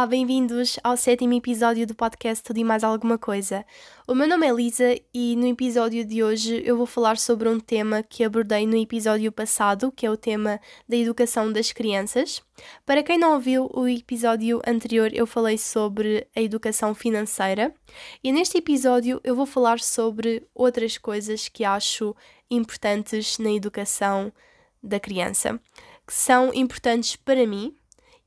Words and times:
Olá, 0.00 0.06
bem-vindos 0.06 0.78
ao 0.82 0.96
sétimo 0.96 1.34
episódio 1.34 1.86
do 1.86 1.94
podcast 1.94 2.42
Tudo 2.42 2.58
e 2.58 2.64
Mais 2.64 2.82
Alguma 2.82 3.18
Coisa. 3.18 3.66
O 4.08 4.14
meu 4.14 4.26
nome 4.26 4.46
é 4.46 4.50
Lisa 4.50 4.98
e 5.12 5.36
no 5.36 5.46
episódio 5.46 6.06
de 6.06 6.24
hoje 6.24 6.62
eu 6.64 6.74
vou 6.74 6.86
falar 6.86 7.18
sobre 7.18 7.46
um 7.50 7.60
tema 7.60 8.02
que 8.02 8.24
abordei 8.24 8.66
no 8.66 8.78
episódio 8.78 9.30
passado, 9.30 9.92
que 9.92 10.06
é 10.06 10.10
o 10.10 10.16
tema 10.16 10.58
da 10.88 10.96
educação 10.96 11.52
das 11.52 11.70
crianças. 11.70 12.42
Para 12.86 13.02
quem 13.02 13.18
não 13.18 13.34
ouviu 13.34 13.70
o 13.74 13.86
episódio 13.86 14.62
anterior, 14.66 15.10
eu 15.12 15.26
falei 15.26 15.58
sobre 15.58 16.26
a 16.34 16.40
educação 16.40 16.94
financeira 16.94 17.70
e 18.24 18.32
neste 18.32 18.56
episódio 18.56 19.20
eu 19.22 19.36
vou 19.36 19.44
falar 19.44 19.80
sobre 19.80 20.48
outras 20.54 20.96
coisas 20.96 21.46
que 21.46 21.62
acho 21.62 22.16
importantes 22.50 23.36
na 23.36 23.52
educação 23.52 24.32
da 24.82 24.98
criança, 24.98 25.60
que 26.06 26.14
são 26.14 26.54
importantes 26.54 27.16
para 27.16 27.46
mim 27.46 27.76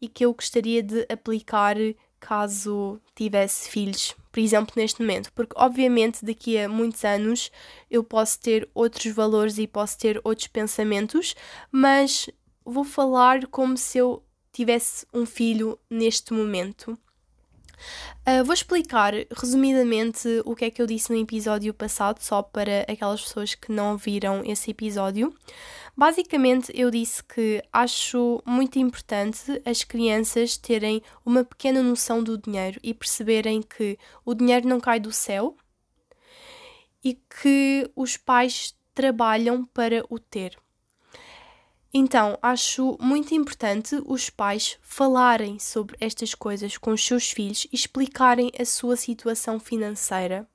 e 0.03 0.09
que 0.09 0.25
eu 0.25 0.33
gostaria 0.33 0.83
de 0.83 1.05
aplicar 1.07 1.77
caso 2.19 2.99
tivesse 3.15 3.69
filhos, 3.69 4.13
por 4.33 4.41
exemplo, 4.41 4.73
neste 4.75 5.01
momento, 5.01 5.31
porque 5.31 5.53
obviamente 5.55 6.25
daqui 6.25 6.57
a 6.57 6.67
muitos 6.67 7.05
anos 7.05 7.49
eu 7.89 8.03
posso 8.03 8.37
ter 8.41 8.69
outros 8.73 9.13
valores 9.13 9.57
e 9.57 9.65
posso 9.65 9.97
ter 9.97 10.19
outros 10.25 10.47
pensamentos, 10.47 11.35
mas 11.71 12.29
vou 12.65 12.83
falar 12.83 13.47
como 13.47 13.77
se 13.77 13.97
eu 13.97 14.21
tivesse 14.51 15.07
um 15.13 15.25
filho 15.25 15.79
neste 15.89 16.33
momento. 16.33 16.99
Uh, 18.27 18.43
vou 18.43 18.53
explicar 18.53 19.13
resumidamente 19.35 20.41
o 20.45 20.55
que 20.55 20.65
é 20.65 20.71
que 20.71 20.81
eu 20.81 20.87
disse 20.87 21.11
no 21.11 21.19
episódio 21.19 21.73
passado, 21.73 22.19
só 22.21 22.41
para 22.41 22.81
aquelas 22.87 23.21
pessoas 23.21 23.53
que 23.53 23.71
não 23.71 23.97
viram 23.97 24.41
esse 24.45 24.71
episódio. 24.71 25.33
Basicamente, 25.95 26.71
eu 26.73 26.89
disse 26.89 27.23
que 27.23 27.61
acho 27.71 28.41
muito 28.45 28.79
importante 28.79 29.61
as 29.65 29.83
crianças 29.83 30.57
terem 30.57 31.03
uma 31.25 31.43
pequena 31.43 31.83
noção 31.83 32.23
do 32.23 32.37
dinheiro 32.37 32.79
e 32.81 32.93
perceberem 32.93 33.61
que 33.61 33.99
o 34.25 34.33
dinheiro 34.33 34.67
não 34.67 34.79
cai 34.79 34.99
do 34.99 35.11
céu 35.11 35.55
e 37.03 37.13
que 37.13 37.91
os 37.95 38.17
pais 38.17 38.73
trabalham 38.95 39.65
para 39.65 40.03
o 40.09 40.17
ter. 40.17 40.57
Então, 41.95 42.39
acho 42.41 42.97
muito 42.99 43.35
importante 43.35 44.01
os 44.07 44.27
pais 44.27 44.79
falarem 44.81 45.59
sobre 45.59 45.95
estas 45.99 46.33
coisas 46.33 46.75
com 46.75 46.91
os 46.91 47.05
seus 47.05 47.29
filhos 47.29 47.67
e 47.71 47.75
explicarem 47.75 48.51
a 48.59 48.65
sua 48.65 48.95
situação 48.95 49.59
financeira. 49.59 50.49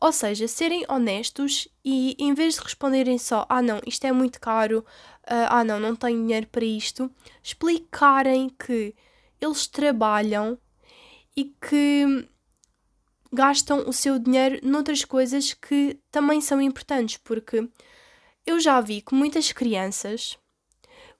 Ou 0.00 0.10
seja, 0.12 0.48
serem 0.48 0.84
honestos 0.88 1.68
e 1.84 2.16
em 2.18 2.34
vez 2.34 2.54
de 2.54 2.62
responderem 2.62 3.16
só, 3.16 3.46
ah 3.48 3.62
não, 3.62 3.80
isto 3.86 4.04
é 4.06 4.12
muito 4.12 4.40
caro, 4.40 4.80
uh, 4.80 5.46
ah 5.48 5.62
não, 5.62 5.78
não 5.78 5.94
tenho 5.94 6.20
dinheiro 6.20 6.48
para 6.48 6.64
isto, 6.64 7.10
explicarem 7.42 8.48
que 8.50 8.92
eles 9.40 9.68
trabalham 9.68 10.58
e 11.36 11.44
que 11.44 12.28
gastam 13.32 13.88
o 13.88 13.92
seu 13.92 14.18
dinheiro 14.18 14.58
noutras 14.62 15.04
coisas 15.04 15.54
que 15.54 15.98
também 16.10 16.40
são 16.40 16.60
importantes, 16.60 17.18
porque 17.18 17.68
eu 18.44 18.58
já 18.58 18.80
vi 18.80 19.00
que 19.00 19.14
muitas 19.14 19.52
crianças, 19.52 20.38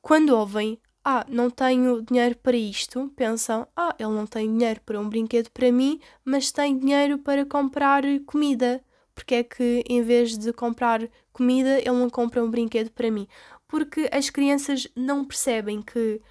quando 0.06 0.30
ouvem 0.30 0.78
ah, 1.04 1.26
não 1.28 1.50
tenho 1.50 2.00
dinheiro 2.00 2.36
para 2.36 2.56
isto, 2.56 3.12
pensam, 3.16 3.66
ah, 3.76 3.92
ele 3.98 4.10
não 4.10 4.24
tem 4.24 4.46
dinheiro 4.46 4.80
para 4.86 5.00
um 5.00 5.08
brinquedo 5.08 5.50
para 5.50 5.72
mim, 5.72 5.98
mas 6.24 6.52
tem 6.52 6.78
dinheiro 6.78 7.18
para 7.18 7.44
comprar 7.44 8.04
comida. 8.24 8.80
Porque 9.12 9.34
é 9.34 9.42
que 9.42 9.82
em 9.88 10.02
vez 10.02 10.38
de 10.38 10.52
comprar 10.52 11.08
comida, 11.32 11.80
ele 11.80 11.90
não 11.90 12.08
compra 12.08 12.40
um 12.40 12.48
brinquedo 12.48 12.88
para 12.90 13.10
mim? 13.10 13.26
Porque 13.66 14.08
as 14.12 14.30
crianças 14.30 14.86
não 14.94 15.24
percebem 15.24 15.82
que 15.82 16.22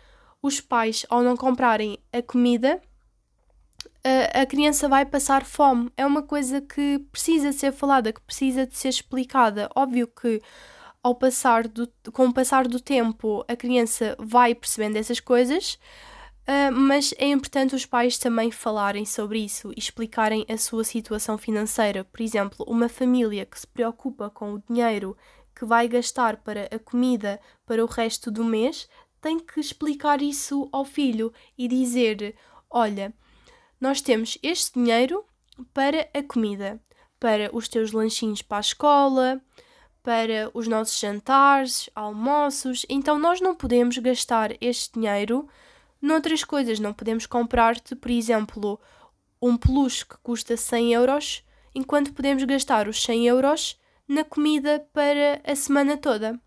os 0.42 0.62
pais, 0.62 1.06
ao 1.10 1.22
não 1.22 1.36
comprarem 1.36 2.00
a 2.14 2.22
comida, 2.22 2.82
a, 4.06 4.44
a 4.44 4.46
criança 4.46 4.88
vai 4.88 5.06
passar 5.06 5.44
fome. 5.44 5.92
É 5.98 6.06
uma 6.06 6.24
coisa 6.24 6.62
que 6.62 7.00
precisa 7.12 7.52
ser 7.52 7.74
falada, 7.74 8.14
que 8.14 8.22
precisa 8.22 8.66
de 8.66 8.78
ser 8.78 8.88
explicada. 8.88 9.70
Óbvio 9.76 10.08
que 10.08 10.42
ao 11.06 11.14
passar 11.14 11.68
do, 11.68 11.88
com 12.12 12.26
o 12.26 12.34
passar 12.34 12.68
do 12.68 12.80
tempo, 12.80 13.46
a 13.48 13.56
criança 13.56 14.16
vai 14.18 14.56
percebendo 14.56 14.96
essas 14.96 15.20
coisas, 15.20 15.76
uh, 16.48 16.72
mas 16.74 17.14
é 17.20 17.28
importante 17.28 17.76
os 17.76 17.86
pais 17.86 18.18
também 18.18 18.50
falarem 18.50 19.06
sobre 19.06 19.38
isso 19.38 19.72
e 19.74 19.80
explicarem 19.80 20.44
a 20.50 20.58
sua 20.58 20.84
situação 20.84 21.38
financeira. 21.38 22.04
Por 22.06 22.22
exemplo, 22.22 22.66
uma 22.68 22.90
família 22.90 23.46
que 23.46 23.60
se 23.60 23.68
preocupa 23.68 24.32
com 24.32 24.56
o 24.56 24.64
dinheiro 24.68 25.16
que 25.56 25.64
vai 25.64 25.88
gastar 25.88 26.38
para 26.38 26.68
a 26.74 26.80
comida 26.80 27.40
para 27.68 27.86
o 27.86 27.88
resto 27.88 28.32
do 28.32 28.44
mês 28.44 28.90
tem 29.22 29.38
que 29.38 29.60
explicar 29.60 30.24
isso 30.24 30.68
ao 30.72 30.84
filho 30.84 31.32
e 31.56 31.68
dizer: 31.68 32.36
Olha, 32.68 33.14
nós 33.80 34.02
temos 34.02 34.40
este 34.42 34.80
dinheiro 34.80 35.24
para 35.72 36.10
a 36.16 36.24
comida, 36.24 36.82
para 37.20 37.56
os 37.56 37.68
teus 37.68 37.92
lanchinhos 37.92 38.42
para 38.42 38.58
a 38.58 38.62
escola 38.62 39.40
para 40.06 40.52
os 40.54 40.68
nossos 40.68 41.00
jantares, 41.00 41.90
almoços, 41.96 42.86
então 42.88 43.18
nós 43.18 43.42
não 43.42 43.56
podemos 43.56 43.98
gastar 43.98 44.52
este 44.62 44.94
dinheiro 44.94 45.50
noutras 46.00 46.44
coisas. 46.44 46.80
Não 46.80 46.94
podemos 46.94 47.26
comprar-te, 47.26 47.96
por 47.96 48.12
exemplo, 48.12 48.80
um 49.42 49.58
peluche 49.58 50.06
que 50.06 50.16
custa 50.22 50.56
100 50.56 50.94
euros, 50.94 51.44
enquanto 51.74 52.14
podemos 52.14 52.44
gastar 52.44 52.88
os 52.88 53.02
100 53.02 53.28
euros 53.28 53.82
na 54.08 54.24
comida 54.24 54.88
para 54.94 55.42
a 55.44 55.56
semana 55.56 55.98
toda. 55.98 56.40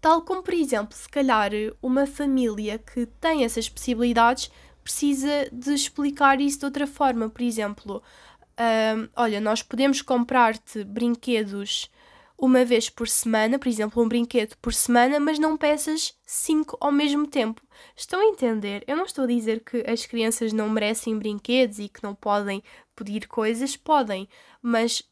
Tal 0.00 0.22
como, 0.22 0.42
por 0.42 0.54
exemplo, 0.54 0.96
se 0.96 1.08
calhar 1.08 1.50
uma 1.82 2.06
família 2.06 2.78
que 2.78 3.04
tem 3.20 3.44
essas 3.44 3.68
possibilidades 3.68 4.50
precisa 4.82 5.50
de 5.52 5.74
explicar 5.74 6.40
isso 6.40 6.60
de 6.60 6.64
outra 6.64 6.86
forma. 6.86 7.28
Por 7.28 7.42
exemplo, 7.42 7.98
uh, 7.98 9.08
olha, 9.14 9.38
nós 9.38 9.62
podemos 9.62 10.00
comprar-te 10.00 10.82
brinquedos 10.82 11.90
uma 12.38 12.64
vez 12.64 12.88
por 12.88 13.08
semana, 13.08 13.58
por 13.58 13.68
exemplo, 13.68 14.00
um 14.00 14.06
brinquedo 14.08 14.56
por 14.62 14.72
semana, 14.72 15.18
mas 15.18 15.40
não 15.40 15.56
peças 15.56 16.14
cinco 16.24 16.76
ao 16.80 16.92
mesmo 16.92 17.26
tempo. 17.26 17.60
Estão 17.96 18.20
a 18.20 18.24
entender? 18.24 18.84
Eu 18.86 18.96
não 18.96 19.04
estou 19.04 19.24
a 19.24 19.26
dizer 19.26 19.64
que 19.64 19.84
as 19.90 20.06
crianças 20.06 20.52
não 20.52 20.68
merecem 20.68 21.18
brinquedos 21.18 21.80
e 21.80 21.88
que 21.88 22.02
não 22.02 22.14
podem 22.14 22.62
pedir 22.94 23.26
coisas, 23.26 23.76
podem, 23.76 24.28
mas 24.62 25.02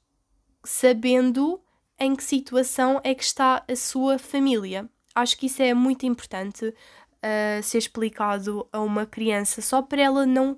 sabendo 0.62 1.60
em 1.98 2.14
que 2.14 2.22
situação 2.22 3.00
é 3.02 3.12
que 3.12 3.24
está 3.24 3.64
a 3.68 3.74
sua 3.74 4.18
família. 4.18 4.88
Acho 5.12 5.36
que 5.36 5.46
isso 5.46 5.62
é 5.62 5.74
muito 5.74 6.06
importante 6.06 6.66
uh, 6.66 7.62
ser 7.62 7.78
explicado 7.78 8.68
a 8.72 8.80
uma 8.80 9.04
criança, 9.04 9.60
só 9.60 9.82
para 9.82 10.02
ela 10.02 10.24
não 10.24 10.56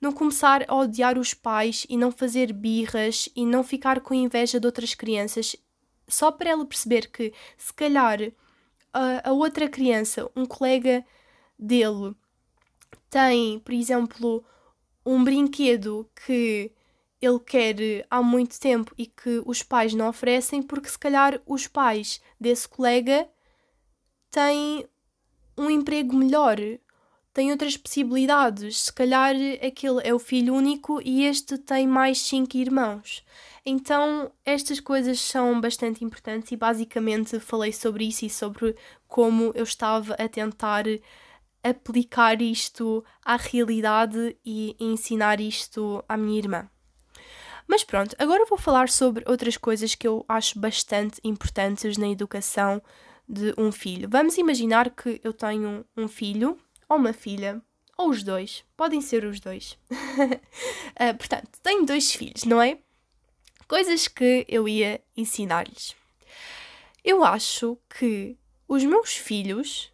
não 0.00 0.12
começar 0.12 0.64
a 0.68 0.76
odiar 0.76 1.18
os 1.18 1.34
pais 1.34 1.84
e 1.88 1.96
não 1.96 2.12
fazer 2.12 2.52
birras 2.52 3.28
e 3.34 3.44
não 3.44 3.64
ficar 3.64 4.00
com 4.00 4.14
inveja 4.14 4.60
de 4.60 4.66
outras 4.66 4.94
crianças 4.94 5.56
só 6.08 6.32
para 6.32 6.50
ela 6.50 6.64
perceber 6.64 7.10
que 7.10 7.32
se 7.56 7.72
calhar 7.72 8.18
a, 8.92 9.28
a 9.30 9.32
outra 9.32 9.68
criança, 9.68 10.30
um 10.34 10.46
colega 10.46 11.04
dele, 11.58 12.14
tem, 13.10 13.58
por 13.60 13.72
exemplo, 13.72 14.44
um 15.04 15.22
brinquedo 15.22 16.08
que 16.26 16.72
ele 17.20 17.40
quer 17.40 18.06
há 18.10 18.22
muito 18.22 18.58
tempo 18.60 18.94
e 18.96 19.06
que 19.06 19.42
os 19.44 19.62
pais 19.62 19.94
não 19.94 20.08
oferecem, 20.08 20.62
porque 20.62 20.88
se 20.88 20.98
calhar 20.98 21.40
os 21.46 21.66
pais 21.66 22.20
desse 22.40 22.68
colega 22.68 23.28
têm 24.30 24.86
um 25.56 25.68
emprego 25.68 26.14
melhor, 26.14 26.56
têm 27.32 27.50
outras 27.50 27.76
possibilidades. 27.76 28.82
Se 28.82 28.92
calhar 28.92 29.34
aquele 29.64 30.00
é 30.04 30.14
o 30.14 30.18
filho 30.18 30.54
único 30.54 31.00
e 31.02 31.24
este 31.24 31.58
tem 31.58 31.86
mais 31.86 32.20
cinco 32.20 32.56
irmãos. 32.56 33.24
Então, 33.70 34.32
estas 34.46 34.80
coisas 34.80 35.20
são 35.20 35.60
bastante 35.60 36.02
importantes 36.02 36.50
e 36.50 36.56
basicamente 36.56 37.38
falei 37.38 37.70
sobre 37.70 38.08
isso 38.08 38.24
e 38.24 38.30
sobre 38.30 38.74
como 39.06 39.52
eu 39.54 39.62
estava 39.62 40.14
a 40.14 40.26
tentar 40.26 40.84
aplicar 41.62 42.40
isto 42.40 43.04
à 43.22 43.36
realidade 43.36 44.34
e 44.42 44.74
ensinar 44.80 45.38
isto 45.38 46.02
à 46.08 46.16
minha 46.16 46.38
irmã. 46.38 46.70
Mas 47.66 47.84
pronto, 47.84 48.16
agora 48.18 48.46
vou 48.46 48.56
falar 48.56 48.88
sobre 48.88 49.22
outras 49.28 49.58
coisas 49.58 49.94
que 49.94 50.08
eu 50.08 50.24
acho 50.26 50.58
bastante 50.58 51.20
importantes 51.22 51.98
na 51.98 52.08
educação 52.08 52.80
de 53.28 53.52
um 53.58 53.70
filho. 53.70 54.08
Vamos 54.10 54.38
imaginar 54.38 54.88
que 54.88 55.20
eu 55.22 55.34
tenho 55.34 55.84
um 55.94 56.08
filho 56.08 56.56
ou 56.88 56.96
uma 56.96 57.12
filha, 57.12 57.60
ou 57.98 58.08
os 58.08 58.22
dois, 58.22 58.64
podem 58.74 59.02
ser 59.02 59.26
os 59.26 59.40
dois. 59.40 59.76
uh, 59.92 61.12
portanto, 61.18 61.50
tenho 61.62 61.84
dois 61.84 62.14
filhos, 62.14 62.44
não 62.44 62.62
é? 62.62 62.78
Coisas 63.68 64.08
que 64.08 64.44
eu 64.48 64.66
ia 64.66 65.00
ensinar-lhes. 65.16 65.94
Eu 67.04 67.22
acho 67.22 67.78
que 67.98 68.36
os 68.66 68.82
meus 68.84 69.16
filhos 69.16 69.92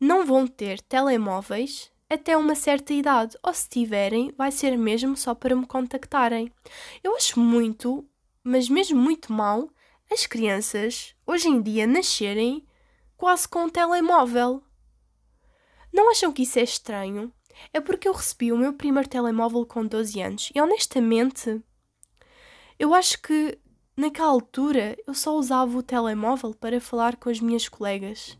não 0.00 0.24
vão 0.24 0.46
ter 0.46 0.80
telemóveis 0.80 1.90
até 2.08 2.36
uma 2.36 2.54
certa 2.54 2.92
idade, 2.92 3.36
ou 3.42 3.52
se 3.52 3.68
tiverem, 3.68 4.32
vai 4.36 4.52
ser 4.52 4.76
mesmo 4.76 5.16
só 5.16 5.34
para 5.34 5.56
me 5.56 5.66
contactarem. 5.66 6.52
Eu 7.02 7.16
acho 7.16 7.40
muito, 7.40 8.06
mas 8.44 8.68
mesmo 8.68 9.00
muito 9.00 9.32
mal, 9.32 9.68
as 10.10 10.26
crianças 10.26 11.14
hoje 11.26 11.48
em 11.48 11.60
dia 11.60 11.86
nascerem 11.86 12.66
quase 13.16 13.48
com 13.48 13.64
um 13.64 13.68
telemóvel. 13.68 14.62
Não 15.92 16.10
acham 16.10 16.32
que 16.32 16.42
isso 16.42 16.58
é 16.58 16.62
estranho? 16.62 17.32
é 17.72 17.80
porque 17.80 18.08
eu 18.08 18.12
recebi 18.12 18.52
o 18.52 18.56
meu 18.56 18.72
primeiro 18.72 19.08
telemóvel 19.08 19.64
com 19.66 19.86
12 19.86 20.20
anos 20.20 20.50
e 20.54 20.60
honestamente 20.60 21.62
eu 22.82 22.92
acho 22.92 23.22
que 23.22 23.56
naquela 23.96 24.30
altura 24.30 24.96
eu 25.06 25.14
só 25.14 25.36
usava 25.36 25.78
o 25.78 25.84
telemóvel 25.84 26.52
para 26.52 26.80
falar 26.80 27.14
com 27.14 27.30
as 27.30 27.38
minhas 27.38 27.68
colegas. 27.68 28.36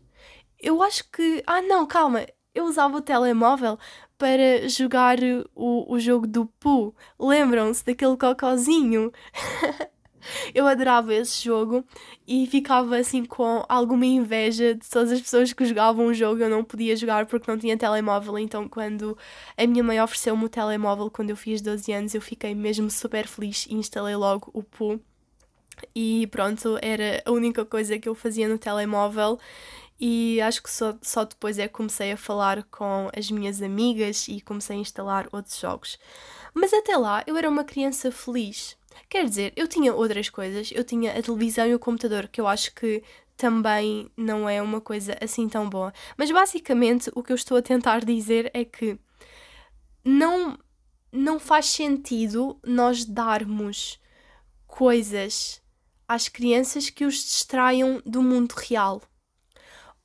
Eu 0.59 0.83
acho 0.83 1.09
que. 1.09 1.41
Ah, 1.47 1.61
não, 1.61 1.87
calma! 1.87 2.27
Eu 2.53 2.65
usava 2.65 2.97
o 2.97 3.01
telemóvel 3.01 3.79
para 4.17 4.67
jogar 4.67 5.17
o, 5.55 5.93
o 5.93 5.97
jogo 5.97 6.27
do 6.27 6.45
Pooh. 6.59 6.93
Lembram-se 7.17 7.85
daquele 7.85 8.17
cocôzinho? 8.17 9.13
eu 10.53 10.67
adorava 10.67 11.13
esse 11.13 11.43
jogo 11.43 11.83
e 12.27 12.47
ficava 12.47 12.97
assim 12.97 13.25
com 13.25 13.63
alguma 13.67 14.05
inveja 14.05 14.75
de 14.75 14.89
todas 14.89 15.11
as 15.11 15.21
pessoas 15.21 15.53
que 15.53 15.65
jogavam 15.65 16.07
o 16.07 16.13
jogo. 16.13 16.41
Eu 16.41 16.49
não 16.49 16.63
podia 16.63 16.95
jogar 16.95 17.25
porque 17.25 17.49
não 17.49 17.57
tinha 17.57 17.77
telemóvel, 17.77 18.37
então 18.39 18.67
quando 18.67 19.17
a 19.57 19.67
minha 19.67 19.83
mãe 19.83 20.01
ofereceu-me 20.01 20.45
o 20.45 20.49
telemóvel 20.49 21.09
quando 21.09 21.29
eu 21.29 21.37
fiz 21.37 21.61
12 21.61 21.91
anos, 21.91 22.15
eu 22.15 22.21
fiquei 22.21 22.55
mesmo 22.55 22.89
super 22.89 23.27
feliz 23.27 23.65
e 23.69 23.75
instalei 23.75 24.15
logo 24.15 24.49
o 24.53 24.63
Pooh. 24.63 24.99
E 25.95 26.27
pronto, 26.27 26.77
era 26.81 27.21
a 27.25 27.31
única 27.31 27.65
coisa 27.65 27.97
que 27.97 28.07
eu 28.07 28.15
fazia 28.15 28.47
no 28.47 28.57
telemóvel 28.57 29.39
e 29.99 30.41
acho 30.41 30.61
que 30.61 30.69
só, 30.69 30.97
só 31.01 31.23
depois 31.23 31.57
é 31.57 31.67
que 31.67 31.73
comecei 31.73 32.11
a 32.11 32.17
falar 32.17 32.63
com 32.65 33.09
as 33.15 33.29
minhas 33.31 33.61
amigas 33.61 34.27
e 34.27 34.41
comecei 34.41 34.75
a 34.75 34.79
instalar 34.79 35.29
outros 35.31 35.57
jogos. 35.57 35.97
Mas 36.53 36.73
até 36.73 36.97
lá 36.97 37.23
eu 37.25 37.37
era 37.37 37.49
uma 37.49 37.63
criança 37.63 38.11
feliz. 38.11 38.77
Quer 39.09 39.25
dizer, 39.25 39.53
eu 39.55 39.67
tinha 39.67 39.93
outras 39.93 40.29
coisas, 40.29 40.71
eu 40.71 40.83
tinha 40.83 41.17
a 41.17 41.21
televisão 41.21 41.67
e 41.67 41.75
o 41.75 41.79
computador, 41.79 42.27
que 42.27 42.41
eu 42.41 42.47
acho 42.47 42.73
que 42.73 43.03
também 43.35 44.09
não 44.15 44.47
é 44.47 44.61
uma 44.61 44.79
coisa 44.79 45.17
assim 45.21 45.47
tão 45.49 45.69
boa. 45.69 45.93
Mas 46.17 46.31
basicamente 46.31 47.11
o 47.15 47.23
que 47.23 47.31
eu 47.31 47.35
estou 47.35 47.57
a 47.57 47.61
tentar 47.61 48.03
dizer 48.03 48.49
é 48.53 48.63
que 48.63 48.97
não, 50.03 50.57
não 51.11 51.39
faz 51.39 51.67
sentido 51.67 52.59
nós 52.65 53.05
darmos 53.05 53.99
coisas 54.67 55.61
às 56.07 56.27
crianças 56.27 56.89
que 56.89 57.05
os 57.05 57.15
distraiam 57.15 58.01
do 58.05 58.21
mundo 58.21 58.53
real. 58.53 59.01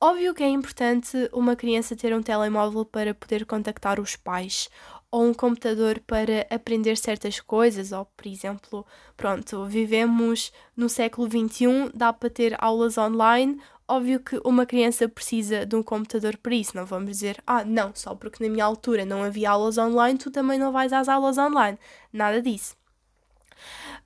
Óbvio 0.01 0.33
que 0.33 0.43
é 0.43 0.47
importante 0.47 1.29
uma 1.33 1.57
criança 1.57 1.95
ter 1.95 2.15
um 2.15 2.21
telemóvel 2.21 2.85
para 2.85 3.13
poder 3.13 3.45
contactar 3.45 3.99
os 3.99 4.15
pais 4.15 4.69
ou 5.11 5.25
um 5.25 5.33
computador 5.33 5.99
para 6.05 6.45
aprender 6.49 6.95
certas 6.97 7.39
coisas, 7.39 7.91
ou 7.91 8.05
por 8.05 8.27
exemplo, 8.27 8.85
pronto, 9.17 9.65
vivemos 9.65 10.51
no 10.75 10.87
século 10.87 11.27
XXI, 11.27 11.91
dá 11.93 12.13
para 12.13 12.29
ter 12.29 12.55
aulas 12.63 12.97
online. 12.97 13.59
Óbvio 13.87 14.19
que 14.19 14.39
uma 14.45 14.67
criança 14.67 15.09
precisa 15.09 15.65
de 15.65 15.75
um 15.75 15.81
computador 15.81 16.37
para 16.37 16.53
isso, 16.53 16.77
não 16.77 16.85
vamos 16.85 17.09
dizer, 17.09 17.41
ah, 17.47 17.63
não, 17.65 17.91
só 17.95 18.13
porque 18.13 18.43
na 18.43 18.51
minha 18.51 18.63
altura 18.65 19.03
não 19.03 19.23
havia 19.23 19.49
aulas 19.49 19.79
online, 19.79 20.19
tu 20.19 20.29
também 20.29 20.59
não 20.59 20.71
vais 20.71 20.93
às 20.93 21.09
aulas 21.09 21.39
online. 21.39 21.77
Nada 22.13 22.39
disso. 22.41 22.77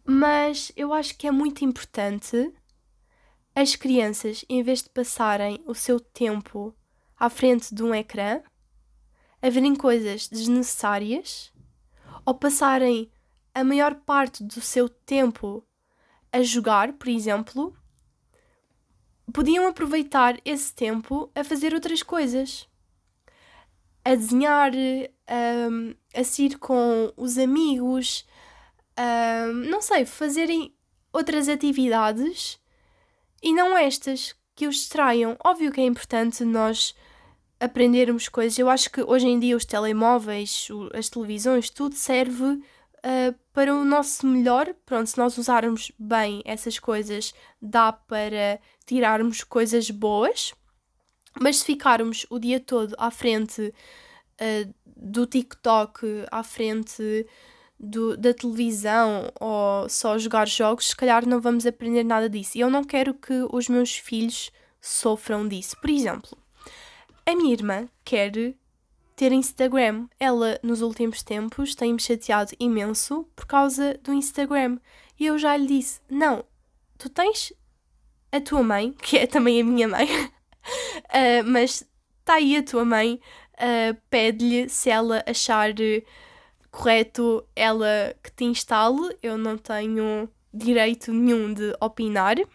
Mas 0.05 0.71
eu 0.75 0.93
acho 0.93 1.17
que 1.17 1.27
é 1.27 1.31
muito 1.31 1.65
importante 1.65 2.53
as 3.55 3.75
crianças, 3.75 4.43
em 4.49 4.63
vez 4.63 4.81
de 4.81 4.89
passarem 4.89 5.61
o 5.65 5.75
seu 5.75 5.99
tempo 5.99 6.73
à 7.17 7.29
frente 7.29 7.73
de 7.73 7.83
um 7.83 7.93
ecrã, 7.93 8.41
a 9.43 9.49
verem 9.49 9.75
coisas 9.75 10.29
desnecessárias 10.29 11.51
ou 12.25 12.33
passarem 12.33 13.11
a 13.53 13.61
maior 13.61 13.93
parte 13.93 14.41
do 14.41 14.61
seu 14.61 14.87
tempo 14.87 15.61
a 16.31 16.41
jogar, 16.41 16.93
por 16.93 17.09
exemplo, 17.09 17.75
podiam 19.33 19.67
aproveitar 19.67 20.39
esse 20.45 20.73
tempo 20.73 21.29
a 21.35 21.43
fazer 21.43 21.73
outras 21.73 22.01
coisas. 22.01 22.69
A 24.05 24.15
desenhar, 24.15 24.71
a, 25.27 26.19
a 26.19 26.23
sair 26.23 26.57
com 26.57 27.11
os 27.17 27.37
amigos, 27.37 28.25
a, 28.95 29.47
não 29.69 29.81
sei, 29.81 30.05
fazerem 30.05 30.73
outras 31.11 31.49
atividades 31.49 32.57
e 33.41 33.53
não 33.53 33.77
estas 33.77 34.33
que 34.55 34.67
os 34.67 34.75
distraiam. 34.75 35.35
Óbvio 35.43 35.69
que 35.69 35.81
é 35.81 35.85
importante 35.85 36.45
nós 36.45 36.95
aprendermos 37.63 38.27
coisas. 38.27 38.59
Eu 38.59 38.69
acho 38.69 38.91
que 38.91 39.01
hoje 39.01 39.25
em 39.25 39.39
dia 39.39 39.55
os 39.55 39.63
telemóveis, 39.63 40.67
as 40.93 41.07
televisões, 41.07 41.69
tudo 41.69 41.95
serve 41.95 42.43
uh, 42.43 43.35
para 43.53 43.73
o 43.73 43.85
nosso 43.85 44.27
melhor. 44.27 44.73
Pronto, 44.85 45.09
se 45.09 45.17
nós 45.17 45.37
usarmos 45.37 45.91
bem 45.97 46.41
essas 46.43 46.77
coisas, 46.77 47.33
dá 47.61 47.93
para 47.93 48.59
tirarmos 48.85 49.43
coisas 49.45 49.89
boas. 49.89 50.53
Mas 51.39 51.59
se 51.59 51.65
ficarmos 51.65 52.25
o 52.29 52.37
dia 52.37 52.59
todo 52.59 52.93
à 52.97 53.09
frente 53.09 53.73
uh, 54.41 54.73
do 54.85 55.25
TikTok, 55.25 56.25
à 56.29 56.43
frente 56.43 57.25
do, 57.79 58.17
da 58.17 58.33
televisão 58.33 59.31
ou 59.39 59.87
só 59.87 60.17
jogar 60.17 60.49
jogos, 60.49 60.89
se 60.89 60.95
calhar 60.95 61.25
não 61.25 61.39
vamos 61.39 61.65
aprender 61.65 62.03
nada 62.03 62.29
disso. 62.29 62.57
E 62.57 62.61
eu 62.61 62.69
não 62.69 62.83
quero 62.83 63.13
que 63.13 63.47
os 63.53 63.69
meus 63.69 63.95
filhos 63.95 64.51
sofram 64.81 65.47
disso. 65.47 65.77
Por 65.79 65.89
exemplo, 65.89 66.42
a 67.25 67.35
minha 67.35 67.53
irmã 67.53 67.87
quer 68.03 68.31
ter 69.15 69.31
Instagram. 69.31 70.07
Ela, 70.19 70.59
nos 70.61 70.81
últimos 70.81 71.23
tempos, 71.23 71.75
tem-me 71.75 71.99
chateado 71.99 72.51
imenso 72.59 73.27
por 73.35 73.45
causa 73.45 73.97
do 74.03 74.13
Instagram. 74.13 74.79
E 75.19 75.25
eu 75.25 75.37
já 75.37 75.55
lhe 75.55 75.67
disse: 75.67 76.01
Não, 76.09 76.43
tu 76.97 77.09
tens 77.09 77.53
a 78.31 78.41
tua 78.41 78.63
mãe, 78.63 78.93
que 79.01 79.17
é 79.17 79.27
também 79.27 79.61
a 79.61 79.63
minha 79.63 79.87
mãe, 79.87 80.07
uh, 80.07 81.43
mas 81.45 81.87
está 82.19 82.35
aí 82.35 82.57
a 82.57 82.63
tua 82.63 82.83
mãe, 82.83 83.19
uh, 83.55 84.01
pede-lhe 84.09 84.67
se 84.69 84.89
ela 84.89 85.23
achar 85.27 85.69
correto 86.71 87.45
ela 87.55 88.15
que 88.23 88.31
te 88.31 88.45
instale, 88.45 89.15
eu 89.21 89.37
não 89.37 89.57
tenho 89.57 90.27
direito 90.51 91.13
nenhum 91.13 91.53
de 91.53 91.75
opinar, 91.79 92.39
uh, 92.39 92.45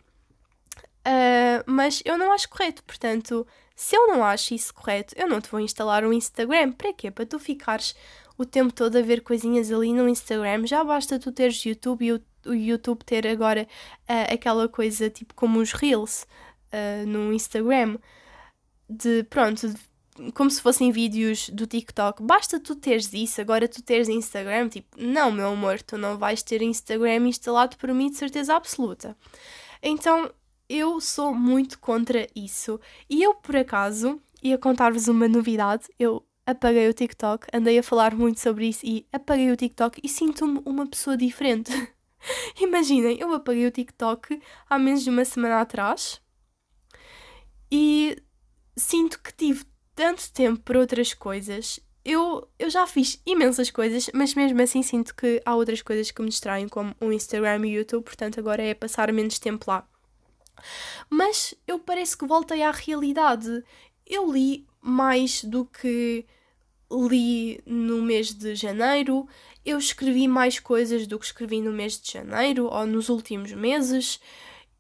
mas 1.67 2.03
eu 2.05 2.19
não 2.19 2.33
acho 2.33 2.49
correto, 2.49 2.83
portanto, 2.83 3.47
se 3.79 3.95
eu 3.95 4.09
não 4.09 4.25
acho 4.25 4.55
isso 4.55 4.75
correto, 4.75 5.15
eu 5.17 5.29
não 5.29 5.41
te 5.41 5.49
vou 5.49 5.61
instalar 5.61 6.05
um 6.05 6.13
Instagram. 6.13 6.73
Para 6.73 6.93
quê? 6.93 7.13
Para 7.13 7.25
tu 7.25 7.39
ficares 7.39 7.95
o 8.37 8.45
tempo 8.45 8.73
todo 8.75 8.97
a 8.97 9.03
ver 9.03 9.21
coisinhas 9.21 9.71
ali 9.71 9.93
no 9.93 10.09
Instagram. 10.09 10.67
Já 10.67 10.83
basta 10.83 11.17
tu 11.17 11.31
teres 11.31 11.65
YouTube 11.65 12.05
e 12.05 12.13
o, 12.13 12.21
YouTube 12.53 13.05
ter 13.05 13.25
agora 13.25 13.69
uh, 14.09 14.35
aquela 14.35 14.69
coisa 14.69 15.09
tipo 15.09 15.33
como 15.33 15.61
os 15.61 15.71
Reels 15.71 16.27
uh, 16.73 17.07
no 17.07 17.33
Instagram. 17.33 17.99
De 18.91 19.23
pronto, 19.31 19.73
como 20.35 20.51
se 20.51 20.61
fossem 20.61 20.91
vídeos 20.91 21.49
do 21.51 21.65
TikTok. 21.65 22.21
Basta 22.21 22.59
tu 22.59 22.75
teres 22.75 23.13
isso, 23.13 23.41
agora 23.41 23.69
tu 23.69 23.81
teres 23.81 24.09
Instagram. 24.09 24.71
Tipo, 24.71 24.89
não, 25.01 25.31
meu 25.31 25.53
amor, 25.53 25.81
tu 25.83 25.97
não 25.97 26.19
vais 26.19 26.43
ter 26.43 26.63
Instagram 26.63 27.29
instalado 27.29 27.77
por 27.77 27.95
mim 27.95 28.11
de 28.11 28.17
certeza 28.17 28.57
absoluta. 28.57 29.17
Então, 29.81 30.29
eu 30.69 31.01
sou 31.01 31.35
muito 31.35 31.79
contra 31.79 32.27
isso. 32.35 32.81
E 33.09 33.23
eu, 33.23 33.35
por 33.35 33.57
acaso, 33.57 34.21
ia 34.43 34.59
contar-vos 34.59 35.09
uma 35.09 35.27
novidade. 35.27 35.89
Eu 35.99 36.25
apaguei 36.45 36.89
o 36.89 36.95
TikTok, 36.95 37.47
andei 37.53 37.79
a 37.79 37.83
falar 37.83 38.15
muito 38.15 38.41
sobre 38.41 38.69
isso 38.69 38.85
e 38.85 39.07
apaguei 39.13 39.51
o 39.51 39.57
TikTok 39.57 40.01
e 40.03 40.09
sinto-me 40.09 40.61
uma 40.65 40.87
pessoa 40.87 41.17
diferente. 41.17 41.71
Imaginem, 42.61 43.19
eu 43.19 43.33
apaguei 43.33 43.67
o 43.67 43.71
TikTok 43.71 44.41
há 44.69 44.79
menos 44.79 45.03
de 45.03 45.11
uma 45.11 45.25
semana 45.25 45.61
atrás 45.61 46.21
e 47.71 48.17
sinto 48.77 49.21
que 49.23 49.33
tive 49.35 49.65
tanto 49.95 50.33
tempo 50.33 50.61
para 50.61 50.79
outras 50.79 51.13
coisas. 51.13 51.81
Eu, 52.05 52.49
eu 52.59 52.71
já 52.71 52.87
fiz 52.87 53.21
imensas 53.27 53.71
coisas, 53.71 54.09
mas 54.15 54.35
mesmo 54.35 54.63
assim 54.63 54.83
sinto 54.83 55.15
que 55.15 55.43
há 55.45 55.55
outras 55.55 55.83
coisas 55.83 56.11
que 56.11 56.23
me 56.23 56.31
distraem, 56.31 56.69
como 56.69 56.95
o 57.01 57.13
Instagram 57.13 57.67
e 57.67 57.77
o 57.77 57.79
YouTube, 57.81 58.05
portanto 58.05 58.41
agora 58.41 58.63
é 58.63 58.73
passar 58.73 59.13
menos 59.13 59.39
tempo 59.39 59.67
lá. 59.69 59.87
Mas 61.11 61.55
eu 61.67 61.79
parece 61.79 62.17
que 62.17 62.27
voltei 62.27 62.63
à 62.63 62.71
realidade. 62.71 63.63
Eu 64.07 64.31
li 64.33 64.67
mais 64.81 65.45
do 65.45 65.65
que 65.65 66.27
li 66.91 67.61
no 67.67 68.03
mês 68.03 68.33
de 68.33 68.55
janeiro, 68.55 69.29
eu 69.65 69.77
escrevi 69.77 70.27
mais 70.27 70.59
coisas 70.59 71.07
do 71.07 71.19
que 71.19 71.27
escrevi 71.27 71.61
no 71.61 71.73
mês 71.73 72.01
de 72.01 72.13
janeiro 72.13 72.67
ou 72.67 72.87
nos 72.87 73.09
últimos 73.09 73.53
meses. 73.53 74.19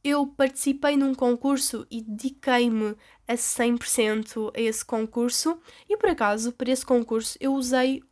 Eu 0.02 0.26
participei 0.26 0.96
num 0.96 1.14
concurso 1.14 1.86
e 1.90 2.00
dediquei-me 2.00 2.96
a 3.26 3.34
100% 3.34 4.52
a 4.56 4.60
esse 4.60 4.84
concurso 4.84 5.60
e 5.88 5.96
por 5.96 6.08
acaso 6.08 6.52
para 6.52 6.70
esse 6.70 6.86
concurso 6.86 7.36
eu 7.40 7.52
usei 7.52 8.02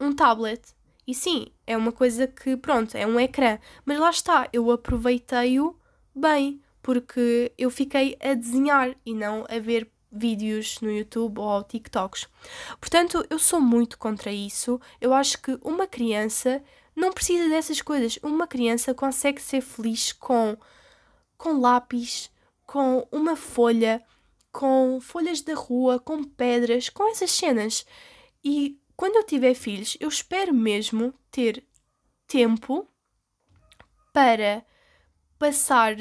um 0.00 0.12
tablet. 0.12 0.60
E 1.06 1.14
sim, 1.14 1.46
é 1.66 1.76
uma 1.76 1.92
coisa 1.92 2.26
que, 2.26 2.56
pronto, 2.56 2.96
é 2.96 3.06
um 3.06 3.18
ecrã, 3.18 3.58
mas 3.84 3.98
lá 3.98 4.10
está, 4.10 4.48
eu 4.52 4.70
aproveitei-o 4.70 5.78
bem, 6.14 6.60
porque 6.88 7.52
eu 7.58 7.70
fiquei 7.70 8.16
a 8.18 8.32
desenhar 8.32 8.96
e 9.04 9.12
não 9.12 9.44
a 9.50 9.58
ver 9.58 9.92
vídeos 10.10 10.80
no 10.80 10.90
YouTube 10.90 11.38
ou 11.38 11.62
TikToks. 11.62 12.26
Portanto, 12.80 13.22
eu 13.28 13.38
sou 13.38 13.60
muito 13.60 13.98
contra 13.98 14.32
isso. 14.32 14.80
Eu 14.98 15.12
acho 15.12 15.38
que 15.42 15.58
uma 15.60 15.86
criança 15.86 16.64
não 16.96 17.12
precisa 17.12 17.46
dessas 17.46 17.82
coisas. 17.82 18.18
Uma 18.22 18.46
criança 18.46 18.94
consegue 18.94 19.38
ser 19.38 19.60
feliz 19.60 20.14
com 20.14 20.56
com 21.36 21.60
lápis, 21.60 22.30
com 22.64 23.06
uma 23.12 23.36
folha, 23.36 24.02
com 24.50 24.98
folhas 24.98 25.42
da 25.42 25.52
rua, 25.52 26.00
com 26.00 26.24
pedras, 26.24 26.88
com 26.88 27.10
essas 27.10 27.32
cenas. 27.32 27.84
E 28.42 28.80
quando 28.96 29.16
eu 29.16 29.24
tiver 29.24 29.52
filhos, 29.52 29.94
eu 30.00 30.08
espero 30.08 30.54
mesmo 30.54 31.12
ter 31.30 31.62
tempo 32.26 32.88
para 34.10 34.64
passar 35.38 35.94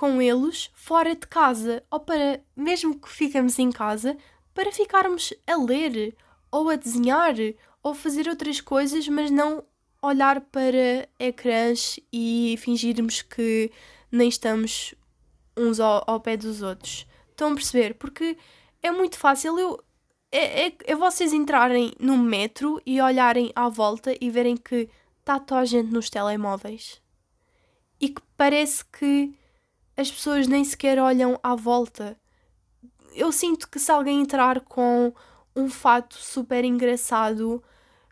com 0.00 0.22
eles 0.22 0.70
fora 0.72 1.14
de 1.14 1.26
casa 1.26 1.82
ou 1.90 2.00
para, 2.00 2.42
mesmo 2.56 2.98
que 2.98 3.06
ficamos 3.06 3.58
em 3.58 3.70
casa, 3.70 4.16
para 4.54 4.72
ficarmos 4.72 5.34
a 5.46 5.56
ler 5.56 6.16
ou 6.50 6.70
a 6.70 6.76
desenhar 6.76 7.34
ou 7.82 7.92
fazer 7.92 8.26
outras 8.26 8.62
coisas, 8.62 9.06
mas 9.08 9.30
não 9.30 9.62
olhar 10.00 10.40
para 10.40 11.06
ecrãs 11.18 12.00
e 12.10 12.56
fingirmos 12.60 13.20
que 13.20 13.70
nem 14.10 14.30
estamos 14.30 14.94
uns 15.54 15.78
ao, 15.78 16.02
ao 16.06 16.18
pé 16.18 16.34
dos 16.34 16.62
outros. 16.62 17.06
Estão 17.28 17.52
a 17.52 17.54
perceber? 17.54 17.92
Porque 17.96 18.38
é 18.82 18.90
muito 18.90 19.18
fácil 19.18 19.58
eu. 19.58 19.84
É, 20.32 20.68
é, 20.68 20.72
é 20.86 20.96
vocês 20.96 21.34
entrarem 21.34 21.92
no 22.00 22.16
metro 22.16 22.80
e 22.86 23.02
olharem 23.02 23.52
à 23.54 23.68
volta 23.68 24.16
e 24.18 24.30
verem 24.30 24.56
que 24.56 24.88
está 25.18 25.38
toda 25.38 25.60
a 25.60 25.64
gente 25.66 25.92
nos 25.92 26.08
telemóveis. 26.08 27.02
E 28.00 28.08
que 28.08 28.22
parece 28.38 28.82
que 28.86 29.38
as 29.96 30.10
pessoas 30.10 30.46
nem 30.46 30.64
sequer 30.64 30.98
olham 30.98 31.38
à 31.42 31.54
volta. 31.54 32.16
Eu 33.14 33.32
sinto 33.32 33.68
que 33.68 33.78
se 33.78 33.90
alguém 33.90 34.20
entrar 34.20 34.60
com 34.60 35.12
um 35.54 35.68
fato 35.68 36.16
super 36.16 36.64
engraçado, 36.64 37.62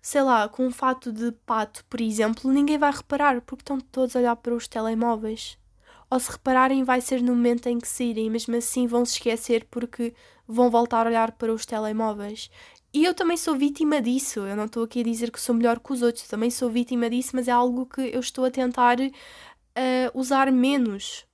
sei 0.03 0.23
lá, 0.23 0.49
com 0.49 0.67
um 0.67 0.71
fato 0.71 1.13
de 1.13 1.33
pato, 1.47 1.85
por 1.87 2.01
exemplo, 2.01 2.51
ninguém 2.51 2.79
vai 2.79 2.91
reparar 2.91 3.41
porque 3.43 3.63
estão 3.63 3.81
todos 3.81 4.17
a 4.17 4.19
olhar 4.19 4.37
para 4.37 4.55
os 4.55 4.67
telemóveis. 4.69 5.59
Ou 6.11 6.19
se 6.19 6.31
repararem, 6.33 6.85
vai 6.85 7.01
ser 7.01 7.23
no 7.23 7.35
momento 7.35 7.69
em 7.69 7.79
que 7.79 7.87
saírem, 7.87 8.31
mesmo 8.31 8.57
assim 8.57 8.87
vão 8.87 9.05
se 9.05 9.15
esquecer 9.15 9.67
porque 9.71 10.15
vão 10.47 10.71
voltar 10.71 11.07
a 11.07 11.11
olhar 11.11 11.33
para 11.33 11.53
os 11.53 11.67
telemóveis. 11.67 12.51
E 12.93 13.05
eu 13.05 13.15
também 13.15 13.37
sou 13.37 13.55
vítima 13.55 14.01
disso. 14.01 14.41
Eu 14.41 14.57
não 14.57 14.65
estou 14.65 14.85
aqui 14.85 15.01
a 15.01 15.05
dizer 15.05 15.31
que 15.31 15.41
sou 15.41 15.55
melhor 15.55 15.79
que 15.79 15.93
os 15.93 16.03
outros, 16.03 16.27
também 16.27 16.51
sou 16.51 16.71
vítima 16.71 17.11
disso, 17.11 17.33
mas 17.35 17.47
é 17.49 17.53
algo 17.53 17.87
que 17.87 18.01
eu 18.01 18.21
estou 18.21 18.47
a 18.47 18.51
tentar 18.51 18.99
uh, 18.99 19.11
usar 20.15 20.51
menos 20.51 21.28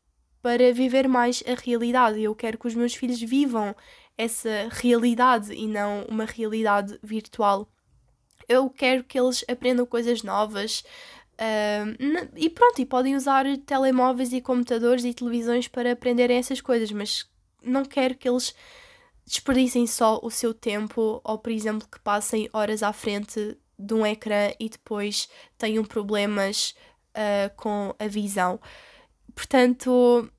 para 0.44 0.74
viver 0.74 1.08
mais 1.08 1.42
a 1.46 1.58
realidade. 1.58 2.22
Eu 2.22 2.34
quero 2.34 2.58
que 2.58 2.66
os 2.66 2.74
meus 2.74 2.94
filhos 2.94 3.18
vivam 3.18 3.74
essa 4.14 4.68
realidade 4.70 5.54
e 5.54 5.66
não 5.66 6.02
uma 6.02 6.26
realidade 6.26 6.98
virtual. 7.02 7.66
Eu 8.46 8.68
quero 8.68 9.02
que 9.04 9.18
eles 9.18 9.42
aprendam 9.48 9.86
coisas 9.86 10.22
novas. 10.22 10.84
Uh, 11.32 12.28
e 12.36 12.50
pronto, 12.50 12.78
e 12.78 12.84
podem 12.84 13.16
usar 13.16 13.46
telemóveis 13.64 14.34
e 14.34 14.40
computadores 14.42 15.02
e 15.06 15.14
televisões 15.14 15.66
para 15.66 15.92
aprenderem 15.92 16.36
essas 16.36 16.60
coisas, 16.60 16.92
mas 16.92 17.26
não 17.62 17.82
quero 17.82 18.14
que 18.14 18.28
eles 18.28 18.54
desperdicem 19.24 19.86
só 19.86 20.20
o 20.22 20.30
seu 20.30 20.52
tempo 20.52 21.22
ou, 21.24 21.38
por 21.38 21.50
exemplo, 21.50 21.88
que 21.90 21.98
passem 22.00 22.50
horas 22.52 22.82
à 22.82 22.92
frente 22.92 23.56
de 23.78 23.94
um 23.94 24.04
ecrã 24.04 24.52
e 24.60 24.68
depois 24.68 25.26
tenham 25.56 25.82
problemas 25.86 26.74
uh, 27.16 27.50
com 27.56 27.94
a 27.98 28.06
visão. 28.06 28.60
Portanto, 29.34 30.30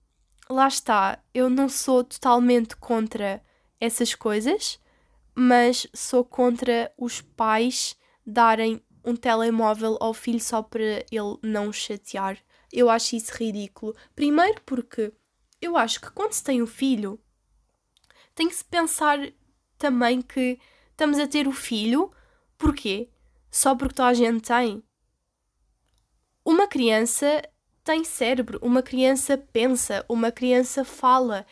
lá 0.49 0.67
está, 0.67 1.23
eu 1.33 1.49
não 1.49 1.67
sou 1.67 2.03
totalmente 2.03 2.75
contra 2.75 3.41
essas 3.79 4.13
coisas, 4.13 4.79
mas 5.33 5.87
sou 5.93 6.23
contra 6.23 6.91
os 6.97 7.21
pais 7.21 7.95
darem 8.25 8.81
um 9.03 9.15
telemóvel 9.15 9.97
ao 9.99 10.13
filho 10.13 10.39
só 10.39 10.61
para 10.63 10.81
ele 10.81 11.37
não 11.43 11.71
chatear. 11.71 12.37
Eu 12.71 12.89
acho 12.89 13.15
isso 13.15 13.31
ridículo. 13.33 13.95
Primeiro 14.15 14.61
porque 14.65 15.13
eu 15.61 15.77
acho 15.77 16.01
que 16.01 16.11
quando 16.11 16.33
se 16.33 16.43
tem 16.43 16.61
um 16.61 16.67
filho, 16.67 17.19
tem 18.33 18.47
que 18.47 18.55
se 18.55 18.65
pensar 18.65 19.19
também 19.77 20.21
que 20.21 20.59
estamos 20.91 21.19
a 21.19 21.27
ter 21.27 21.47
o 21.47 21.51
filho, 21.51 22.11
porquê? 22.57 23.09
Só 23.51 23.75
porque 23.75 23.95
toda 23.95 24.09
a 24.09 24.13
gente 24.13 24.41
tem. 24.41 24.83
Uma 26.43 26.67
criança 26.67 27.41
tem 27.85 28.03
cérebro, 28.03 28.57
uma 28.63 28.81
criança 28.81 29.37
pensa, 29.37 30.03
uma 30.09 30.31
criança 30.31 30.83
fala. 30.83 31.45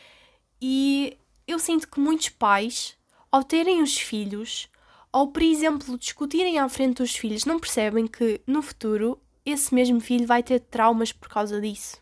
E 0.59 1.15
eu 1.47 1.59
sinto 1.59 1.87
que 1.87 1.99
muitos 1.99 2.29
pais, 2.29 2.97
ao 3.31 3.43
terem 3.43 3.83
os 3.83 3.95
filhos, 3.97 4.67
ou 5.11 5.27
por 5.27 5.43
exemplo 5.43 5.95
discutirem 5.95 6.57
à 6.57 6.67
frente 6.67 6.97
dos 6.97 7.15
filhos, 7.15 7.45
não 7.45 7.59
percebem 7.59 8.07
que 8.07 8.41
no 8.47 8.63
futuro 8.63 9.21
esse 9.45 9.73
mesmo 9.75 9.99
filho 9.99 10.25
vai 10.25 10.41
ter 10.41 10.59
traumas 10.59 11.11
por 11.11 11.29
causa 11.29 11.61
disso. 11.61 12.01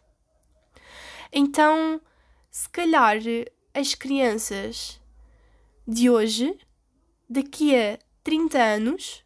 Então, 1.34 2.00
se 2.50 2.70
calhar 2.70 3.18
as 3.74 3.94
crianças 3.96 5.00
de 5.86 6.10
hoje, 6.10 6.58
daqui 7.30 7.76
a 7.76 8.00
30 8.24 8.58
anos, 8.58 9.26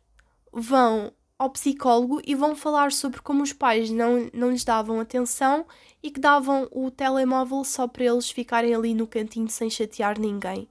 vão 0.51 1.13
ao 1.37 1.49
psicólogo 1.49 2.21
e 2.25 2.33
vão 2.33 2.55
falar 2.55 2.91
sobre 2.91 3.21
como 3.21 3.43
os 3.43 3.51
pais 3.51 3.89
não, 3.89 4.29
não 4.33 4.51
lhes 4.51 4.63
davam 4.63 4.99
atenção 4.99 5.65
e 6.01 6.09
que 6.09 6.19
davam 6.19 6.67
o 6.71 6.89
telemóvel 6.89 7.63
só 7.63 7.87
para 7.87 8.05
eles 8.05 8.29
ficarem 8.29 8.73
ali 8.73 8.93
no 8.93 9.07
cantinho 9.07 9.49
sem 9.49 9.69
chatear 9.69 10.19
ninguém. 10.19 10.67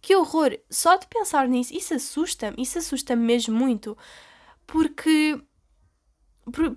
Que 0.00 0.14
horror! 0.14 0.58
Só 0.70 0.96
de 0.96 1.06
pensar 1.06 1.48
nisso, 1.48 1.74
isso 1.74 1.94
assusta-me, 1.94 2.62
isso 2.62 2.78
assusta-me 2.78 3.24
mesmo 3.24 3.56
muito. 3.56 3.96
Porque. 4.66 5.40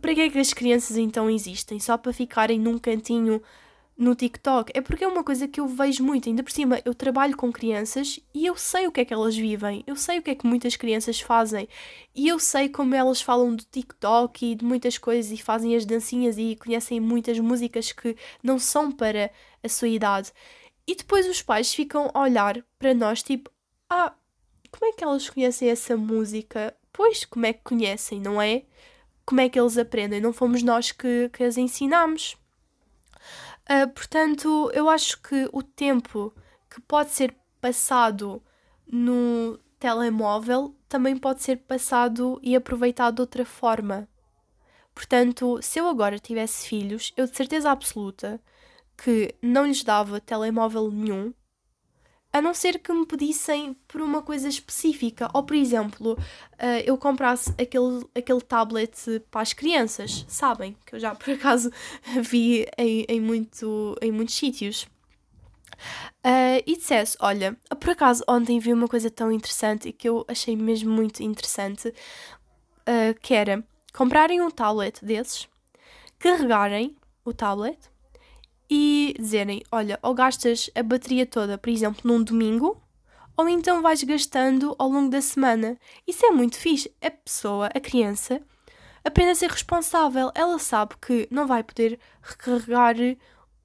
Para 0.01 0.15
que 0.15 0.21
é 0.21 0.29
que 0.29 0.39
as 0.39 0.51
crianças 0.51 0.97
então 0.97 1.29
existem? 1.29 1.79
Só 1.79 1.95
para 1.95 2.11
ficarem 2.11 2.59
num 2.59 2.79
cantinho 2.79 3.41
no 3.99 4.15
TikTok 4.15 4.71
é 4.73 4.79
porque 4.79 5.03
é 5.03 5.07
uma 5.07 5.25
coisa 5.25 5.45
que 5.45 5.59
eu 5.59 5.67
vejo 5.67 6.01
muito. 6.03 6.29
Ainda 6.29 6.41
por 6.41 6.53
cima, 6.53 6.81
eu 6.85 6.95
trabalho 6.95 7.35
com 7.35 7.51
crianças 7.51 8.17
e 8.33 8.45
eu 8.45 8.55
sei 8.55 8.87
o 8.87 8.91
que 8.93 9.01
é 9.01 9.05
que 9.05 9.13
elas 9.13 9.35
vivem, 9.35 9.83
eu 9.85 9.95
sei 9.97 10.19
o 10.19 10.21
que 10.23 10.31
é 10.31 10.35
que 10.35 10.47
muitas 10.47 10.77
crianças 10.77 11.19
fazem 11.19 11.67
e 12.15 12.29
eu 12.29 12.39
sei 12.39 12.69
como 12.69 12.95
elas 12.95 13.21
falam 13.21 13.53
do 13.53 13.63
TikTok 13.65 14.45
e 14.45 14.55
de 14.55 14.63
muitas 14.63 14.97
coisas 14.97 15.29
e 15.33 15.43
fazem 15.43 15.75
as 15.75 15.85
dancinhas 15.85 16.37
e 16.37 16.55
conhecem 16.55 17.01
muitas 17.01 17.37
músicas 17.39 17.91
que 17.91 18.15
não 18.41 18.57
são 18.57 18.89
para 18.89 19.29
a 19.61 19.67
sua 19.67 19.89
idade. 19.89 20.31
E 20.87 20.95
depois 20.95 21.27
os 21.27 21.41
pais 21.41 21.73
ficam 21.73 22.09
a 22.13 22.21
olhar 22.21 22.63
para 22.79 22.93
nós 22.93 23.21
tipo: 23.21 23.51
Ah, 23.89 24.13
como 24.71 24.89
é 24.89 24.95
que 24.95 25.03
elas 25.03 25.29
conhecem 25.29 25.69
essa 25.69 25.97
música? 25.97 26.73
Pois, 26.93 27.25
como 27.25 27.45
é 27.45 27.51
que 27.51 27.63
conhecem, 27.63 28.21
não 28.21 28.41
é? 28.41 28.63
Como 29.25 29.41
é 29.41 29.49
que 29.49 29.59
eles 29.59 29.77
aprendem? 29.77 30.21
Não 30.21 30.31
fomos 30.31 30.63
nós 30.63 30.91
que, 30.93 31.29
que 31.33 31.43
as 31.43 31.57
ensinamos. 31.57 32.37
Uh, 33.69 33.87
portanto, 33.93 34.71
eu 34.73 34.89
acho 34.89 35.21
que 35.21 35.47
o 35.53 35.61
tempo 35.61 36.33
que 36.69 36.81
pode 36.81 37.11
ser 37.11 37.35
passado 37.61 38.41
no 38.87 39.59
telemóvel 39.79 40.75
também 40.87 41.15
pode 41.15 41.43
ser 41.43 41.57
passado 41.57 42.39
e 42.41 42.55
aproveitado 42.55 43.15
de 43.15 43.21
outra 43.21 43.45
forma. 43.45 44.09
Portanto, 44.93 45.59
se 45.61 45.79
eu 45.79 45.87
agora 45.87 46.17
tivesse 46.17 46.67
filhos, 46.67 47.13
eu 47.15 47.27
de 47.27 47.35
certeza 47.35 47.69
absoluta 47.69 48.41
que 48.97 49.35
não 49.41 49.65
lhes 49.65 49.83
dava 49.83 50.19
telemóvel 50.19 50.89
nenhum 50.91 51.33
a 52.31 52.41
não 52.41 52.53
ser 52.53 52.79
que 52.79 52.93
me 52.93 53.05
pedissem 53.05 53.75
por 53.87 54.01
uma 54.01 54.21
coisa 54.21 54.47
específica. 54.47 55.29
Ou, 55.33 55.43
por 55.43 55.55
exemplo, 55.55 56.13
uh, 56.13 56.81
eu 56.85 56.97
comprasse 56.97 57.49
aquele, 57.51 58.05
aquele 58.15 58.41
tablet 58.41 59.21
para 59.31 59.41
as 59.41 59.53
crianças, 59.53 60.25
sabem? 60.27 60.77
Que 60.85 60.95
eu 60.95 60.99
já 60.99 61.15
por 61.15 61.33
acaso 61.33 61.71
vi 62.21 62.67
em, 62.77 63.05
em, 63.09 63.19
muito, 63.19 63.95
em 64.01 64.11
muitos 64.11 64.35
sítios. 64.35 64.87
Uh, 66.23 66.61
e 66.65 66.75
dissesse: 66.75 67.17
Olha, 67.19 67.57
por 67.79 67.89
acaso 67.91 68.23
ontem 68.27 68.59
vi 68.59 68.73
uma 68.73 68.87
coisa 68.87 69.09
tão 69.09 69.31
interessante 69.31 69.89
e 69.89 69.93
que 69.93 70.09
eu 70.09 70.25
achei 70.27 70.55
mesmo 70.55 70.91
muito 70.91 71.23
interessante, 71.23 71.87
uh, 71.87 73.19
que 73.21 73.33
era 73.33 73.63
comprarem 73.93 74.41
um 74.41 74.51
tablet 74.51 75.03
desses, 75.03 75.47
carregarem 76.19 76.95
o 77.23 77.33
tablet 77.33 77.79
e 78.69 79.15
dizerem: 79.17 79.63
olha, 79.71 79.99
ou 80.01 80.13
gastas 80.13 80.69
a 80.75 80.83
bateria 80.83 81.25
toda, 81.25 81.57
por 81.57 81.69
exemplo, 81.69 82.01
num 82.03 82.23
domingo, 82.23 82.81
ou 83.35 83.47
então 83.47 83.81
vais 83.81 84.03
gastando 84.03 84.75
ao 84.77 84.89
longo 84.89 85.09
da 85.09 85.21
semana. 85.21 85.77
Isso 86.05 86.25
é 86.25 86.29
muito 86.29 86.57
fixe. 86.57 86.93
A 87.01 87.09
pessoa, 87.09 87.67
a 87.67 87.79
criança, 87.79 88.41
aprende 89.03 89.31
a 89.31 89.35
ser 89.35 89.49
responsável. 89.49 90.31
Ela 90.35 90.59
sabe 90.59 90.95
que 91.01 91.27
não 91.31 91.47
vai 91.47 91.63
poder 91.63 91.99
recarregar 92.21 92.95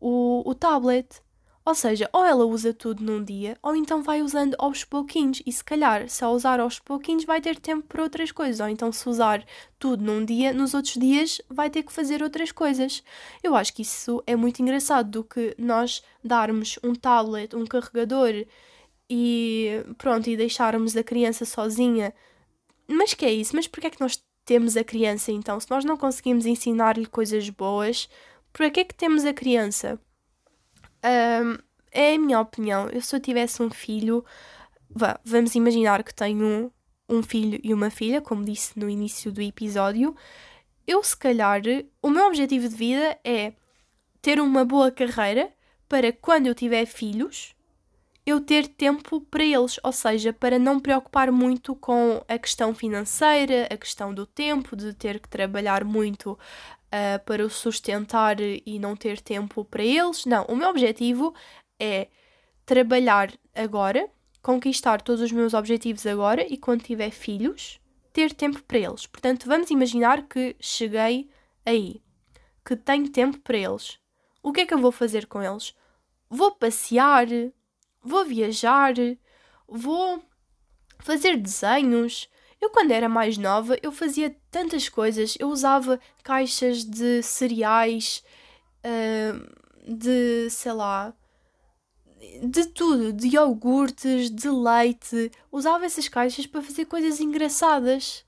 o, 0.00 0.48
o 0.48 0.54
tablet. 0.54 1.23
Ou 1.66 1.74
seja, 1.74 2.10
ou 2.12 2.22
ela 2.24 2.44
usa 2.44 2.74
tudo 2.74 3.02
num 3.02 3.24
dia, 3.24 3.56
ou 3.62 3.74
então 3.74 4.02
vai 4.02 4.20
usando 4.20 4.54
aos 4.58 4.84
pouquinhos. 4.84 5.42
E 5.46 5.52
se 5.52 5.64
calhar, 5.64 6.08
se 6.10 6.22
a 6.22 6.28
usar 6.28 6.60
aos 6.60 6.78
pouquinhos, 6.78 7.24
vai 7.24 7.40
ter 7.40 7.58
tempo 7.58 7.86
para 7.88 8.02
outras 8.02 8.30
coisas. 8.30 8.60
Ou 8.60 8.68
então, 8.68 8.92
se 8.92 9.08
usar 9.08 9.42
tudo 9.78 10.04
num 10.04 10.24
dia, 10.24 10.52
nos 10.52 10.74
outros 10.74 10.94
dias 10.94 11.40
vai 11.48 11.70
ter 11.70 11.82
que 11.82 11.92
fazer 11.92 12.22
outras 12.22 12.52
coisas. 12.52 13.02
Eu 13.42 13.54
acho 13.56 13.72
que 13.72 13.80
isso 13.80 14.22
é 14.26 14.36
muito 14.36 14.60
engraçado 14.60 15.10
do 15.10 15.24
que 15.24 15.54
nós 15.58 16.02
darmos 16.22 16.78
um 16.84 16.94
tablet, 16.94 17.56
um 17.56 17.64
carregador 17.64 18.44
e 19.08 19.84
pronto, 19.96 20.28
e 20.28 20.36
deixarmos 20.36 20.94
a 20.96 21.02
criança 21.02 21.46
sozinha. 21.46 22.12
Mas 22.88 23.14
que 23.14 23.24
é 23.24 23.32
isso? 23.32 23.56
Mas 23.56 23.66
porquê 23.66 23.86
é 23.88 23.90
que 23.90 24.00
nós 24.00 24.22
temos 24.44 24.76
a 24.76 24.84
criança 24.84 25.32
então? 25.32 25.58
Se 25.58 25.70
nós 25.70 25.84
não 25.84 25.96
conseguimos 25.96 26.46
ensinar-lhe 26.46 27.06
coisas 27.06 27.48
boas, 27.50 28.08
porquê 28.52 28.80
é 28.80 28.84
que 28.84 28.94
temos 28.94 29.24
a 29.24 29.32
criança? 29.32 29.98
Um, 31.04 31.58
é 31.92 32.14
a 32.14 32.18
minha 32.18 32.40
opinião. 32.40 32.88
Eu, 32.88 33.00
se 33.00 33.14
eu 33.14 33.20
tivesse 33.20 33.62
um 33.62 33.70
filho, 33.70 34.24
vá, 34.90 35.20
vamos 35.24 35.54
imaginar 35.54 36.02
que 36.02 36.14
tenho 36.14 36.72
um 37.08 37.22
filho 37.22 37.60
e 37.62 37.72
uma 37.72 37.90
filha, 37.90 38.20
como 38.20 38.44
disse 38.44 38.78
no 38.78 38.88
início 38.88 39.30
do 39.30 39.42
episódio, 39.42 40.16
eu 40.86 41.02
se 41.02 41.16
calhar, 41.16 41.60
o 42.02 42.10
meu 42.10 42.26
objetivo 42.26 42.68
de 42.68 42.74
vida 42.74 43.18
é 43.24 43.52
ter 44.20 44.40
uma 44.40 44.64
boa 44.64 44.90
carreira 44.90 45.52
para 45.88 46.12
quando 46.12 46.46
eu 46.46 46.54
tiver 46.54 46.86
filhos, 46.86 47.54
eu 48.26 48.40
ter 48.40 48.66
tempo 48.66 49.20
para 49.20 49.44
eles, 49.44 49.78
ou 49.82 49.92
seja, 49.92 50.32
para 50.32 50.58
não 50.58 50.76
me 50.76 50.80
preocupar 50.80 51.30
muito 51.30 51.74
com 51.76 52.22
a 52.26 52.38
questão 52.38 52.74
financeira, 52.74 53.68
a 53.70 53.76
questão 53.76 54.14
do 54.14 54.26
tempo, 54.26 54.74
de 54.74 54.94
ter 54.94 55.20
que 55.20 55.28
trabalhar 55.28 55.84
muito 55.84 56.38
uh, 56.94 57.24
para 57.24 57.44
o 57.44 57.50
sustentar 57.50 58.40
e 58.40 58.78
não 58.78 58.94
ter 58.94 59.20
tempo 59.20 59.64
para 59.64 59.82
eles. 59.82 60.24
Não, 60.24 60.44
o 60.44 60.54
meu 60.54 60.68
objetivo 60.68 61.34
é 61.78 62.08
trabalhar 62.64 63.32
agora, 63.54 64.08
conquistar 64.40 65.02
todos 65.02 65.20
os 65.20 65.32
meus 65.32 65.54
objetivos 65.54 66.06
agora 66.06 66.46
e 66.46 66.56
quando 66.56 66.82
tiver 66.82 67.10
filhos, 67.10 67.80
ter 68.12 68.32
tempo 68.32 68.62
para 68.62 68.78
eles. 68.78 69.06
Portanto, 69.06 69.46
vamos 69.46 69.70
imaginar 69.70 70.22
que 70.28 70.54
cheguei 70.60 71.28
aí, 71.66 72.00
que 72.64 72.76
tenho 72.76 73.10
tempo 73.10 73.38
para 73.40 73.58
eles. 73.58 73.98
O 74.42 74.52
que 74.52 74.60
é 74.60 74.66
que 74.66 74.74
eu 74.74 74.78
vou 74.78 74.92
fazer 74.92 75.26
com 75.26 75.42
eles? 75.42 75.74
Vou 76.30 76.52
passear, 76.52 77.26
vou 78.02 78.24
viajar, 78.24 78.94
vou 79.66 80.22
fazer 81.00 81.36
desenhos. 81.36 82.28
Eu, 82.64 82.70
quando 82.70 82.92
era 82.92 83.10
mais 83.10 83.36
nova, 83.36 83.76
eu 83.82 83.92
fazia 83.92 84.34
tantas 84.50 84.88
coisas. 84.88 85.36
Eu 85.38 85.50
usava 85.50 86.00
caixas 86.22 86.82
de 86.82 87.22
cereais, 87.22 88.24
uh, 88.80 89.94
de 89.94 90.48
sei 90.48 90.72
lá, 90.72 91.14
de 92.42 92.64
tudo, 92.64 93.12
de 93.12 93.28
iogurtes, 93.28 94.30
de 94.30 94.48
leite. 94.48 95.30
Usava 95.52 95.84
essas 95.84 96.08
caixas 96.08 96.46
para 96.46 96.62
fazer 96.62 96.86
coisas 96.86 97.20
engraçadas. 97.20 98.24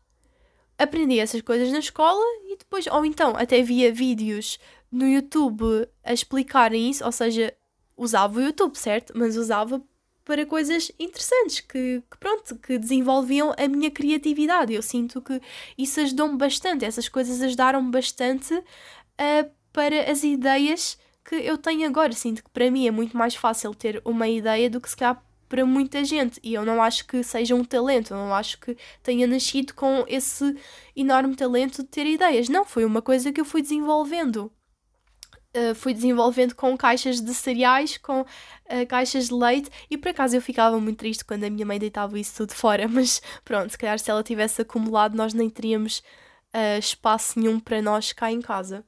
Aprendi 0.78 1.18
essas 1.18 1.40
coisas 1.40 1.72
na 1.72 1.78
escola 1.78 2.22
e 2.44 2.58
depois, 2.58 2.86
ou 2.88 3.06
então 3.06 3.34
até 3.38 3.62
via 3.62 3.90
vídeos 3.90 4.58
no 4.92 5.06
YouTube 5.06 5.88
a 6.04 6.12
explicarem 6.12 6.90
isso, 6.90 7.02
ou 7.02 7.10
seja, 7.10 7.56
usava 7.96 8.38
o 8.38 8.42
YouTube, 8.42 8.76
certo? 8.76 9.14
Mas 9.16 9.34
usava 9.34 9.82
para 10.26 10.44
coisas 10.44 10.90
interessantes 10.98 11.60
que, 11.60 12.02
que, 12.10 12.18
pronto, 12.18 12.56
que 12.56 12.76
desenvolviam 12.76 13.54
a 13.56 13.68
minha 13.68 13.90
criatividade. 13.92 14.74
Eu 14.74 14.82
sinto 14.82 15.22
que 15.22 15.40
isso 15.78 16.00
ajudou-me 16.00 16.36
bastante, 16.36 16.84
essas 16.84 17.08
coisas 17.08 17.40
ajudaram-me 17.40 17.92
bastante 17.92 18.52
uh, 18.52 19.50
para 19.72 20.10
as 20.10 20.24
ideias 20.24 20.98
que 21.24 21.36
eu 21.36 21.56
tenho 21.56 21.86
agora. 21.86 22.12
Sinto 22.12 22.42
que 22.42 22.50
para 22.50 22.68
mim 22.70 22.88
é 22.88 22.90
muito 22.90 23.16
mais 23.16 23.36
fácil 23.36 23.72
ter 23.72 24.02
uma 24.04 24.28
ideia 24.28 24.68
do 24.68 24.80
que 24.80 24.90
se 24.90 24.96
calhar 24.96 25.22
para 25.48 25.64
muita 25.64 26.04
gente. 26.04 26.40
E 26.42 26.54
eu 26.54 26.64
não 26.64 26.82
acho 26.82 27.06
que 27.06 27.22
seja 27.22 27.54
um 27.54 27.62
talento, 27.64 28.12
eu 28.12 28.16
não 28.16 28.34
acho 28.34 28.58
que 28.58 28.76
tenha 29.04 29.28
nascido 29.28 29.74
com 29.74 30.04
esse 30.08 30.56
enorme 30.96 31.36
talento 31.36 31.84
de 31.84 31.88
ter 31.88 32.04
ideias. 32.04 32.48
Não, 32.48 32.64
foi 32.64 32.84
uma 32.84 33.00
coisa 33.00 33.32
que 33.32 33.40
eu 33.40 33.44
fui 33.44 33.62
desenvolvendo. 33.62 34.50
Uh, 35.56 35.74
fui 35.74 35.94
desenvolvendo 35.94 36.54
com 36.54 36.76
caixas 36.76 37.20
de 37.20 37.32
cereais, 37.32 37.96
com 37.96 38.20
uh, 38.20 38.86
caixas 38.88 39.28
de 39.28 39.34
leite, 39.34 39.70
e 39.90 39.96
por 39.96 40.10
acaso 40.10 40.36
eu 40.36 40.42
ficava 40.42 40.78
muito 40.78 40.98
triste 40.98 41.24
quando 41.24 41.44
a 41.44 41.50
minha 41.50 41.64
mãe 41.64 41.78
deitava 41.78 42.18
isso 42.18 42.36
tudo 42.36 42.52
fora, 42.54 42.86
mas 42.86 43.22
pronto, 43.44 43.70
se 43.70 43.78
calhar 43.78 43.98
se 43.98 44.10
ela 44.10 44.22
tivesse 44.22 44.62
acumulado, 44.62 45.16
nós 45.16 45.32
nem 45.32 45.48
teríamos 45.48 46.02
uh, 46.52 46.78
espaço 46.78 47.38
nenhum 47.38 47.58
para 47.58 47.80
nós 47.80 48.12
cá 48.12 48.30
em 48.30 48.40
casa. 48.40 48.84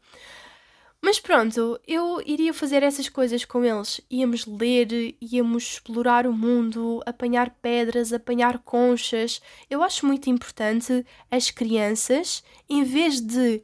Mas 1.00 1.20
pronto, 1.20 1.80
eu 1.86 2.20
iria 2.26 2.52
fazer 2.52 2.82
essas 2.82 3.08
coisas 3.08 3.44
com 3.44 3.64
eles. 3.64 4.00
Íamos 4.10 4.44
ler, 4.46 5.14
íamos 5.22 5.74
explorar 5.74 6.26
o 6.26 6.32
mundo, 6.32 7.00
apanhar 7.06 7.50
pedras, 7.62 8.12
apanhar 8.12 8.58
conchas. 8.58 9.40
Eu 9.70 9.82
acho 9.82 10.04
muito 10.04 10.28
importante 10.28 11.06
as 11.30 11.52
crianças, 11.52 12.42
em 12.68 12.82
vez 12.82 13.20
de 13.20 13.62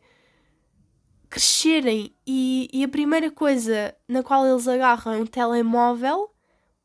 crescerem 1.35 2.15
e, 2.25 2.69
e 2.73 2.85
a 2.85 2.89
primeira 2.89 3.29
coisa 3.29 3.93
na 4.07 4.23
qual 4.23 4.47
eles 4.47 4.69
agarram 4.69 5.15
é 5.15 5.17
um 5.17 5.27
telemóvel, 5.27 6.31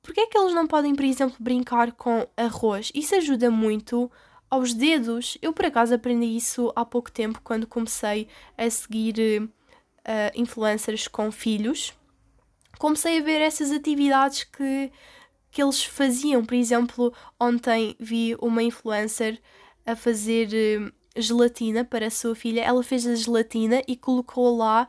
porque 0.01 0.21
é 0.21 0.25
que 0.25 0.35
eles 0.35 0.55
não 0.55 0.65
podem, 0.65 0.95
por 0.95 1.05
exemplo, 1.05 1.37
brincar 1.39 1.91
com 1.91 2.27
arroz? 2.35 2.91
Isso 2.95 3.13
ajuda 3.13 3.51
muito 3.51 4.11
aos 4.49 4.73
dedos. 4.73 5.37
Eu, 5.39 5.53
por 5.53 5.65
acaso, 5.65 5.93
aprendi 5.93 6.35
isso 6.35 6.73
há 6.75 6.83
pouco 6.83 7.11
tempo, 7.11 7.39
quando 7.43 7.67
comecei 7.67 8.27
a 8.57 8.67
seguir 8.71 9.43
uh, 9.43 9.51
influencers 10.33 11.07
com 11.07 11.31
filhos. 11.31 11.93
Comecei 12.79 13.19
a 13.19 13.23
ver 13.23 13.41
essas 13.41 13.71
atividades 13.71 14.45
que, 14.45 14.91
que 15.51 15.61
eles 15.61 15.83
faziam. 15.83 16.43
Por 16.43 16.55
exemplo, 16.55 17.13
ontem 17.39 17.95
vi 17.99 18.35
uma 18.41 18.63
influencer 18.63 19.39
a 19.85 19.95
fazer 19.95 20.47
uh, 20.47 20.98
gelatina 21.21 21.83
para 21.85 22.07
a 22.07 22.11
sua 22.11 22.35
filha. 22.35 22.61
Ela 22.61 22.83
fez 22.83 23.05
a 23.05 23.15
gelatina 23.15 23.81
e 23.87 23.95
colocou 23.95 24.55
lá 24.57 24.87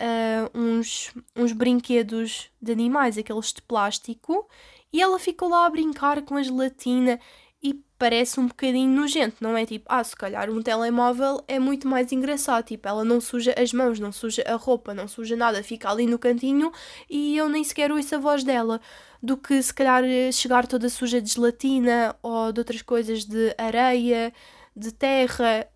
uh, 0.00 0.58
uns, 0.58 1.12
uns 1.34 1.52
brinquedos 1.52 2.50
de 2.60 2.72
animais, 2.72 3.18
aqueles 3.18 3.52
de 3.52 3.62
plástico, 3.62 4.48
e 4.92 5.00
ela 5.00 5.18
ficou 5.18 5.48
lá 5.48 5.66
a 5.66 5.70
brincar 5.70 6.22
com 6.22 6.36
a 6.36 6.42
gelatina 6.42 7.18
e 7.62 7.74
parece 7.98 8.38
um 8.38 8.46
bocadinho 8.46 8.90
nojento, 8.90 9.36
não 9.40 9.56
é? 9.56 9.64
Tipo, 9.64 9.86
ah, 9.88 10.04
se 10.04 10.14
calhar 10.14 10.50
um 10.50 10.62
telemóvel 10.62 11.42
é 11.48 11.58
muito 11.58 11.88
mais 11.88 12.12
engraçado, 12.12 12.64
tipo, 12.64 12.86
ela 12.86 13.04
não 13.04 13.20
suja 13.20 13.54
as 13.58 13.72
mãos, 13.72 13.98
não 13.98 14.12
suja 14.12 14.44
a 14.46 14.54
roupa, 14.54 14.92
não 14.92 15.08
suja 15.08 15.34
nada, 15.34 15.62
fica 15.62 15.90
ali 15.90 16.06
no 16.06 16.18
cantinho 16.18 16.70
e 17.08 17.36
eu 17.36 17.48
nem 17.48 17.64
sequer 17.64 17.90
ouço 17.90 18.14
a 18.14 18.18
voz 18.18 18.44
dela, 18.44 18.80
do 19.22 19.36
que 19.36 19.60
se 19.62 19.72
calhar 19.72 20.04
chegar 20.32 20.66
toda 20.66 20.88
suja 20.88 21.20
de 21.20 21.32
gelatina 21.32 22.14
ou 22.22 22.52
de 22.52 22.60
outras 22.60 22.82
coisas 22.82 23.24
de 23.24 23.54
areia, 23.56 24.32
de 24.76 24.92
terra, 24.92 25.66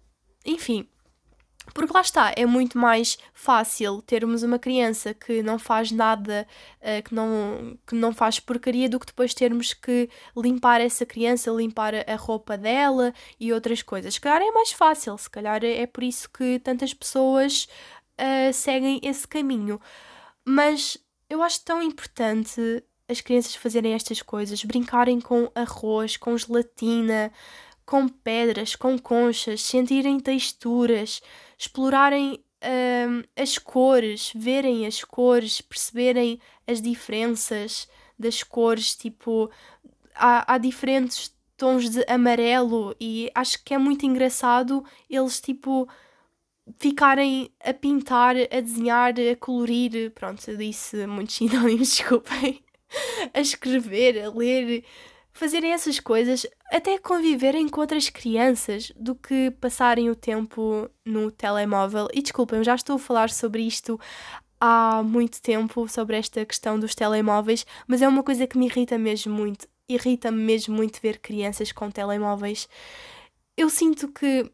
enfim. 0.44 0.86
Porque 1.74 1.92
lá 1.92 2.00
está, 2.00 2.32
é 2.36 2.44
muito 2.46 2.76
mais 2.76 3.16
fácil 3.32 4.02
termos 4.02 4.42
uma 4.42 4.58
criança 4.58 5.14
que 5.14 5.42
não 5.42 5.58
faz 5.58 5.92
nada, 5.92 6.46
uh, 6.80 7.02
que, 7.02 7.14
não, 7.14 7.78
que 7.86 7.94
não 7.94 8.12
faz 8.12 8.40
porcaria, 8.40 8.88
do 8.88 8.98
que 8.98 9.06
depois 9.06 9.34
termos 9.34 9.72
que 9.72 10.08
limpar 10.36 10.80
essa 10.80 11.06
criança, 11.06 11.50
limpar 11.50 11.94
a 11.94 12.16
roupa 12.16 12.58
dela 12.58 13.12
e 13.38 13.52
outras 13.52 13.82
coisas. 13.82 14.14
Se 14.14 14.20
calhar 14.20 14.42
é 14.42 14.50
mais 14.50 14.72
fácil, 14.72 15.16
se 15.16 15.30
calhar 15.30 15.64
é 15.64 15.86
por 15.86 16.02
isso 16.02 16.28
que 16.30 16.58
tantas 16.58 16.92
pessoas 16.92 17.68
uh, 18.18 18.52
seguem 18.52 19.00
esse 19.04 19.28
caminho. 19.28 19.80
Mas 20.44 20.98
eu 21.28 21.42
acho 21.42 21.64
tão 21.64 21.82
importante 21.82 22.82
as 23.08 23.20
crianças 23.20 23.54
fazerem 23.54 23.92
estas 23.92 24.22
coisas, 24.22 24.64
brincarem 24.64 25.20
com 25.20 25.50
arroz, 25.54 26.16
com 26.16 26.36
gelatina 26.36 27.32
com 27.90 28.06
pedras, 28.06 28.76
com 28.76 28.96
conchas, 28.96 29.62
sentirem 29.62 30.20
texturas, 30.20 31.20
explorarem 31.58 32.38
hum, 32.62 33.24
as 33.34 33.58
cores, 33.58 34.30
verem 34.32 34.86
as 34.86 35.02
cores, 35.02 35.60
perceberem 35.60 36.38
as 36.68 36.80
diferenças 36.80 37.88
das 38.16 38.44
cores, 38.44 38.94
tipo, 38.94 39.50
há, 40.14 40.54
há 40.54 40.56
diferentes 40.56 41.34
tons 41.56 41.90
de 41.90 42.04
amarelo 42.08 42.94
e 43.00 43.28
acho 43.34 43.60
que 43.64 43.74
é 43.74 43.78
muito 43.78 44.06
engraçado 44.06 44.84
eles, 45.10 45.40
tipo, 45.40 45.88
ficarem 46.78 47.50
a 47.58 47.74
pintar, 47.74 48.36
a 48.36 48.60
desenhar, 48.60 49.14
a 49.14 49.34
colorir, 49.34 50.12
pronto, 50.12 50.48
eu 50.48 50.56
disse 50.56 51.08
muitos 51.08 51.34
sinónimos, 51.34 51.88
desculpem, 51.88 52.62
a 53.34 53.40
escrever, 53.40 54.22
a 54.22 54.30
ler, 54.30 54.84
fazerem 55.32 55.72
essas 55.72 56.00
coisas, 56.00 56.46
até 56.70 56.98
conviverem 56.98 57.68
com 57.68 57.80
outras 57.80 58.08
crianças, 58.08 58.92
do 58.96 59.14
que 59.14 59.50
passarem 59.52 60.10
o 60.10 60.16
tempo 60.16 60.88
no 61.04 61.30
telemóvel. 61.30 62.08
E 62.12 62.22
desculpem, 62.22 62.62
já 62.64 62.74
estou 62.74 62.96
a 62.96 62.98
falar 62.98 63.30
sobre 63.30 63.62
isto 63.62 63.98
há 64.60 65.02
muito 65.02 65.40
tempo, 65.40 65.88
sobre 65.88 66.16
esta 66.16 66.44
questão 66.44 66.78
dos 66.78 66.94
telemóveis, 66.94 67.64
mas 67.86 68.02
é 68.02 68.08
uma 68.08 68.22
coisa 68.22 68.46
que 68.46 68.58
me 68.58 68.66
irrita 68.66 68.98
mesmo 68.98 69.32
muito. 69.34 69.66
Irrita-me 69.88 70.42
mesmo 70.42 70.74
muito 70.74 71.00
ver 71.00 71.18
crianças 71.18 71.72
com 71.72 71.90
telemóveis. 71.90 72.68
Eu 73.56 73.68
sinto 73.68 74.08
que 74.08 74.50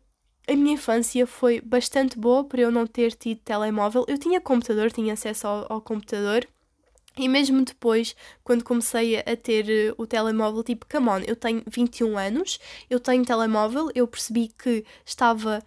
a 0.48 0.54
minha 0.54 0.74
infância 0.74 1.26
foi 1.26 1.60
bastante 1.60 2.18
boa 2.18 2.44
por 2.44 2.58
eu 2.58 2.70
não 2.70 2.86
ter 2.86 3.12
tido 3.12 3.40
telemóvel. 3.40 4.04
Eu 4.08 4.16
tinha 4.16 4.40
computador, 4.40 4.92
tinha 4.92 5.12
acesso 5.12 5.46
ao, 5.46 5.72
ao 5.72 5.80
computador, 5.80 6.46
e 7.18 7.28
mesmo 7.28 7.64
depois, 7.64 8.14
quando 8.44 8.62
comecei 8.62 9.18
a 9.18 9.36
ter 9.36 9.68
eh, 9.70 9.94
o 9.96 10.06
telemóvel, 10.06 10.62
tipo, 10.62 10.86
come 10.86 11.08
on, 11.08 11.18
eu 11.26 11.34
tenho 11.34 11.62
21 11.66 12.18
anos, 12.18 12.58
eu 12.90 13.00
tenho 13.00 13.24
telemóvel, 13.24 13.90
eu 13.94 14.06
percebi 14.06 14.48
que 14.48 14.84
estava 15.04 15.62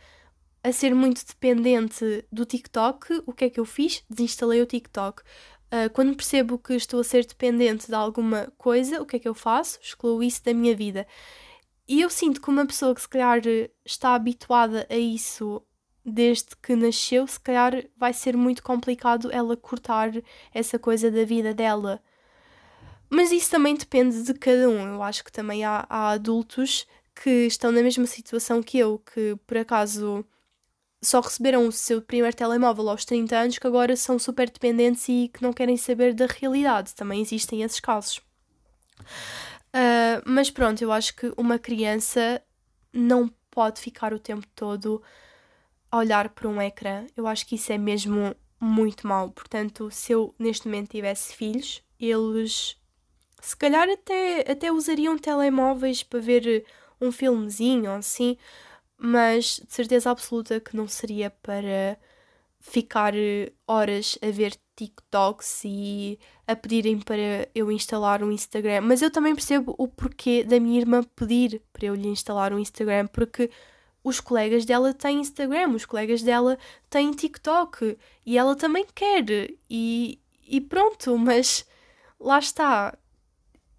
a 0.63 0.71
ser 0.71 0.93
muito 0.93 1.25
dependente 1.25 2.25
do 2.31 2.45
TikTok. 2.45 3.23
O 3.25 3.33
que 3.33 3.45
é 3.45 3.49
que 3.49 3.59
eu 3.59 3.65
fiz? 3.65 4.03
Desinstalei 4.09 4.61
o 4.61 4.65
TikTok. 4.65 5.23
Uh, 5.71 5.89
quando 5.93 6.15
percebo 6.15 6.57
que 6.57 6.73
estou 6.73 6.99
a 6.99 7.03
ser 7.03 7.25
dependente 7.25 7.87
de 7.87 7.95
alguma 7.95 8.51
coisa, 8.57 9.01
o 9.01 9.05
que 9.05 9.15
é 9.15 9.19
que 9.19 9.27
eu 9.27 9.35
faço? 9.35 9.79
Excluo 9.81 10.21
isso 10.21 10.43
da 10.43 10.53
minha 10.53 10.75
vida. 10.75 11.07
E 11.87 12.01
eu 12.01 12.09
sinto 12.09 12.41
que 12.41 12.49
uma 12.49 12.65
pessoa 12.67 12.93
que 12.93 13.01
se 13.01 13.09
calhar 13.09 13.41
está 13.83 14.13
habituada 14.13 14.85
a 14.89 14.95
isso 14.95 15.63
desde 16.05 16.55
que 16.61 16.75
nasceu, 16.75 17.27
se 17.27 17.39
calhar 17.39 17.83
vai 17.97 18.13
ser 18.13 18.35
muito 18.35 18.63
complicado 18.63 19.31
ela 19.31 19.55
cortar 19.55 20.11
essa 20.53 20.79
coisa 20.79 21.11
da 21.11 21.23
vida 21.23 21.53
dela. 21.53 22.01
Mas 23.09 23.31
isso 23.31 23.49
também 23.49 23.75
depende 23.75 24.23
de 24.23 24.33
cada 24.33 24.69
um. 24.69 24.95
Eu 24.95 25.03
acho 25.03 25.23
que 25.23 25.31
também 25.31 25.63
há, 25.63 25.85
há 25.89 26.11
adultos 26.11 26.87
que 27.15 27.47
estão 27.47 27.71
na 27.71 27.81
mesma 27.81 28.05
situação 28.05 28.61
que 28.61 28.77
eu, 28.77 28.99
que 28.99 29.35
por 29.45 29.57
acaso 29.57 30.25
só 31.01 31.21
receberam 31.21 31.67
o 31.67 31.71
seu 31.71 32.01
primeiro 32.01 32.35
telemóvel 32.35 32.89
aos 32.89 33.05
30 33.05 33.35
anos, 33.35 33.57
que 33.57 33.67
agora 33.67 33.95
são 33.95 34.19
super 34.19 34.49
dependentes 34.49 35.07
e 35.09 35.29
que 35.33 35.41
não 35.41 35.53
querem 35.53 35.77
saber 35.77 36.13
da 36.13 36.25
realidade. 36.25 36.93
Também 36.93 37.21
existem 37.21 37.63
esses 37.63 37.79
casos. 37.79 38.17
Uh, 39.69 40.21
mas 40.25 40.49
pronto, 40.49 40.81
eu 40.81 40.91
acho 40.91 41.15
que 41.15 41.31
uma 41.37 41.57
criança 41.57 42.41
não 42.91 43.29
pode 43.49 43.79
ficar 43.81 44.13
o 44.13 44.19
tempo 44.19 44.45
todo 44.55 45.01
a 45.91 45.97
olhar 45.97 46.29
para 46.29 46.47
um 46.47 46.61
ecrã. 46.61 47.05
Eu 47.15 47.27
acho 47.27 47.45
que 47.45 47.55
isso 47.55 47.71
é 47.71 47.77
mesmo 47.77 48.35
muito 48.59 49.07
mau. 49.07 49.31
Portanto, 49.31 49.89
se 49.91 50.11
eu 50.11 50.33
neste 50.37 50.67
momento 50.67 50.91
tivesse 50.91 51.33
filhos, 51.33 51.83
eles 51.99 52.77
se 53.41 53.55
calhar 53.55 53.87
até, 53.89 54.51
até 54.51 54.71
usariam 54.71 55.17
telemóveis 55.17 56.03
para 56.03 56.19
ver 56.19 56.65
um 56.99 57.11
filmezinho 57.11 57.91
ou 57.91 57.97
assim, 57.97 58.37
mas 58.97 59.61
de 59.65 59.73
certeza 59.73 60.11
absoluta 60.11 60.59
que 60.59 60.75
não 60.75 60.87
seria 60.87 61.29
para 61.29 61.97
ficar 62.59 63.13
horas 63.65 64.17
a 64.21 64.29
ver 64.29 64.53
TikToks 64.75 65.61
e 65.65 66.19
a 66.45 66.55
pedirem 66.55 66.99
para 66.99 67.47
eu 67.55 67.71
instalar 67.71 68.23
um 68.23 68.31
Instagram. 68.31 68.81
Mas 68.81 69.01
eu 69.01 69.09
também 69.09 69.33
percebo 69.33 69.73
o 69.77 69.87
porquê 69.87 70.43
da 70.43 70.59
minha 70.59 70.79
irmã 70.79 71.03
pedir 71.15 71.61
para 71.71 71.87
eu 71.87 71.95
lhe 71.95 72.07
instalar 72.09 72.53
um 72.53 72.59
Instagram, 72.59 73.07
porque 73.07 73.49
os 74.03 74.19
colegas 74.19 74.65
dela 74.65 74.93
têm 74.93 75.19
Instagram, 75.19 75.69
os 75.75 75.85
colegas 75.85 76.21
dela 76.21 76.57
têm 76.89 77.11
TikTok 77.11 77.97
e 78.25 78.37
ela 78.37 78.55
também 78.55 78.85
quer. 78.93 79.51
E, 79.69 80.19
e 80.47 80.61
pronto, 80.61 81.17
mas 81.19 81.65
lá 82.19 82.39
está. 82.39 82.97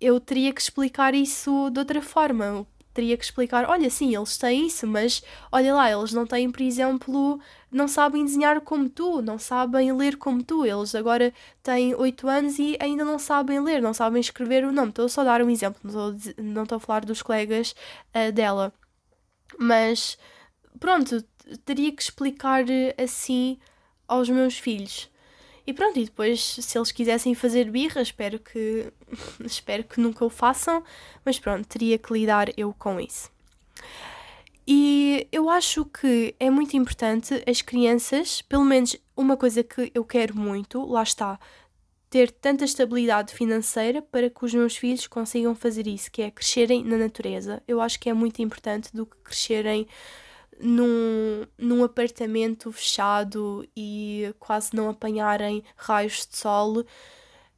Eu 0.00 0.18
teria 0.18 0.52
que 0.52 0.61
explicar 0.61 1.14
isso 1.14 1.70
de 1.70 1.78
outra 1.78 2.00
forma 2.00 2.66
teria 2.92 3.16
que 3.16 3.24
explicar: 3.24 3.68
olha, 3.68 3.88
sim, 3.90 4.14
eles 4.14 4.37
têm 4.37 4.66
isso, 4.66 4.87
mas 4.87 5.22
olha 5.50 5.74
lá, 5.74 5.90
eles 5.90 6.12
não 6.12 6.26
têm, 6.26 6.50
por 6.50 6.61
exemplo, 6.62 7.40
não 7.70 7.88
sabem 7.88 8.24
desenhar 8.24 8.61
como 8.61 8.88
tu, 8.88 9.22
não 9.22 9.38
sabem 9.38 9.92
ler 9.92 10.16
como 10.16 10.42
tu. 10.42 10.64
Eles 10.66 10.94
agora 10.94 11.33
têm 11.62 11.94
8 11.94 12.28
anos 12.28 12.59
e 12.59 12.76
ainda 12.80 13.04
não 13.04 13.18
sabem 13.18 13.61
ler, 13.61 13.80
não 13.80 13.94
sabem 13.94 14.20
escrever 14.20 14.64
o 14.64 14.72
nome. 14.72 14.90
Estou 14.90 15.09
só 15.09 15.22
a 15.22 15.24
dar 15.24 15.42
um 15.42 15.50
exemplo, 15.50 15.80
não 15.85 16.14
estou, 16.14 16.44
não 16.44 16.62
estou 16.64 16.76
a 16.76 16.80
falar 16.80 17.04
dos 17.04 17.22
colegas 17.22 17.74
uh, 18.14 18.33
dela. 18.33 18.72
Mas 19.62 20.16
pronto, 20.78 21.22
teria 21.66 21.92
que 21.92 22.02
explicar 22.02 22.64
eh, 22.70 22.94
assim 22.96 23.58
aos 24.08 24.30
meus 24.30 24.58
filhos. 24.58 25.10
E 25.66 25.74
pronto, 25.74 25.98
e 25.98 26.04
depois, 26.06 26.40
se 26.40 26.78
eles 26.78 26.90
quisessem 26.90 27.34
fazer 27.34 27.70
birra, 27.70 28.00
espero 28.00 28.38
que, 28.38 28.90
espero 29.44 29.84
que 29.84 30.00
nunca 30.00 30.24
o 30.24 30.30
façam, 30.30 30.82
mas 31.24 31.38
pronto, 31.38 31.68
teria 31.68 31.98
que 31.98 32.10
lidar 32.10 32.48
eu 32.56 32.72
com 32.72 32.98
isso. 32.98 33.30
E 34.66 35.28
eu 35.30 35.50
acho 35.50 35.84
que 35.84 36.34
é 36.40 36.48
muito 36.48 36.74
importante 36.74 37.42
as 37.46 37.60
crianças, 37.60 38.40
pelo 38.40 38.64
menos 38.64 38.96
uma 39.14 39.36
coisa 39.36 39.62
que 39.62 39.90
eu 39.94 40.04
quero 40.04 40.34
muito, 40.34 40.82
lá 40.86 41.02
está, 41.02 41.38
ter 42.10 42.32
tanta 42.32 42.64
estabilidade 42.64 43.32
financeira 43.32 44.02
para 44.02 44.28
que 44.28 44.44
os 44.44 44.52
meus 44.52 44.76
filhos 44.76 45.06
consigam 45.06 45.54
fazer 45.54 45.86
isso, 45.86 46.10
que 46.10 46.20
é 46.20 46.30
crescerem 46.30 46.82
na 46.82 46.98
natureza. 46.98 47.62
Eu 47.68 47.80
acho 47.80 48.00
que 48.00 48.10
é 48.10 48.12
muito 48.12 48.42
importante 48.42 48.92
do 48.92 49.06
que 49.06 49.16
crescerem 49.18 49.86
num, 50.60 51.46
num 51.56 51.84
apartamento 51.84 52.72
fechado 52.72 53.64
e 53.76 54.34
quase 54.40 54.74
não 54.74 54.90
apanharem 54.90 55.62
raios 55.76 56.26
de 56.26 56.36
sol, 56.36 56.84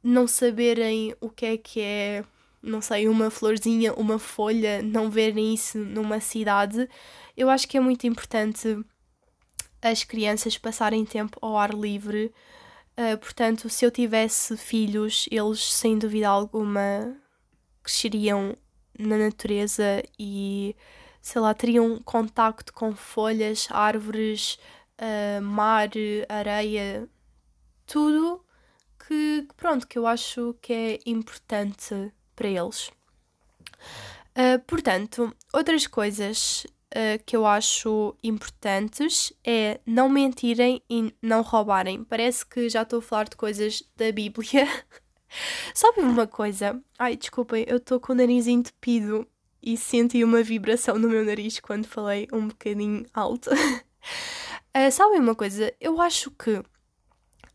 não 0.03 0.27
saberem 0.27 1.15
o 1.19 1.29
que 1.29 1.45
é 1.47 1.57
que 1.57 1.81
é, 1.81 2.23
não 2.61 2.79
sei, 2.79 3.07
uma 3.07 3.31
florzinha, 3.31 3.91
uma 3.93 4.19
folha, 4.19 4.83
não 4.83 5.09
verem 5.09 5.55
isso 5.55 5.79
numa 5.79 6.19
cidade. 6.19 6.87
Eu 7.35 7.49
acho 7.49 7.67
que 7.67 7.75
é 7.75 7.79
muito 7.79 8.05
importante 8.05 8.77
as 9.81 10.03
crianças 10.03 10.57
passarem 10.59 11.03
tempo 11.03 11.39
ao 11.41 11.57
ar 11.57 11.73
livre. 11.73 12.31
Uh, 12.97 13.17
portanto, 13.17 13.69
se 13.69 13.85
eu 13.85 13.91
tivesse 13.91 14.55
filhos, 14.55 15.27
eles 15.31 15.73
sem 15.73 15.97
dúvida 15.97 16.29
alguma 16.29 17.15
cresceriam 17.81 18.55
na 18.97 19.17
natureza 19.17 20.03
e 20.17 20.75
sei 21.23 21.41
lá, 21.41 21.53
teriam 21.53 21.99
contacto 22.03 22.73
com 22.73 22.93
folhas, 22.93 23.67
árvores, 23.71 24.59
uh, 24.99 25.41
mar, 25.41 25.89
areia, 26.27 27.07
tudo 27.85 28.43
que, 29.07 29.47
pronto, 29.55 29.87
que 29.87 29.97
eu 29.97 30.05
acho 30.05 30.53
que 30.61 30.73
é 30.73 30.99
importante 31.05 32.11
para 32.35 32.49
eles. 32.49 32.89
Uh, 34.35 34.59
portanto, 34.67 35.33
outras 35.53 35.87
coisas 35.87 36.67
uh, 36.93 37.23
que 37.25 37.35
eu 37.35 37.45
acho 37.45 38.15
importantes 38.23 39.33
é 39.43 39.79
não 39.85 40.07
mentirem 40.07 40.81
e 40.89 41.13
não 41.21 41.41
roubarem. 41.41 42.03
Parece 42.03 42.45
que 42.45 42.69
já 42.69 42.83
estou 42.83 42.99
a 42.99 43.01
falar 43.01 43.25
de 43.25 43.35
coisas 43.35 43.83
da 43.95 44.11
Bíblia. 44.11 44.67
Sabe 45.73 46.01
uma 46.01 46.27
coisa? 46.27 46.79
Ai, 46.97 47.15
desculpem, 47.15 47.65
eu 47.67 47.77
estou 47.77 47.99
com 47.99 48.13
o 48.13 48.15
nariz 48.15 48.47
entupido 48.47 49.27
e 49.61 49.75
senti 49.75 50.23
uma 50.23 50.43
vibração 50.43 50.99
no 50.99 51.09
meu 51.09 51.25
nariz 51.25 51.59
quando 51.59 51.87
falei 51.87 52.27
um 52.31 52.47
bocadinho 52.47 53.05
alto. 53.13 53.49
uh, 53.51 54.91
sabem 54.91 55.19
uma 55.19 55.35
coisa? 55.35 55.73
Eu 55.81 55.99
acho 55.99 56.29
que 56.31 56.61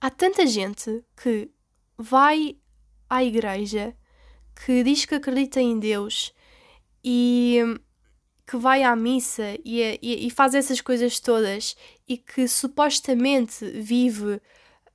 há 0.00 0.10
tanta 0.10 0.46
gente 0.46 1.04
que 1.16 1.50
vai 1.96 2.56
à 3.08 3.22
igreja, 3.22 3.94
que 4.64 4.82
diz 4.82 5.04
que 5.04 5.14
acredita 5.14 5.60
em 5.60 5.78
Deus 5.78 6.32
e 7.04 7.60
que 8.48 8.56
vai 8.56 8.82
à 8.82 8.96
missa 8.96 9.58
e, 9.62 9.98
e, 10.00 10.26
e 10.26 10.30
faz 10.30 10.54
essas 10.54 10.80
coisas 10.80 11.20
todas 11.20 11.76
e 12.08 12.16
que 12.16 12.48
supostamente 12.48 13.62
vive 13.72 14.40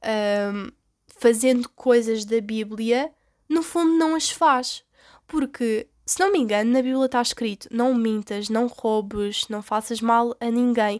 um, 0.03 0.71
fazendo 1.19 1.69
coisas 1.69 2.25
da 2.25 2.41
Bíblia, 2.41 3.11
no 3.47 3.61
fundo 3.61 3.93
não 3.93 4.15
as 4.15 4.31
faz. 4.31 4.83
Porque 5.27 5.87
se 6.03 6.19
não 6.19 6.31
me 6.31 6.39
engano, 6.39 6.71
na 6.71 6.81
Bíblia 6.81 7.05
está 7.05 7.21
escrito: 7.21 7.67
não 7.71 7.93
mintas, 7.93 8.49
não 8.49 8.65
roubes, 8.65 9.47
não 9.47 9.61
faças 9.61 10.01
mal 10.01 10.35
a 10.39 10.49
ninguém. 10.49 10.99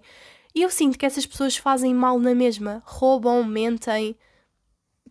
E 0.54 0.62
eu 0.62 0.70
sinto 0.70 1.00
que 1.00 1.08
essas 1.08 1.26
pessoas 1.26 1.58
fazem 1.58 1.92
mal 1.92 2.20
na 2.20 2.36
mesma. 2.36 2.84
Roubam, 2.86 3.44
mentem. 3.44 4.16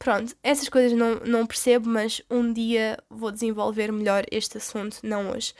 Pronto, 0.02 0.34
essas 0.42 0.68
coisas 0.68 0.98
não, 0.98 1.20
não 1.20 1.46
percebo, 1.46 1.88
mas 1.88 2.20
um 2.28 2.52
dia 2.52 2.98
vou 3.08 3.30
desenvolver 3.30 3.92
melhor 3.92 4.24
este 4.32 4.58
assunto, 4.58 4.98
não 5.00 5.30
hoje. 5.30 5.54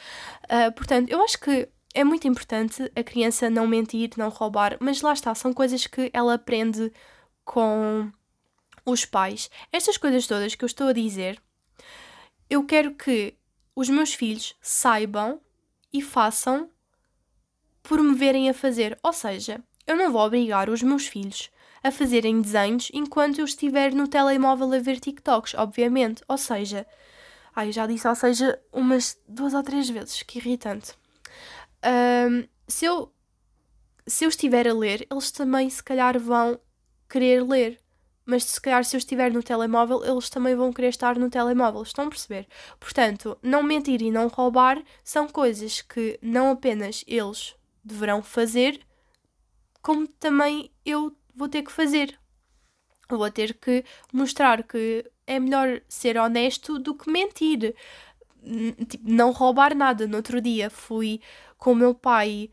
Uh, 0.47 0.73
portanto, 0.73 1.09
eu 1.11 1.23
acho 1.23 1.39
que 1.39 1.69
é 1.95 2.03
muito 2.03 2.27
importante 2.27 2.91
a 2.97 3.05
criança 3.05 3.49
não 3.49 3.69
mentir, 3.69 4.11
não 4.17 4.31
roubar, 4.31 4.77
mas 4.81 5.01
lá 5.01 5.13
está, 5.13 5.33
são 5.33 5.53
coisas 5.53 5.87
que 5.87 6.11
ela 6.13 6.35
aprende 6.35 6.93
com 7.45 8.11
os 8.85 9.05
pais. 9.05 9.49
Estas 9.71 9.97
coisas 9.97 10.27
todas 10.27 10.57
que 10.57 10.65
eu 10.65 10.67
estou 10.67 10.89
a 10.89 10.93
dizer, 10.93 11.41
eu 12.51 12.65
quero 12.65 12.97
que 12.97 13.37
os 13.77 13.89
meus 13.89 14.13
filhos 14.13 14.57
saibam 14.61 15.41
e 15.93 16.03
façam 16.03 16.69
por 17.81 18.03
me 18.03 18.17
verem 18.17 18.51
a 18.51 18.55
fazer. 18.55 18.99
Ou 19.05 19.13
seja, 19.13 19.63
eu 19.87 19.95
não 19.95 20.11
vou 20.11 20.23
obrigar 20.23 20.69
os 20.69 20.83
meus 20.83 21.07
filhos 21.07 21.49
a 21.83 21.91
fazerem 21.91 22.41
desenhos 22.41 22.91
enquanto 22.93 23.39
eu 23.39 23.45
estiver 23.45 23.95
no 23.95 24.09
telemóvel 24.09 24.73
a 24.73 24.79
ver 24.79 25.01
TikToks, 25.01 25.55
obviamente. 25.55 26.23
Ou 26.29 26.39
seja, 26.39 26.87
ai, 27.55 27.73
já 27.73 27.87
disse, 27.87 28.07
ou 28.07 28.15
seja, 28.15 28.61
umas 28.73 29.19
duas 29.29 29.55
ou 29.55 29.63
três 29.63 29.89
vezes, 29.89 30.23
que 30.23 30.39
irritante. 30.39 30.93
Um, 31.85 32.47
se, 32.69 32.85
eu, 32.85 33.13
se 34.07 34.25
eu 34.25 34.29
estiver 34.29 34.69
a 34.69 34.75
ler, 34.75 35.07
eles 35.11 35.31
também 35.31 35.69
se 35.69 35.83
calhar 35.83 36.19
vão 36.19 36.59
querer 37.09 37.43
ler 37.43 37.83
mas 38.25 38.45
se 38.45 38.61
calhar 38.61 38.85
se 38.85 38.97
eu 38.97 38.99
estiver 38.99 39.33
no 39.33 39.43
telemóvel, 39.43 40.05
eles 40.05 40.31
também 40.31 40.55
vão 40.55 40.73
querer 40.73 40.89
estar 40.89 41.19
no 41.19 41.29
telemóvel. 41.29 41.83
Estão 41.83 42.07
a 42.07 42.09
perceber? 42.09 42.47
Portanto, 42.79 43.37
não 43.43 43.63
mentir 43.63 44.01
e 44.01 44.11
não 44.11 44.29
roubar 44.29 44.83
são 45.03 45.29
coisas 45.29 45.83
que 45.83 46.19
não 46.23 46.51
apenas 46.51 47.05
eles 47.07 47.55
deverão 47.85 48.23
fazer, 48.23 48.81
como 49.81 50.07
também 50.07 50.71
eu 50.85 51.17
vou 51.35 51.49
ter 51.49 51.63
que 51.63 51.73
fazer. 51.73 52.19
Vou 53.09 53.31
ter 53.31 53.55
que 53.55 53.85
mostrar 54.13 54.63
que 54.63 55.05
é 55.27 55.39
melhor 55.39 55.83
ser 55.89 56.17
honesto 56.17 56.79
do 56.79 56.95
que 56.95 57.11
mentir. 57.11 57.75
Tipo, 58.89 59.05
não 59.11 59.31
roubar 59.31 59.75
nada. 59.75 60.07
No 60.07 60.17
outro 60.17 60.41
dia 60.41 60.71
fui 60.71 61.21
com 61.59 61.73
o 61.73 61.77
meu 61.77 61.95
pai 61.95 62.51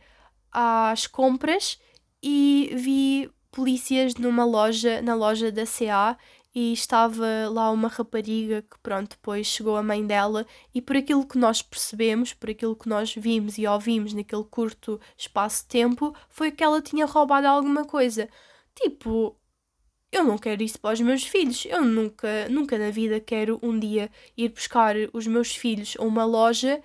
às 0.51 1.07
compras 1.07 1.79
e 2.21 2.71
vi 2.75 3.31
polícias 3.51 4.15
numa 4.15 4.45
loja, 4.45 5.01
na 5.01 5.15
loja 5.15 5.51
da 5.51 5.65
CA, 5.65 6.17
e 6.53 6.73
estava 6.73 7.25
lá 7.49 7.69
uma 7.71 7.87
rapariga 7.87 8.61
que, 8.61 8.77
pronto, 8.79 9.11
depois 9.11 9.47
chegou 9.47 9.75
a 9.77 9.83
mãe 9.83 10.05
dela, 10.05 10.45
e 10.73 10.81
por 10.81 10.97
aquilo 10.97 11.25
que 11.25 11.37
nós 11.37 11.61
percebemos, 11.61 12.33
por 12.33 12.49
aquilo 12.49 12.75
que 12.75 12.89
nós 12.89 13.13
vimos 13.13 13.57
e 13.57 13.67
ouvimos 13.67 14.13
naquele 14.13 14.43
curto 14.43 14.99
espaço 15.17 15.63
de 15.63 15.69
tempo, 15.69 16.15
foi 16.27 16.51
que 16.51 16.63
ela 16.63 16.81
tinha 16.81 17.05
roubado 17.05 17.47
alguma 17.47 17.85
coisa. 17.85 18.27
Tipo, 18.81 19.35
eu 20.11 20.23
não 20.23 20.37
quero 20.37 20.63
isso 20.63 20.79
para 20.79 20.93
os 20.93 21.01
meus 21.01 21.23
filhos. 21.23 21.65
Eu 21.65 21.83
nunca, 21.83 22.47
nunca 22.49 22.77
na 22.77 22.89
vida 22.89 23.19
quero 23.19 23.59
um 23.61 23.77
dia 23.79 24.09
ir 24.37 24.49
buscar 24.49 24.95
os 25.13 25.27
meus 25.27 25.55
filhos 25.55 25.95
a 25.99 26.03
uma 26.03 26.25
loja 26.25 26.81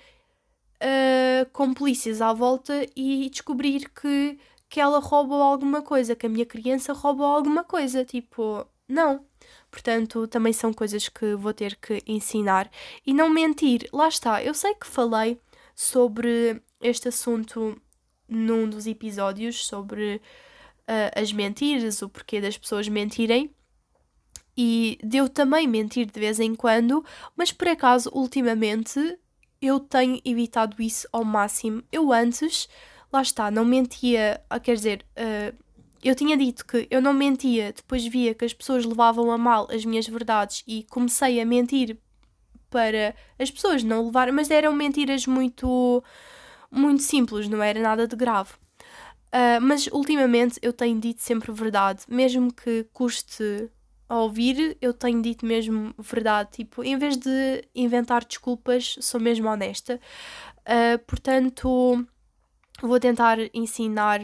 uh, 0.76 1.50
com 1.52 1.72
polícias 1.72 2.20
à 2.20 2.32
volta 2.32 2.86
e 2.96 3.28
descobrir 3.30 3.90
que, 3.90 4.38
que 4.68 4.80
ela 4.80 4.98
roubou 4.98 5.42
alguma 5.42 5.82
coisa, 5.82 6.16
que 6.16 6.26
a 6.26 6.28
minha 6.28 6.46
criança 6.46 6.92
roubou 6.92 7.26
alguma 7.26 7.64
coisa. 7.64 8.04
Tipo, 8.04 8.66
não. 8.88 9.24
Portanto, 9.70 10.26
também 10.28 10.52
são 10.52 10.72
coisas 10.72 11.08
que 11.08 11.34
vou 11.34 11.54
ter 11.54 11.76
que 11.76 12.02
ensinar. 12.06 12.70
E 13.06 13.14
não 13.14 13.30
mentir, 13.30 13.88
lá 13.92 14.08
está. 14.08 14.42
Eu 14.42 14.54
sei 14.54 14.74
que 14.74 14.86
falei 14.86 15.38
sobre 15.74 16.62
este 16.80 17.08
assunto 17.08 17.80
num 18.28 18.68
dos 18.68 18.86
episódios 18.86 19.66
sobre 19.66 20.20
uh, 20.88 21.20
as 21.20 21.32
mentiras, 21.32 22.02
o 22.02 22.08
porquê 22.08 22.40
das 22.40 22.56
pessoas 22.56 22.88
mentirem. 22.88 23.54
E 24.56 24.98
deu 25.02 25.28
também 25.28 25.66
mentir 25.66 26.06
de 26.06 26.20
vez 26.20 26.38
em 26.38 26.54
quando, 26.54 27.04
mas 27.36 27.50
por 27.50 27.66
acaso, 27.66 28.10
ultimamente, 28.14 29.18
eu 29.60 29.80
tenho 29.80 30.20
evitado 30.24 30.80
isso 30.80 31.08
ao 31.12 31.24
máximo. 31.24 31.82
Eu 31.90 32.12
antes, 32.12 32.68
lá 33.12 33.20
está, 33.22 33.50
não 33.50 33.64
mentia, 33.64 34.40
ah, 34.48 34.60
quer 34.60 34.76
dizer, 34.76 35.04
uh, 35.18 35.64
eu 36.04 36.14
tinha 36.14 36.36
dito 36.36 36.66
que 36.66 36.86
eu 36.90 37.00
não 37.00 37.14
mentia, 37.14 37.72
depois 37.72 38.06
via 38.06 38.34
que 38.34 38.44
as 38.44 38.52
pessoas 38.52 38.84
levavam 38.84 39.30
a 39.32 39.38
mal 39.38 39.66
as 39.70 39.84
minhas 39.84 40.06
verdades 40.06 40.62
e 40.66 40.84
comecei 40.84 41.40
a 41.40 41.46
mentir 41.46 41.98
para 42.70 43.14
as 43.38 43.50
pessoas 43.50 43.82
não 43.82 44.04
levarem, 44.04 44.34
mas 44.34 44.50
eram 44.50 44.72
mentiras 44.72 45.26
muito, 45.26 46.04
muito 46.70 47.02
simples, 47.02 47.48
não 47.48 47.62
era 47.62 47.80
nada 47.80 48.06
de 48.06 48.16
grave. 48.16 48.52
Uh, 49.34 49.60
mas 49.60 49.88
ultimamente 49.88 50.60
eu 50.62 50.72
tenho 50.72 51.00
dito 51.00 51.20
sempre 51.20 51.50
verdade, 51.50 52.04
mesmo 52.06 52.52
que 52.52 52.86
custe 52.92 53.68
a 54.08 54.18
ouvir, 54.20 54.78
eu 54.80 54.94
tenho 54.94 55.20
dito 55.20 55.44
mesmo 55.44 55.92
verdade. 55.98 56.50
Tipo, 56.52 56.84
em 56.84 56.96
vez 56.96 57.16
de 57.16 57.64
inventar 57.74 58.24
desculpas, 58.24 58.96
sou 59.00 59.20
mesmo 59.20 59.48
honesta. 59.48 60.00
Uh, 60.60 60.98
portanto, 61.04 62.06
vou 62.80 63.00
tentar 63.00 63.38
ensinar 63.52 64.20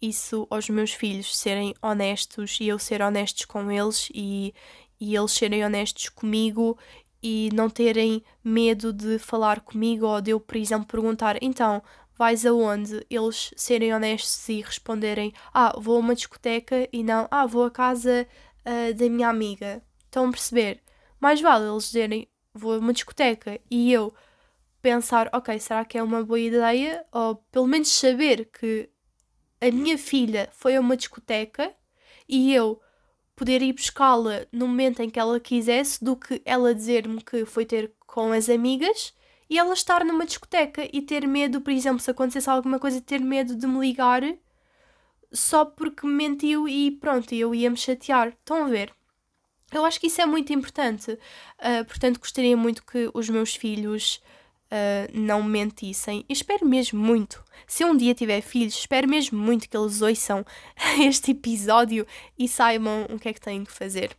isso 0.00 0.46
aos 0.48 0.68
meus 0.68 0.92
filhos, 0.92 1.36
serem 1.36 1.74
honestos 1.82 2.58
e 2.60 2.68
eu 2.68 2.78
ser 2.78 3.02
honestos 3.02 3.44
com 3.44 3.72
eles 3.72 4.08
e, 4.14 4.54
e 5.00 5.16
eles 5.16 5.32
serem 5.32 5.64
honestos 5.64 6.08
comigo 6.10 6.78
e 7.20 7.50
não 7.52 7.68
terem 7.68 8.22
medo 8.44 8.92
de 8.92 9.18
falar 9.18 9.62
comigo 9.62 10.06
ou 10.06 10.20
de 10.20 10.30
eu, 10.30 10.38
por 10.38 10.56
exemplo, 10.56 10.86
perguntar 10.86 11.42
então 11.42 11.82
vais 12.18 12.44
aonde? 12.44 13.06
Eles 13.08 13.52
serem 13.56 13.94
honestos 13.94 14.48
e 14.48 14.60
responderem 14.60 15.32
ah, 15.54 15.72
vou 15.78 15.96
a 15.96 16.00
uma 16.00 16.14
discoteca 16.14 16.88
e 16.92 17.04
não 17.04 17.28
ah, 17.30 17.46
vou 17.46 17.64
à 17.64 17.70
casa 17.70 18.26
uh, 18.66 18.94
da 18.94 19.08
minha 19.08 19.28
amiga. 19.28 19.80
Estão 20.04 20.26
a 20.26 20.30
perceber? 20.30 20.82
Mais 21.20 21.40
vale 21.40 21.70
eles 21.70 21.84
dizerem 21.84 22.28
vou 22.52 22.74
a 22.74 22.78
uma 22.78 22.92
discoteca 22.92 23.60
e 23.70 23.92
eu 23.92 24.12
pensar, 24.82 25.30
ok, 25.32 25.58
será 25.60 25.84
que 25.84 25.96
é 25.96 26.02
uma 26.02 26.24
boa 26.24 26.40
ideia? 26.40 27.04
Ou 27.12 27.36
pelo 27.52 27.66
menos 27.66 27.88
saber 27.88 28.46
que 28.46 28.90
a 29.60 29.70
minha 29.70 29.96
filha 29.96 30.48
foi 30.52 30.76
a 30.76 30.80
uma 30.80 30.96
discoteca 30.96 31.72
e 32.28 32.52
eu 32.52 32.80
poder 33.34 33.62
ir 33.62 33.72
buscá-la 33.72 34.46
no 34.50 34.66
momento 34.66 35.00
em 35.00 35.08
que 35.08 35.18
ela 35.18 35.38
quisesse, 35.38 36.02
do 36.02 36.16
que 36.16 36.42
ela 36.44 36.74
dizer-me 36.74 37.22
que 37.22 37.44
foi 37.44 37.64
ter 37.64 37.92
com 38.06 38.32
as 38.32 38.48
amigas 38.48 39.12
e 39.48 39.58
ela 39.58 39.72
estar 39.72 40.04
numa 40.04 40.26
discoteca 40.26 40.88
e 40.92 41.02
ter 41.02 41.26
medo, 41.26 41.60
por 41.60 41.72
exemplo, 41.72 42.00
se 42.00 42.10
acontecesse 42.10 42.50
alguma 42.50 42.78
coisa, 42.78 43.00
ter 43.00 43.20
medo 43.20 43.56
de 43.56 43.66
me 43.66 43.80
ligar 43.80 44.22
só 45.32 45.64
porque 45.64 46.06
me 46.06 46.12
mentiu 46.12 46.68
e 46.68 46.90
pronto, 46.90 47.34
eu 47.34 47.54
ia 47.54 47.70
me 47.70 47.76
chatear. 47.76 48.28
Estão 48.28 48.64
a 48.64 48.68
ver? 48.68 48.92
Eu 49.72 49.84
acho 49.84 50.00
que 50.00 50.06
isso 50.06 50.20
é 50.20 50.26
muito 50.26 50.52
importante. 50.52 51.12
Uh, 51.12 51.84
portanto, 51.86 52.18
gostaria 52.18 52.56
muito 52.56 52.84
que 52.84 53.10
os 53.12 53.28
meus 53.28 53.54
filhos 53.54 54.22
uh, 54.72 55.10
não 55.12 55.42
mentissem. 55.42 56.24
E 56.28 56.32
espero 56.32 56.66
mesmo 56.66 57.00
muito. 57.00 57.42
Se 57.66 57.84
um 57.84 57.96
dia 57.96 58.14
tiver 58.14 58.40
filhos, 58.40 58.74
espero 58.74 59.08
mesmo 59.08 59.38
muito 59.38 59.68
que 59.68 59.76
eles 59.76 60.00
ouçam 60.00 60.44
este 61.00 61.32
episódio 61.32 62.06
e 62.38 62.48
saibam 62.48 63.06
o 63.10 63.18
que 63.18 63.28
é 63.28 63.32
que 63.32 63.40
têm 63.40 63.64
que 63.64 63.72
fazer. 63.72 64.16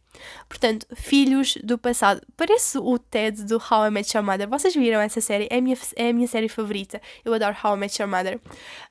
Portanto, 0.47 0.85
filhos 0.95 1.57
do 1.63 1.77
passado. 1.77 2.21
Parece 2.35 2.77
o 2.77 2.97
Ted 2.97 3.43
do 3.43 3.57
How 3.57 3.87
I 3.87 3.91
Met 3.91 4.15
Your 4.15 4.25
Mother. 4.25 4.49
Vocês 4.49 4.73
viram 4.73 4.99
essa 4.99 5.21
série? 5.21 5.47
É 5.49 5.57
a 5.57 5.61
minha, 5.61 5.77
é 5.95 6.09
a 6.09 6.13
minha 6.13 6.27
série 6.27 6.49
favorita. 6.49 7.01
Eu 7.23 7.33
adoro 7.33 7.55
How 7.63 7.75
I 7.75 7.79
Met 7.79 8.01
Your 8.01 8.09
Mother. 8.09 8.39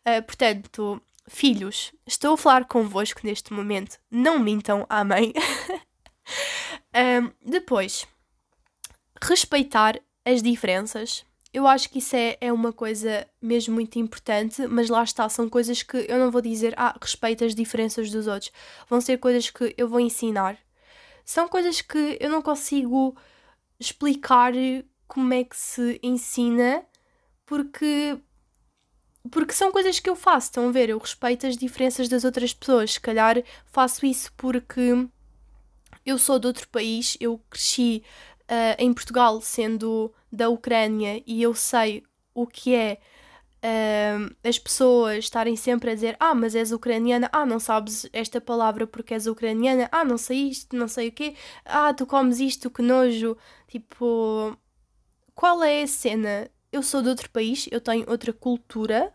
Uh, 0.06 0.22
portanto, 0.26 1.00
filhos, 1.28 1.92
estou 2.06 2.34
a 2.34 2.38
falar 2.38 2.64
convosco 2.64 3.20
neste 3.24 3.52
momento. 3.52 3.98
Não 4.10 4.38
mintam 4.38 4.86
à 4.88 5.04
mãe. 5.04 5.32
um, 7.22 7.30
depois, 7.44 8.06
respeitar 9.20 10.00
as 10.24 10.42
diferenças 10.42 11.24
eu 11.52 11.66
acho 11.66 11.88
que 11.88 11.98
isso 11.98 12.14
é, 12.14 12.36
é 12.40 12.52
uma 12.52 12.72
coisa 12.72 13.26
mesmo 13.40 13.74
muito 13.74 13.98
importante, 13.98 14.66
mas 14.66 14.88
lá 14.88 15.02
está, 15.02 15.28
são 15.28 15.48
coisas 15.48 15.82
que 15.82 16.06
eu 16.08 16.18
não 16.18 16.30
vou 16.30 16.42
dizer, 16.42 16.74
ah, 16.76 16.94
respeita 17.00 17.44
as 17.44 17.54
diferenças 17.54 18.10
dos 18.10 18.26
outros. 18.26 18.52
Vão 18.88 19.00
ser 19.00 19.18
coisas 19.18 19.50
que 19.50 19.74
eu 19.76 19.88
vou 19.88 20.00
ensinar. 20.00 20.58
São 21.24 21.48
coisas 21.48 21.80
que 21.80 22.18
eu 22.20 22.30
não 22.30 22.42
consigo 22.42 23.16
explicar 23.80 24.52
como 25.06 25.32
é 25.32 25.44
que 25.44 25.56
se 25.56 25.98
ensina, 26.02 26.84
porque 27.46 28.18
porque 29.30 29.52
são 29.52 29.70
coisas 29.72 30.00
que 30.00 30.08
eu 30.08 30.16
faço, 30.16 30.46
estão 30.46 30.68
a 30.68 30.72
ver? 30.72 30.88
Eu 30.88 30.98
respeito 30.98 31.46
as 31.46 31.56
diferenças 31.56 32.08
das 32.08 32.24
outras 32.24 32.54
pessoas. 32.54 32.94
Se 32.94 33.00
calhar 33.00 33.42
faço 33.66 34.06
isso 34.06 34.32
porque 34.36 35.06
eu 36.04 36.18
sou 36.18 36.38
de 36.38 36.46
outro 36.46 36.68
país, 36.68 37.16
eu 37.20 37.38
cresci 37.50 38.02
uh, 38.44 38.76
em 38.78 38.92
Portugal, 38.92 39.40
sendo 39.40 40.12
da 40.30 40.48
Ucrânia, 40.48 41.22
e 41.26 41.42
eu 41.42 41.54
sei 41.54 42.02
o 42.34 42.46
que 42.46 42.74
é 42.74 42.98
uh, 43.58 44.36
as 44.44 44.58
pessoas 44.58 45.24
estarem 45.24 45.56
sempre 45.56 45.90
a 45.90 45.94
dizer: 45.94 46.16
Ah, 46.20 46.34
mas 46.34 46.54
és 46.54 46.72
ucraniana, 46.72 47.28
ah, 47.32 47.46
não 47.46 47.58
sabes 47.58 48.08
esta 48.12 48.40
palavra 48.40 48.86
porque 48.86 49.14
és 49.14 49.26
ucraniana, 49.26 49.88
ah, 49.92 50.04
não 50.04 50.18
sei 50.18 50.48
isto, 50.48 50.76
não 50.76 50.88
sei 50.88 51.08
o 51.08 51.12
quê, 51.12 51.34
ah, 51.64 51.92
tu 51.94 52.06
comes 52.06 52.40
isto, 52.40 52.70
que 52.70 52.82
nojo. 52.82 53.36
Tipo, 53.66 54.56
qual 55.34 55.62
é 55.62 55.82
a 55.82 55.86
cena? 55.86 56.50
Eu 56.72 56.82
sou 56.82 57.02
de 57.02 57.08
outro 57.08 57.30
país, 57.30 57.68
eu 57.70 57.80
tenho 57.80 58.04
outra 58.08 58.32
cultura. 58.32 59.12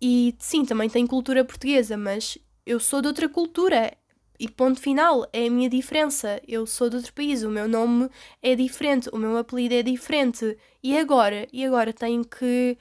E 0.00 0.34
sim, 0.38 0.64
também 0.64 0.88
tenho 0.90 1.08
cultura 1.08 1.44
portuguesa, 1.44 1.96
mas 1.96 2.36
eu 2.66 2.78
sou 2.80 3.00
de 3.00 3.08
outra 3.08 3.28
cultura. 3.28 3.96
E 4.38 4.48
ponto 4.48 4.80
final, 4.80 5.26
é 5.32 5.46
a 5.46 5.50
minha 5.50 5.68
diferença. 5.68 6.40
Eu 6.46 6.66
sou 6.66 6.90
de 6.90 6.96
outro 6.96 7.12
país, 7.12 7.42
o 7.42 7.50
meu 7.50 7.68
nome 7.68 8.08
é 8.42 8.54
diferente, 8.54 9.08
o 9.12 9.18
meu 9.18 9.36
apelido 9.36 9.74
é 9.74 9.82
diferente. 9.82 10.56
E 10.82 10.98
agora? 10.98 11.46
E 11.52 11.64
agora 11.64 11.92
tenho 11.92 12.24
que 12.24 12.76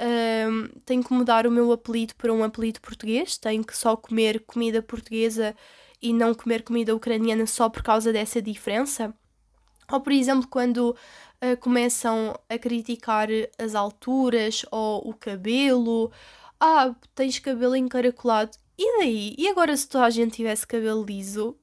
um, 0.00 0.68
tenho 0.84 1.02
que 1.04 1.12
mudar 1.12 1.46
o 1.46 1.50
meu 1.50 1.72
apelido 1.72 2.14
para 2.16 2.32
um 2.32 2.44
apelido 2.44 2.80
português, 2.80 3.36
tenho 3.38 3.64
que 3.64 3.76
só 3.76 3.96
comer 3.96 4.40
comida 4.40 4.82
portuguesa 4.82 5.54
e 6.00 6.12
não 6.12 6.34
comer 6.34 6.62
comida 6.62 6.94
ucraniana 6.94 7.46
só 7.46 7.68
por 7.68 7.82
causa 7.82 8.12
dessa 8.12 8.40
diferença? 8.42 9.14
Ou, 9.90 10.00
por 10.00 10.12
exemplo, 10.12 10.48
quando 10.48 10.90
uh, 10.90 11.56
começam 11.60 12.34
a 12.48 12.58
criticar 12.58 13.28
as 13.58 13.74
alturas 13.74 14.64
ou 14.70 15.08
o 15.08 15.14
cabelo, 15.14 16.10
ah, 16.60 16.94
tens 17.14 17.38
cabelo 17.38 17.76
encaracolado. 17.76 18.56
E 18.78 18.98
daí? 18.98 19.34
E 19.38 19.48
agora 19.48 19.76
se 19.76 19.88
toda 19.88 20.04
a 20.04 20.10
gente 20.10 20.36
tivesse 20.36 20.66
cabelo 20.66 21.04
liso, 21.04 21.56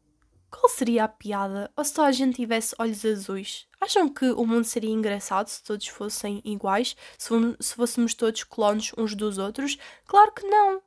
qual 0.50 0.70
seria 0.70 1.04
a 1.04 1.08
piada? 1.08 1.72
Ou 1.76 1.84
se 1.84 1.94
toda 1.94 2.08
a 2.08 2.12
gente 2.12 2.36
tivesse 2.36 2.76
olhos 2.80 3.04
azuis? 3.06 3.68
Acham 3.82 4.08
que 4.08 4.26
o 4.32 4.46
mundo 4.46 4.64
seria 4.64 4.92
engraçado 4.92 5.48
se 5.48 5.64
todos 5.64 5.88
fossem 5.88 6.42
iguais? 6.46 6.96
Se, 7.18 7.30
se 7.60 7.76
fôssemos 7.76 8.14
todos 8.14 8.44
clones 8.44 8.92
uns 8.98 9.16
dos 9.16 9.38
outros? 9.38 9.78
Claro 10.06 10.32
que 10.32 10.46
não! 10.46 10.82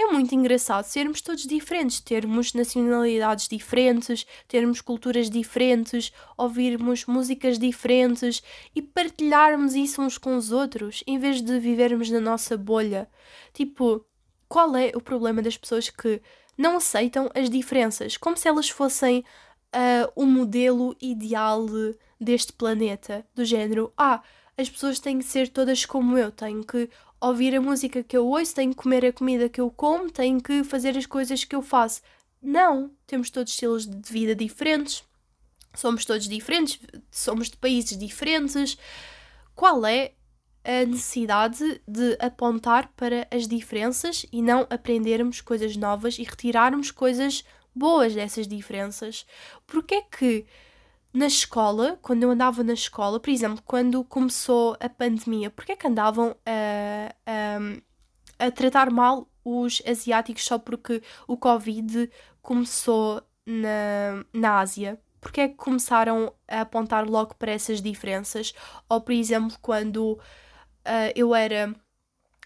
É 0.00 0.06
muito 0.12 0.32
engraçado 0.32 0.84
sermos 0.84 1.20
todos 1.20 1.44
diferentes, 1.44 1.98
termos 1.98 2.54
nacionalidades 2.54 3.48
diferentes, 3.48 4.24
termos 4.46 4.80
culturas 4.80 5.28
diferentes, 5.28 6.12
ouvirmos 6.36 7.04
músicas 7.04 7.58
diferentes 7.58 8.40
e 8.76 8.80
partilharmos 8.80 9.74
isso 9.74 10.00
uns 10.00 10.16
com 10.16 10.36
os 10.36 10.52
outros, 10.52 11.02
em 11.04 11.18
vez 11.18 11.42
de 11.42 11.58
vivermos 11.58 12.10
na 12.10 12.20
nossa 12.20 12.56
bolha. 12.56 13.10
Tipo, 13.52 14.06
qual 14.48 14.74
é 14.76 14.92
o 14.94 15.00
problema 15.00 15.42
das 15.42 15.56
pessoas 15.56 15.90
que 15.90 16.20
não 16.56 16.76
aceitam 16.78 17.30
as 17.34 17.48
diferenças, 17.48 18.16
como 18.16 18.36
se 18.36 18.48
elas 18.48 18.68
fossem 18.68 19.24
uh, 19.74 20.12
o 20.16 20.26
modelo 20.26 20.96
ideal 21.00 21.66
deste 22.20 22.52
planeta, 22.52 23.24
do 23.34 23.44
género, 23.44 23.92
ah, 23.96 24.22
as 24.56 24.68
pessoas 24.68 24.98
têm 24.98 25.18
que 25.18 25.24
ser 25.24 25.48
todas 25.48 25.86
como 25.86 26.18
eu, 26.18 26.32
tenho 26.32 26.64
que 26.64 26.90
ouvir 27.20 27.54
a 27.54 27.60
música 27.60 28.02
que 28.02 28.16
eu 28.16 28.26
ouço, 28.26 28.54
tenho 28.54 28.70
que 28.70 28.82
comer 28.82 29.04
a 29.06 29.12
comida 29.12 29.48
que 29.48 29.60
eu 29.60 29.70
como, 29.70 30.10
tenho 30.10 30.40
que 30.40 30.64
fazer 30.64 30.96
as 30.96 31.06
coisas 31.06 31.44
que 31.44 31.54
eu 31.54 31.62
faço. 31.62 32.00
Não, 32.42 32.90
temos 33.06 33.30
todos 33.30 33.52
estilos 33.52 33.86
de 33.86 34.12
vida 34.12 34.34
diferentes, 34.34 35.04
somos 35.74 36.04
todos 36.04 36.28
diferentes, 36.28 36.80
somos 37.10 37.48
de 37.50 37.56
países 37.56 37.96
diferentes. 37.96 38.76
Qual 39.54 39.84
é 39.84 40.12
a 40.68 40.84
necessidade 40.84 41.80
de 41.88 42.18
apontar 42.20 42.92
para 42.94 43.26
as 43.30 43.48
diferenças 43.48 44.26
e 44.30 44.42
não 44.42 44.66
aprendermos 44.68 45.40
coisas 45.40 45.74
novas 45.78 46.18
e 46.18 46.24
retirarmos 46.24 46.90
coisas 46.90 47.42
boas 47.74 48.14
dessas 48.14 48.46
diferenças. 48.46 49.24
Porque 49.66 49.94
é 49.94 50.02
que 50.02 50.44
na 51.10 51.26
escola, 51.26 51.98
quando 52.02 52.24
eu 52.24 52.30
andava 52.30 52.62
na 52.62 52.74
escola, 52.74 53.18
por 53.18 53.30
exemplo, 53.30 53.62
quando 53.64 54.04
começou 54.04 54.76
a 54.78 54.90
pandemia, 54.90 55.48
porque 55.50 55.72
é 55.72 55.76
que 55.76 55.86
andavam 55.86 56.36
a, 56.44 57.14
a, 57.26 58.46
a 58.46 58.50
tratar 58.50 58.90
mal 58.90 59.26
os 59.42 59.80
asiáticos 59.86 60.44
só 60.44 60.58
porque 60.58 61.02
o 61.26 61.38
Covid 61.38 62.10
começou 62.42 63.22
na, 63.46 64.22
na 64.34 64.58
Ásia? 64.58 65.00
Porque 65.18 65.40
é 65.40 65.48
que 65.48 65.54
começaram 65.54 66.30
a 66.46 66.60
apontar 66.60 67.08
logo 67.08 67.34
para 67.36 67.52
essas 67.52 67.80
diferenças? 67.80 68.52
Ou, 68.86 69.00
por 69.00 69.12
exemplo, 69.12 69.56
quando 69.62 70.18
uh, 70.88 71.12
eu 71.14 71.34
era 71.34 71.74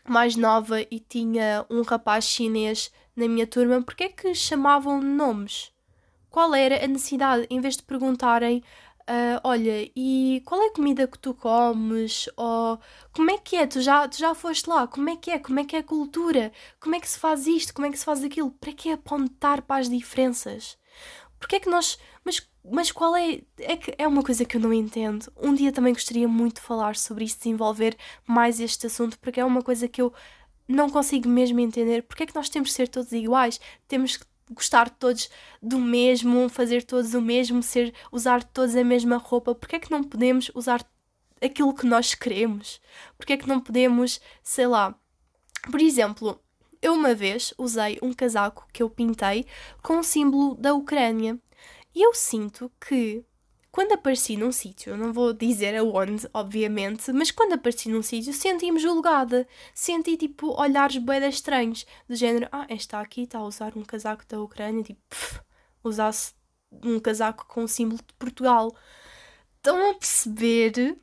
mais 0.06 0.36
nova 0.36 0.80
e 0.82 0.98
tinha 0.98 1.64
um 1.70 1.82
rapaz 1.82 2.24
chinês 2.24 2.92
na 3.14 3.28
minha 3.28 3.46
turma, 3.46 3.80
porque 3.82 4.04
é 4.04 4.08
que 4.08 4.34
chamavam 4.34 5.00
nomes? 5.00 5.72
Qual 6.28 6.54
era 6.54 6.84
a 6.84 6.88
necessidade? 6.88 7.46
Em 7.50 7.60
vez 7.60 7.76
de 7.76 7.82
perguntarem, 7.82 8.62
uh, 9.02 9.40
olha, 9.44 9.90
e 9.94 10.42
qual 10.44 10.62
é 10.62 10.66
a 10.66 10.72
comida 10.72 11.06
que 11.06 11.18
tu 11.18 11.34
comes? 11.34 12.28
Ou 12.36 12.80
como 13.12 13.30
é 13.30 13.38
que 13.38 13.56
é? 13.56 13.66
Tu 13.66 13.80
já, 13.80 14.08
tu 14.08 14.18
já 14.18 14.34
foste 14.34 14.68
lá? 14.68 14.86
Como 14.86 15.08
é 15.10 15.16
que 15.16 15.30
é? 15.30 15.38
Como 15.38 15.60
é 15.60 15.64
que 15.64 15.76
é 15.76 15.80
a 15.80 15.84
cultura? 15.84 16.52
Como 16.80 16.94
é 16.94 17.00
que 17.00 17.08
se 17.08 17.18
faz 17.18 17.46
isto? 17.46 17.74
Como 17.74 17.86
é 17.86 17.90
que 17.90 17.98
se 17.98 18.04
faz 18.04 18.24
aquilo? 18.24 18.50
Para 18.52 18.72
que 18.72 18.90
apontar 18.90 19.62
para 19.62 19.80
as 19.80 19.88
diferenças? 19.88 20.78
Porque 21.38 21.56
é 21.56 21.60
que 21.60 21.68
nós. 21.68 21.98
Mas, 22.24 22.40
mas 22.64 22.92
qual 22.92 23.16
é. 23.16 23.40
É 23.58 23.76
que 23.76 23.94
é 23.98 24.06
uma 24.06 24.22
coisa 24.22 24.44
que 24.44 24.56
eu 24.56 24.60
não 24.60 24.72
entendo. 24.72 25.32
Um 25.36 25.54
dia 25.54 25.72
também 25.72 25.92
gostaria 25.92 26.28
muito 26.28 26.56
de 26.56 26.62
falar 26.62 26.96
sobre 26.96 27.24
isso, 27.24 27.38
desenvolver 27.38 27.96
mais 28.26 28.60
este 28.60 28.86
assunto, 28.86 29.18
porque 29.18 29.40
é 29.40 29.44
uma 29.44 29.62
coisa 29.62 29.88
que 29.88 30.00
eu 30.00 30.12
não 30.68 30.88
consigo 30.88 31.28
mesmo 31.28 31.60
entender. 31.60 32.02
Porque 32.02 32.22
é 32.22 32.26
que 32.26 32.34
nós 32.34 32.48
temos 32.48 32.68
de 32.68 32.74
ser 32.74 32.88
todos 32.88 33.12
iguais? 33.12 33.60
Temos 33.88 34.16
que 34.16 34.26
gostar 34.52 34.90
todos 34.90 35.30
do 35.60 35.78
mesmo, 35.78 36.48
fazer 36.48 36.82
todos 36.84 37.14
o 37.14 37.20
mesmo, 37.20 37.62
ser 37.62 37.94
usar 38.10 38.42
todos 38.44 38.76
a 38.76 38.84
mesma 38.84 39.16
roupa, 39.16 39.54
porque 39.54 39.76
é 39.76 39.80
que 39.80 39.90
não 39.90 40.02
podemos 40.02 40.50
usar 40.54 40.84
aquilo 41.40 41.74
que 41.74 41.86
nós 41.86 42.14
queremos? 42.14 42.80
Porque 43.16 43.32
é 43.32 43.36
que 43.36 43.48
não 43.48 43.60
podemos, 43.60 44.20
sei 44.42 44.66
lá, 44.66 44.94
por 45.70 45.80
exemplo, 45.80 46.40
eu 46.80 46.94
uma 46.94 47.14
vez 47.14 47.54
usei 47.56 47.98
um 48.02 48.12
casaco 48.12 48.66
que 48.72 48.82
eu 48.82 48.90
pintei 48.90 49.46
com 49.82 49.98
o 49.98 50.04
símbolo 50.04 50.54
da 50.56 50.74
Ucrânia 50.74 51.38
e 51.94 52.06
eu 52.06 52.14
sinto 52.14 52.70
que 52.80 53.24
quando 53.72 53.92
apareci 53.92 54.36
num 54.36 54.52
sítio, 54.52 54.90
eu 54.90 54.98
não 54.98 55.14
vou 55.14 55.32
dizer 55.32 55.74
aonde, 55.76 56.28
obviamente, 56.34 57.10
mas 57.10 57.30
quando 57.30 57.54
apareci 57.54 57.88
num 57.88 58.02
sítio 58.02 58.32
senti-me 58.34 58.78
julgada. 58.78 59.48
Senti 59.74 60.16
tipo 60.18 60.48
olhares 60.60 60.98
bem 60.98 61.26
estranhos, 61.26 61.86
do 62.06 62.14
género, 62.14 62.48
ah, 62.52 62.66
esta 62.68 63.00
aqui 63.00 63.22
está 63.22 63.38
a 63.38 63.44
usar 63.44 63.72
um 63.74 63.82
casaco 63.82 64.24
da 64.28 64.38
Ucrânia, 64.40 64.82
tipo, 64.82 65.00
usasse 65.82 66.34
um 66.84 67.00
casaco 67.00 67.46
com 67.46 67.64
o 67.64 67.68
símbolo 67.68 68.00
de 68.06 68.12
Portugal. 68.18 68.76
Estão 69.56 69.90
a 69.90 69.94
perceber? 69.94 70.98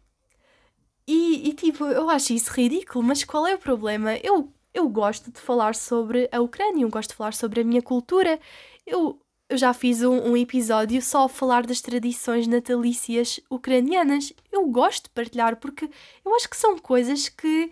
E, 1.07 1.49
e 1.49 1.53
tipo, 1.53 1.85
eu 1.85 2.07
acho 2.09 2.33
isso 2.33 2.51
ridículo, 2.51 3.03
mas 3.03 3.23
qual 3.23 3.47
é 3.47 3.55
o 3.55 3.59
problema? 3.59 4.15
Eu, 4.17 4.53
eu 4.73 4.87
gosto 4.87 5.31
de 5.31 5.39
falar 5.39 5.73
sobre 5.73 6.29
a 6.31 6.39
Ucrânia, 6.39 6.83
eu 6.83 6.89
gosto 6.89 7.09
de 7.11 7.15
falar 7.15 7.33
sobre 7.33 7.61
a 7.61 7.63
minha 7.63 7.81
cultura. 7.81 8.39
Eu 8.85 9.19
eu 9.49 9.57
já 9.57 9.73
fiz 9.73 10.03
um, 10.03 10.29
um, 10.29 10.37
episódio 10.37 11.01
só 11.01 11.23
a 11.23 11.29
falar 11.29 11.65
das 11.65 11.81
tradições 11.81 12.45
natalícias 12.45 13.39
ucranianas. 13.49 14.31
Eu 14.51 14.67
gosto 14.67 15.05
de 15.05 15.09
partilhar 15.09 15.57
porque 15.57 15.89
eu 16.23 16.35
acho 16.35 16.47
que 16.47 16.55
são 16.55 16.77
coisas 16.77 17.27
que, 17.27 17.71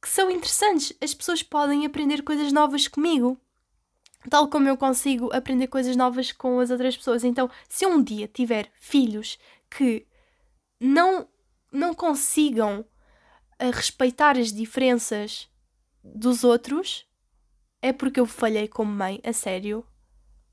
que 0.00 0.08
são 0.08 0.30
interessantes. 0.30 0.96
As 1.02 1.12
pessoas 1.12 1.42
podem 1.42 1.84
aprender 1.84 2.22
coisas 2.22 2.50
novas 2.50 2.88
comigo, 2.88 3.38
tal 4.30 4.48
como 4.48 4.66
eu 4.66 4.76
consigo 4.76 5.30
aprender 5.36 5.66
coisas 5.66 5.96
novas 5.96 6.32
com 6.32 6.58
as 6.58 6.70
outras 6.70 6.96
pessoas. 6.96 7.24
Então, 7.24 7.50
se 7.68 7.84
um 7.84 8.02
dia 8.02 8.26
tiver 8.26 8.72
filhos 8.80 9.38
que 9.68 10.06
não, 10.80 11.28
não 11.70 11.92
consigam 11.92 12.86
eh, 13.58 13.70
respeitar 13.70 14.38
as 14.38 14.50
diferenças 14.50 15.46
dos 16.02 16.42
outros, 16.42 17.06
é 17.82 17.92
porque 17.92 18.18
eu 18.18 18.24
falhei 18.24 18.66
como 18.66 18.90
mãe, 18.90 19.20
a 19.22 19.32
sério 19.34 19.86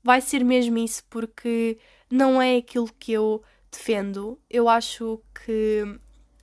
vai 0.02 0.20
ser 0.20 0.44
mesmo 0.44 0.78
isso, 0.78 1.02
porque 1.08 1.78
não 2.10 2.40
é 2.40 2.56
aquilo 2.56 2.92
que 2.98 3.12
eu 3.12 3.42
defendo. 3.70 4.38
Eu 4.50 4.68
acho 4.68 5.20
que 5.44 5.84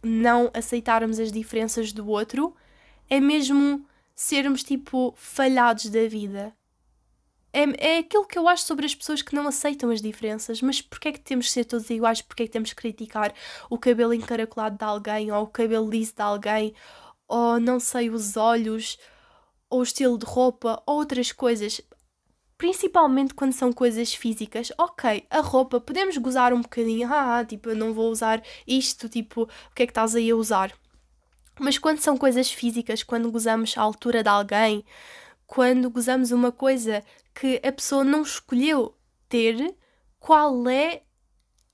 não 0.01 0.49
aceitarmos 0.53 1.19
as 1.19 1.31
diferenças 1.31 1.91
do 1.91 2.07
outro 2.07 2.55
é 3.09 3.19
mesmo 3.19 3.85
sermos 4.15 4.63
tipo 4.63 5.13
falhados 5.17 5.87
da 5.87 6.07
vida. 6.07 6.53
É, 7.51 7.95
é 7.95 7.97
aquilo 7.99 8.27
que 8.27 8.37
eu 8.37 8.47
acho 8.47 8.63
sobre 8.63 8.85
as 8.85 8.93
pessoas 8.93 9.21
que 9.21 9.33
não 9.33 9.47
aceitam 9.47 9.89
as 9.89 10.01
diferenças. 10.01 10.61
Mas 10.61 10.81
porquê 10.81 11.09
é 11.09 11.11
que 11.11 11.19
temos 11.19 11.47
que 11.47 11.53
ser 11.53 11.65
todos 11.65 11.89
iguais? 11.89 12.21
Porquê 12.21 12.43
é 12.43 12.45
que 12.45 12.51
temos 12.51 12.69
que 12.69 12.75
criticar 12.75 13.33
o 13.69 13.77
cabelo 13.77 14.13
encaracolado 14.13 14.77
de 14.77 14.83
alguém, 14.83 15.31
ou 15.31 15.43
o 15.43 15.47
cabelo 15.47 15.89
liso 15.89 16.13
de 16.15 16.21
alguém, 16.21 16.73
ou 17.27 17.59
não 17.59 17.79
sei, 17.79 18.09
os 18.09 18.37
olhos, 18.37 18.97
ou 19.69 19.79
o 19.79 19.83
estilo 19.83 20.17
de 20.17 20.25
roupa, 20.25 20.81
ou 20.85 20.97
outras 20.97 21.31
coisas 21.31 21.81
principalmente 22.59 23.33
quando 23.33 23.53
são 23.53 23.71
coisas 23.71 24.13
físicas, 24.13 24.69
ok, 24.77 25.25
a 25.29 25.39
roupa 25.39 25.79
podemos 25.79 26.17
gozar 26.17 26.53
um 26.53 26.61
bocadinho, 26.61 27.07
ah, 27.09 27.43
tipo, 27.45 27.69
eu 27.69 27.75
não 27.75 27.93
vou 27.93 28.11
usar 28.11 28.43
isto, 28.67 29.07
tipo, 29.07 29.43
o 29.43 29.73
que 29.73 29.83
é 29.83 29.85
que 29.87 29.91
estás 29.91 30.13
aí 30.13 30.29
a 30.29 30.35
usar? 30.35 30.73
Mas 31.57 31.77
quando 31.77 31.99
são 31.99 32.17
coisas 32.17 32.51
físicas, 32.51 33.01
quando 33.01 33.31
gozamos 33.31 33.77
a 33.77 33.81
altura 33.81 34.21
de 34.21 34.27
alguém, 34.27 34.83
quando 35.47 35.89
gozamos 35.89 36.31
uma 36.31 36.51
coisa 36.51 37.01
que 37.33 37.61
a 37.63 37.71
pessoa 37.71 38.03
não 38.03 38.23
escolheu 38.23 38.93
ter, 39.29 39.73
qual 40.19 40.67
é, 40.67 41.03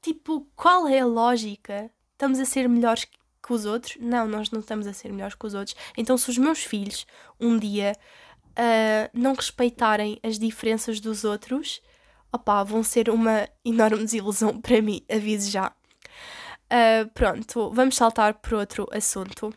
tipo, 0.04 0.48
qual 0.56 0.88
é 0.88 1.00
a 1.00 1.06
lógica? 1.06 1.90
Estamos 2.12 2.40
a 2.40 2.46
ser 2.46 2.70
melhores 2.70 3.06
que 3.06 3.54
os 3.54 3.66
outros? 3.66 3.98
Não, 4.00 4.28
nós 4.28 4.52
não 4.52 4.60
estamos 4.60 4.86
a 4.86 4.94
ser 4.94 5.12
melhores 5.12 5.34
que 5.34 5.48
os 5.48 5.56
outros. 5.56 5.76
Então, 5.98 6.16
se 6.16 6.30
os 6.30 6.38
meus 6.38 6.64
filhos 6.64 7.08
um 7.40 7.58
dia 7.58 7.96
uh, 8.58 9.10
não 9.14 9.34
respeitarem 9.34 10.20
as 10.24 10.40
diferenças 10.40 11.00
dos 11.00 11.24
outros, 11.24 11.82
opá, 12.32 12.64
vão 12.64 12.84
ser 12.84 13.10
uma 13.10 13.48
enorme 13.64 14.04
desilusão 14.04 14.60
para 14.62 14.82
mim, 14.82 15.02
aviso 15.10 15.50
já. 15.50 15.72
Uh, 16.66 17.10
pronto, 17.14 17.72
vamos 17.72 17.96
saltar 17.96 18.36
para 18.36 18.58
outro 18.58 18.88
assunto. 18.92 19.54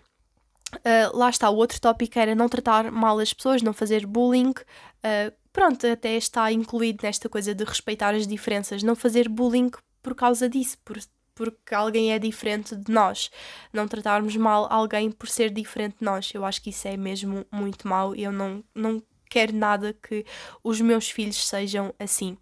Uh, 0.74 1.16
lá 1.16 1.30
está, 1.30 1.48
o 1.48 1.56
outro 1.56 1.80
tópico 1.80 2.18
era 2.18 2.34
não 2.34 2.48
tratar 2.48 2.92
mal 2.92 3.18
as 3.18 3.32
pessoas, 3.32 3.62
não 3.62 3.72
fazer 3.72 4.06
bullying. 4.06 4.50
Uh, 4.50 5.32
pronto, 5.52 5.86
até 5.86 6.16
está 6.16 6.52
incluído 6.52 6.98
nesta 7.02 7.28
coisa 7.28 7.54
de 7.54 7.64
respeitar 7.64 8.14
as 8.14 8.26
diferenças, 8.26 8.82
não 8.82 8.94
fazer 8.94 9.28
bullying 9.28 9.70
por 10.02 10.14
causa 10.14 10.48
disso, 10.48 10.76
por 10.84 10.98
porque 11.38 11.72
alguém 11.72 12.12
é 12.12 12.18
diferente 12.18 12.74
de 12.74 12.90
nós. 12.90 13.30
Não 13.72 13.86
tratarmos 13.86 14.34
mal 14.34 14.66
alguém 14.68 15.08
por 15.08 15.28
ser 15.28 15.50
diferente 15.50 15.98
de 16.00 16.04
nós. 16.04 16.32
Eu 16.34 16.44
acho 16.44 16.60
que 16.60 16.70
isso 16.70 16.88
é 16.88 16.96
mesmo 16.96 17.46
muito 17.52 17.86
mau 17.86 18.14
e 18.14 18.24
eu 18.24 18.32
não, 18.32 18.64
não 18.74 19.00
quero 19.30 19.54
nada 19.54 19.92
que 19.92 20.26
os 20.64 20.80
meus 20.80 21.08
filhos 21.08 21.46
sejam 21.46 21.94
assim. 21.96 22.36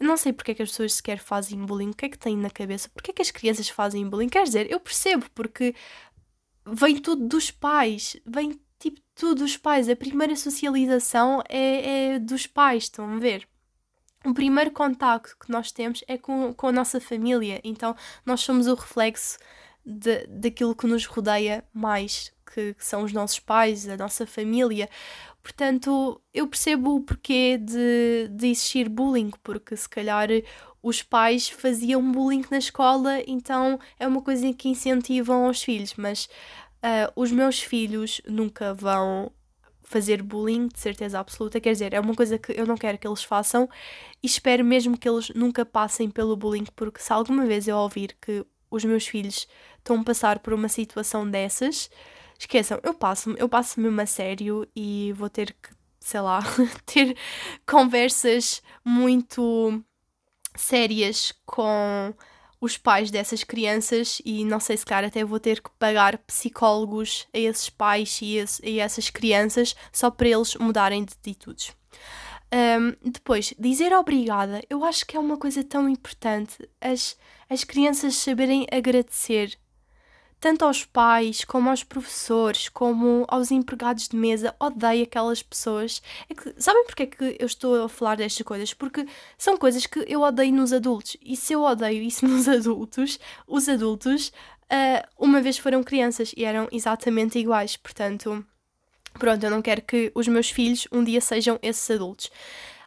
Eu 0.00 0.08
não 0.08 0.16
sei 0.16 0.32
porque 0.32 0.50
é 0.50 0.54
que 0.54 0.62
as 0.62 0.70
pessoas 0.70 0.94
sequer 0.94 1.18
fazem 1.20 1.64
bullying, 1.64 1.90
o 1.90 1.94
que 1.94 2.06
é 2.06 2.08
que 2.08 2.18
têm 2.18 2.36
na 2.36 2.50
cabeça, 2.50 2.90
porque 2.92 3.12
é 3.12 3.14
que 3.14 3.22
as 3.22 3.30
crianças 3.30 3.68
fazem 3.68 4.08
bullying. 4.08 4.28
Quer 4.28 4.42
dizer, 4.42 4.70
eu 4.70 4.80
percebo, 4.80 5.24
porque 5.32 5.72
vem 6.66 6.96
tudo 6.96 7.28
dos 7.28 7.52
pais, 7.52 8.16
vem 8.26 8.60
tipo 8.80 9.00
tudo 9.14 9.44
dos 9.44 9.56
pais. 9.56 9.88
A 9.88 9.94
primeira 9.94 10.34
socialização 10.34 11.42
é, 11.48 12.14
é 12.14 12.18
dos 12.18 12.44
pais, 12.48 12.84
estão 12.84 13.08
a 13.08 13.18
ver? 13.20 13.48
O 14.26 14.34
primeiro 14.34 14.72
contacto 14.72 15.36
que 15.38 15.50
nós 15.50 15.70
temos 15.70 16.02
é 16.08 16.18
com, 16.18 16.52
com 16.52 16.66
a 16.66 16.72
nossa 16.72 17.00
família, 17.00 17.60
então 17.62 17.94
nós 18.24 18.40
somos 18.40 18.66
o 18.66 18.74
reflexo 18.74 19.38
de, 19.84 20.26
daquilo 20.26 20.74
que 20.74 20.86
nos 20.86 21.06
rodeia 21.06 21.64
mais, 21.72 22.32
que, 22.52 22.74
que, 22.74 22.84
são 22.84 23.04
os 23.04 23.12
nossos 23.12 23.38
pais, 23.38 23.88
a 23.88 23.96
nossa 23.96 24.26
família. 24.26 24.88
Portanto, 25.40 26.20
eu 26.34 26.48
percebo 26.48 26.96
o 26.96 27.00
porquê 27.00 27.56
de, 27.56 28.28
de 28.32 28.48
existir 28.48 28.88
bullying, 28.88 29.30
porque 29.44 29.76
se 29.76 29.88
calhar 29.88 30.28
os 30.82 31.02
pais 31.02 31.48
faziam 31.48 32.10
bullying 32.10 32.44
na 32.50 32.58
escola, 32.58 33.20
então 33.28 33.78
é 33.98 34.08
uma 34.08 34.22
coisa 34.22 34.52
que 34.52 34.68
incentivam 34.68 35.46
aos 35.46 35.62
filhos, 35.62 35.94
mas 35.96 36.24
uh, 36.82 37.12
os 37.14 37.30
meus 37.30 37.60
filhos 37.60 38.20
nunca 38.26 38.74
vão 38.74 39.30
fazer 39.86 40.22
bullying, 40.22 40.66
de 40.68 40.78
certeza 40.78 41.18
absoluta. 41.18 41.60
Quer 41.60 41.72
dizer, 41.72 41.94
é 41.94 42.00
uma 42.00 42.14
coisa 42.14 42.38
que 42.38 42.52
eu 42.52 42.66
não 42.66 42.76
quero 42.76 42.98
que 42.98 43.06
eles 43.06 43.22
façam 43.22 43.68
e 44.22 44.26
espero 44.26 44.64
mesmo 44.64 44.98
que 44.98 45.08
eles 45.08 45.30
nunca 45.30 45.64
passem 45.64 46.10
pelo 46.10 46.36
bullying, 46.36 46.66
porque 46.74 47.00
se 47.00 47.12
alguma 47.12 47.46
vez 47.46 47.68
eu 47.68 47.76
ouvir 47.76 48.16
que 48.20 48.44
os 48.70 48.84
meus 48.84 49.06
filhos 49.06 49.46
estão 49.78 50.00
a 50.00 50.04
passar 50.04 50.40
por 50.40 50.52
uma 50.52 50.68
situação 50.68 51.28
dessas, 51.28 51.88
esqueçam, 52.38 52.80
eu 52.82 52.92
passo-me, 52.92 53.36
eu 53.38 53.48
passo 53.48 53.80
mesmo 53.80 54.00
a 54.00 54.06
sério 54.06 54.66
e 54.74 55.12
vou 55.16 55.30
ter 55.30 55.52
que, 55.52 55.70
sei 56.00 56.20
lá, 56.20 56.40
ter 56.84 57.16
conversas 57.64 58.62
muito 58.84 59.82
sérias 60.56 61.32
com 61.44 62.12
os 62.60 62.76
pais 62.76 63.10
dessas 63.10 63.44
crianças 63.44 64.20
e 64.24 64.44
não 64.44 64.58
sei 64.60 64.76
se 64.76 64.84
calhar 64.84 65.04
até 65.04 65.24
vou 65.24 65.38
ter 65.38 65.60
que 65.60 65.70
pagar 65.78 66.18
psicólogos 66.18 67.26
a 67.34 67.38
esses 67.38 67.68
pais 67.68 68.20
e 68.22 68.80
a 68.80 68.84
essas 68.84 69.10
crianças 69.10 69.74
só 69.92 70.10
para 70.10 70.28
eles 70.28 70.54
mudarem 70.56 71.04
de 71.04 71.12
atitudes. 71.12 71.74
Um, 72.52 73.10
depois, 73.10 73.52
dizer 73.58 73.92
obrigada, 73.92 74.62
eu 74.70 74.84
acho 74.84 75.04
que 75.04 75.16
é 75.16 75.20
uma 75.20 75.36
coisa 75.36 75.64
tão 75.64 75.88
importante. 75.88 76.68
As, 76.80 77.16
as 77.50 77.64
crianças 77.64 78.16
saberem 78.16 78.66
agradecer 78.72 79.58
tanto 80.40 80.64
aos 80.64 80.84
pais, 80.84 81.44
como 81.44 81.70
aos 81.70 81.82
professores, 81.82 82.68
como 82.68 83.24
aos 83.28 83.50
empregados 83.50 84.08
de 84.08 84.16
mesa. 84.16 84.54
Odeio 84.60 85.04
aquelas 85.04 85.42
pessoas. 85.42 86.02
É 86.28 86.34
que, 86.34 86.54
sabem 86.60 86.84
porque 86.84 87.02
é 87.04 87.06
que 87.06 87.36
eu 87.38 87.46
estou 87.46 87.84
a 87.84 87.88
falar 87.88 88.16
destas 88.16 88.44
coisas? 88.46 88.74
Porque 88.74 89.06
são 89.38 89.56
coisas 89.56 89.86
que 89.86 90.04
eu 90.06 90.20
odeio 90.20 90.52
nos 90.52 90.72
adultos. 90.72 91.16
E 91.22 91.36
se 91.36 91.54
eu 91.54 91.62
odeio 91.62 92.02
isso 92.02 92.26
nos 92.28 92.48
adultos, 92.48 93.18
os 93.46 93.68
adultos, 93.68 94.28
uh, 94.70 95.06
uma 95.18 95.40
vez 95.40 95.58
foram 95.58 95.82
crianças 95.82 96.32
e 96.36 96.44
eram 96.44 96.68
exatamente 96.70 97.38
iguais. 97.38 97.76
Portanto, 97.76 98.44
pronto, 99.18 99.42
eu 99.42 99.50
não 99.50 99.62
quero 99.62 99.82
que 99.82 100.12
os 100.14 100.28
meus 100.28 100.50
filhos 100.50 100.86
um 100.92 101.02
dia 101.02 101.20
sejam 101.20 101.58
esses 101.62 101.90
adultos. 101.90 102.30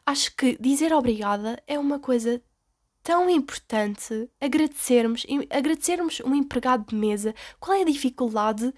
Acho 0.06 0.36
que 0.36 0.58
dizer 0.60 0.94
obrigada 0.94 1.62
é 1.68 1.78
uma 1.78 2.00
coisa 2.00 2.42
tão 3.04 3.30
importante 3.30 4.30
agradecermos, 4.40 5.26
agradecermos 5.50 6.20
um 6.22 6.36
empregado 6.36 6.86
de 6.88 6.96
mesa. 6.96 7.34
Qual 7.60 7.78
é 7.78 7.82
a 7.82 7.86
dificuldade 7.86 8.74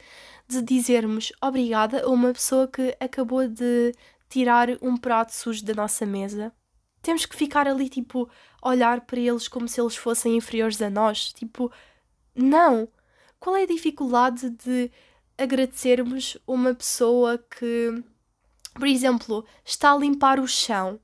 de 0.48 0.62
dizermos 0.62 1.32
obrigada 1.42 2.04
a 2.04 2.10
uma 2.10 2.34
pessoa 2.34 2.68
que 2.68 2.96
acabou 3.00 3.48
de 3.48 3.94
tirar 4.30 4.70
um 4.82 4.96
prato 4.98 5.34
sujo 5.34 5.66
da 5.66 5.74
nossa 5.74 6.06
mesa? 6.06 6.54
Temos 7.02 7.26
que 7.26 7.36
ficar 7.36 7.68
ali, 7.68 7.90
tipo, 7.90 8.30
olhar 8.62 9.02
para 9.02 9.20
eles 9.20 9.48
como 9.48 9.68
se 9.68 9.82
eles 9.82 9.96
fossem 9.96 10.38
inferiores 10.38 10.82
a 10.82 10.90
nós. 10.90 11.34
Tipo, 11.34 11.72
não. 12.36 12.88
Qual 13.40 13.56
é 13.56 13.64
a 13.64 13.68
dificuldade 13.68 14.52
de 14.52 14.92
agradecermos 15.38 16.38
uma 16.46 16.76
pessoa 16.76 17.40
que, 17.40 18.04
por 18.76 18.88
exemplo, 18.88 19.44
está 19.66 19.94
a 19.94 19.98
limpar 19.98 20.40
o 20.40 20.48
chão 20.48 21.00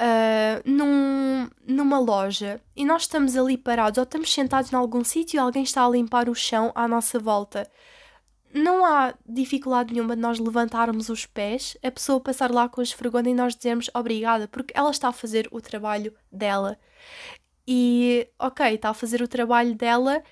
uh, 0.00 0.62
num, 0.64 1.48
numa 1.66 1.98
loja 1.98 2.60
e 2.74 2.84
nós 2.84 3.02
estamos 3.02 3.36
ali 3.36 3.58
parados 3.58 3.98
ou 3.98 4.04
estamos 4.04 4.32
sentados 4.32 4.72
em 4.72 4.76
algum 4.76 5.04
sítio 5.04 5.36
e 5.36 5.38
alguém 5.38 5.62
está 5.62 5.84
a 5.84 5.90
limpar 5.90 6.28
o 6.28 6.34
chão 6.34 6.72
à 6.74 6.88
nossa 6.88 7.18
volta. 7.18 7.70
Não 8.52 8.84
há 8.84 9.14
dificuldade 9.24 9.92
nenhuma 9.92 10.16
de 10.16 10.22
nós 10.22 10.38
levantarmos 10.40 11.08
os 11.08 11.24
pés, 11.24 11.76
a 11.84 11.90
pessoa 11.90 12.18
passar 12.18 12.50
lá 12.50 12.68
com 12.68 12.80
a 12.80 12.84
esfregona 12.84 13.30
e 13.30 13.34
nós 13.34 13.54
dizermos 13.54 13.88
obrigada, 13.94 14.48
porque 14.48 14.74
ela 14.76 14.90
está 14.90 15.08
a 15.08 15.12
fazer 15.12 15.48
o 15.52 15.60
trabalho 15.60 16.12
dela. 16.32 16.76
E, 17.66 18.26
ok, 18.38 18.74
está 18.74 18.90
a 18.90 18.94
fazer 18.94 19.22
o 19.22 19.28
trabalho 19.28 19.76
dela 19.76 20.22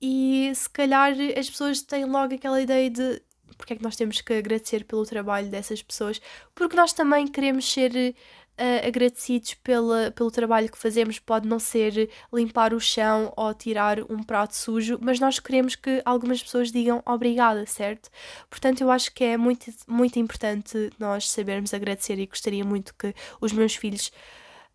e 0.00 0.50
se 0.52 0.68
calhar 0.68 1.12
as 1.38 1.48
pessoas 1.48 1.80
têm 1.82 2.04
logo 2.06 2.34
aquela 2.34 2.60
ideia 2.60 2.90
de 2.90 3.22
porque 3.56 3.74
é 3.74 3.76
que 3.76 3.82
nós 3.84 3.94
temos 3.94 4.20
que 4.20 4.32
agradecer 4.32 4.84
pelo 4.84 5.06
trabalho 5.06 5.48
dessas 5.48 5.80
pessoas, 5.82 6.20
porque 6.52 6.74
nós 6.74 6.92
também 6.92 7.28
queremos 7.28 7.70
ser 7.70 8.16
uh, 8.58 8.86
agradecidos 8.86 9.54
pela, 9.54 10.10
pelo 10.10 10.30
trabalho 10.30 10.70
que 10.70 10.78
fazemos. 10.78 11.18
Pode 11.18 11.48
não 11.48 11.58
ser 11.58 12.10
limpar 12.32 12.74
o 12.74 12.80
chão 12.80 13.32
ou 13.36 13.52
tirar 13.54 14.00
um 14.10 14.22
prato 14.22 14.56
sujo, 14.56 14.98
mas 15.00 15.18
nós 15.20 15.38
queremos 15.38 15.74
que 15.74 16.02
algumas 16.04 16.42
pessoas 16.42 16.70
digam 16.70 17.02
obrigada, 17.06 17.66
certo? 17.66 18.10
Portanto, 18.48 18.80
eu 18.80 18.90
acho 18.90 19.12
que 19.12 19.24
é 19.24 19.36
muito, 19.36 19.72
muito 19.86 20.18
importante 20.18 20.90
nós 20.98 21.30
sabermos 21.30 21.74
agradecer 21.74 22.18
e 22.18 22.26
gostaria 22.26 22.64
muito 22.64 22.94
que 22.94 23.14
os 23.40 23.52
meus 23.52 23.74
filhos 23.74 24.10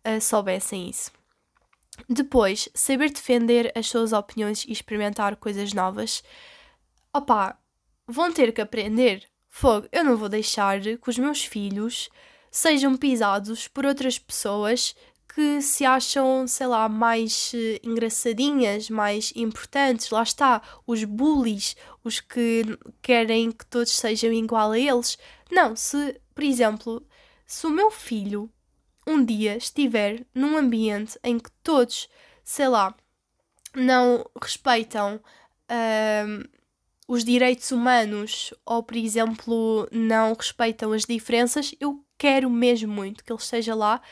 uh, 0.06 0.20
soubessem 0.20 0.88
isso. 0.88 1.10
Depois, 2.08 2.68
saber 2.74 3.10
defender 3.10 3.72
as 3.74 3.88
suas 3.88 4.12
opiniões 4.12 4.64
e 4.64 4.72
experimentar 4.72 5.34
coisas 5.36 5.72
novas. 5.72 6.22
Opa, 7.12 7.58
vão 8.06 8.32
ter 8.32 8.52
que 8.52 8.60
aprender. 8.60 9.26
Fogo, 9.48 9.88
eu 9.90 10.04
não 10.04 10.16
vou 10.16 10.28
deixar 10.28 10.80
que 10.80 11.10
os 11.10 11.18
meus 11.18 11.44
filhos 11.44 12.08
sejam 12.58 12.96
pisados 12.96 13.68
por 13.68 13.86
outras 13.86 14.18
pessoas 14.18 14.96
que 15.32 15.62
se 15.62 15.84
acham, 15.84 16.44
sei 16.48 16.66
lá, 16.66 16.88
mais 16.88 17.52
uh, 17.52 17.88
engraçadinhas, 17.88 18.90
mais 18.90 19.32
importantes. 19.36 20.10
Lá 20.10 20.24
está, 20.24 20.60
os 20.84 21.04
bullies, 21.04 21.76
os 22.02 22.18
que 22.20 22.64
querem 23.00 23.52
que 23.52 23.64
todos 23.64 23.92
sejam 23.92 24.32
igual 24.32 24.72
a 24.72 24.78
eles. 24.78 25.16
Não, 25.50 25.76
se, 25.76 26.20
por 26.34 26.42
exemplo, 26.42 27.06
se 27.46 27.64
o 27.66 27.70
meu 27.70 27.92
filho 27.92 28.50
um 29.06 29.24
dia 29.24 29.56
estiver 29.56 30.26
num 30.34 30.56
ambiente 30.56 31.16
em 31.22 31.38
que 31.38 31.50
todos, 31.62 32.08
sei 32.44 32.66
lá, 32.66 32.92
não 33.74 34.28
respeitam 34.42 35.20
uh, 35.70 36.48
os 37.06 37.24
direitos 37.24 37.70
humanos 37.70 38.52
ou, 38.66 38.82
por 38.82 38.96
exemplo, 38.96 39.88
não 39.92 40.34
respeitam 40.34 40.92
as 40.92 41.04
diferenças, 41.04 41.72
eu 41.78 42.04
quero 42.18 42.50
mesmo 42.50 42.92
muito 42.92 43.24
que 43.24 43.32
ele 43.32 43.40
esteja 43.40 43.74
lá, 43.74 44.02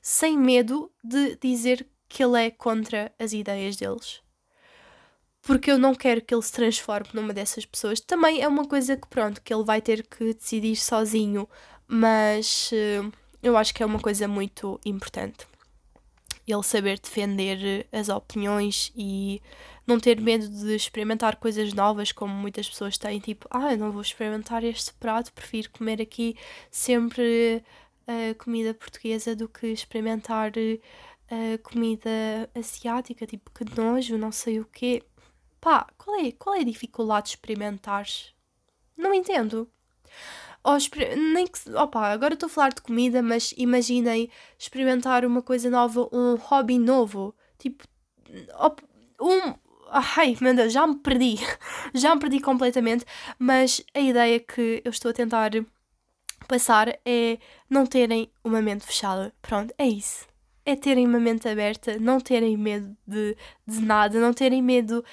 sem 0.00 0.38
medo 0.38 0.92
de 1.02 1.36
dizer 1.36 1.86
que 2.08 2.22
ele 2.22 2.46
é 2.46 2.50
contra 2.50 3.12
as 3.18 3.32
ideias 3.32 3.76
deles. 3.76 4.20
Porque 5.42 5.70
eu 5.70 5.78
não 5.78 5.94
quero 5.94 6.20
que 6.22 6.34
ele 6.34 6.42
se 6.42 6.52
transforme 6.52 7.08
numa 7.14 7.32
dessas 7.32 7.64
pessoas. 7.64 8.00
Também 8.00 8.42
é 8.42 8.48
uma 8.48 8.66
coisa 8.66 8.96
que, 8.96 9.08
pronto, 9.08 9.40
que 9.40 9.54
ele 9.54 9.64
vai 9.64 9.80
ter 9.80 10.06
que 10.06 10.34
decidir 10.34 10.76
sozinho, 10.76 11.48
mas 11.86 12.70
uh, 12.72 13.12
eu 13.42 13.56
acho 13.56 13.72
que 13.72 13.82
é 13.82 13.86
uma 13.86 14.00
coisa 14.00 14.26
muito 14.26 14.80
importante. 14.84 15.46
Ele 16.46 16.62
saber 16.62 16.98
defender 16.98 17.86
as 17.92 18.08
opiniões 18.08 18.92
e 18.96 19.40
não 19.86 20.00
ter 20.00 20.20
medo 20.20 20.48
de 20.48 20.74
experimentar 20.74 21.36
coisas 21.36 21.72
novas, 21.72 22.10
como 22.10 22.34
muitas 22.34 22.68
pessoas 22.68 22.98
têm, 22.98 23.20
tipo, 23.20 23.46
ah, 23.50 23.72
eu 23.72 23.78
não 23.78 23.92
vou 23.92 24.02
experimentar 24.02 24.64
este 24.64 24.92
prato, 24.94 25.32
prefiro 25.32 25.70
comer 25.70 26.02
aqui 26.02 26.36
sempre 26.70 27.62
uh, 28.08 28.34
comida 28.36 28.74
portuguesa 28.74 29.36
do 29.36 29.48
que 29.48 29.68
experimentar 29.68 30.52
uh, 30.52 31.58
comida 31.62 32.10
asiática, 32.54 33.26
tipo, 33.26 33.50
que 33.52 33.64
nojo, 33.80 34.18
não 34.18 34.32
sei 34.32 34.58
o 34.60 34.64
quê. 34.64 35.02
Pá, 35.60 35.86
qual 35.96 36.20
é, 36.20 36.32
qual 36.32 36.56
é 36.56 36.60
a 36.60 36.64
dificuldade 36.64 37.26
de 37.26 37.30
experimentar? 37.30 38.06
Não 38.96 39.14
entendo. 39.14 39.70
Ou 40.64 40.76
nem 41.16 41.46
que, 41.46 41.70
opa, 41.76 42.08
agora 42.08 42.34
estou 42.34 42.48
a 42.48 42.50
falar 42.50 42.70
de 42.70 42.82
comida, 42.82 43.22
mas 43.22 43.54
imaginem 43.56 44.28
experimentar 44.58 45.24
uma 45.24 45.40
coisa 45.40 45.70
nova, 45.70 46.08
um 46.12 46.34
hobby 46.34 46.76
novo. 46.76 47.32
Tipo, 47.56 47.84
um, 49.20 49.54
Ai, 49.90 50.36
meu 50.40 50.54
Deus, 50.54 50.72
já 50.72 50.86
me 50.86 50.96
perdi. 50.96 51.36
Já 51.94 52.14
me 52.14 52.20
perdi 52.20 52.40
completamente. 52.40 53.04
Mas 53.38 53.82
a 53.94 54.00
ideia 54.00 54.40
que 54.40 54.82
eu 54.84 54.90
estou 54.90 55.10
a 55.10 55.14
tentar 55.14 55.50
passar 56.46 56.88
é 57.04 57.38
não 57.68 57.86
terem 57.86 58.30
uma 58.44 58.60
mente 58.62 58.84
fechada. 58.84 59.32
Pronto, 59.42 59.74
é 59.78 59.86
isso. 59.86 60.26
É 60.64 60.74
terem 60.74 61.06
uma 61.06 61.20
mente 61.20 61.48
aberta, 61.48 61.98
não 61.98 62.20
terem 62.20 62.56
medo 62.56 62.96
de, 63.06 63.36
de 63.66 63.80
nada, 63.80 64.18
não 64.18 64.32
terem 64.32 64.60
medo 64.60 65.04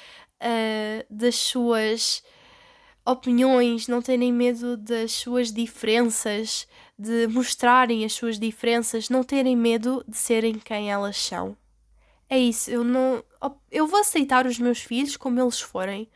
uh, 0.41 1.05
das 1.09 1.35
suas 1.35 2.23
opiniões, 3.05 3.87
não 3.87 4.01
terem 4.01 4.33
medo 4.33 4.75
das 4.77 5.11
suas 5.11 5.51
diferenças, 5.51 6.67
de 6.97 7.27
mostrarem 7.27 8.03
as 8.05 8.13
suas 8.13 8.39
diferenças, 8.39 9.09
não 9.09 9.23
terem 9.23 9.55
medo 9.55 10.03
de 10.07 10.17
serem 10.17 10.55
quem 10.55 10.91
elas 10.91 11.17
são. 11.17 11.55
É 12.33 12.37
isso, 12.39 12.71
eu 12.71 12.83
não. 12.83 13.23
Eu 13.69 13.85
vou 13.85 13.99
aceitar 13.99 14.47
os 14.47 14.57
meus 14.57 14.79
filhos 14.79 15.15
como 15.15 15.39
eles 15.39 15.61
forem. 15.61 16.09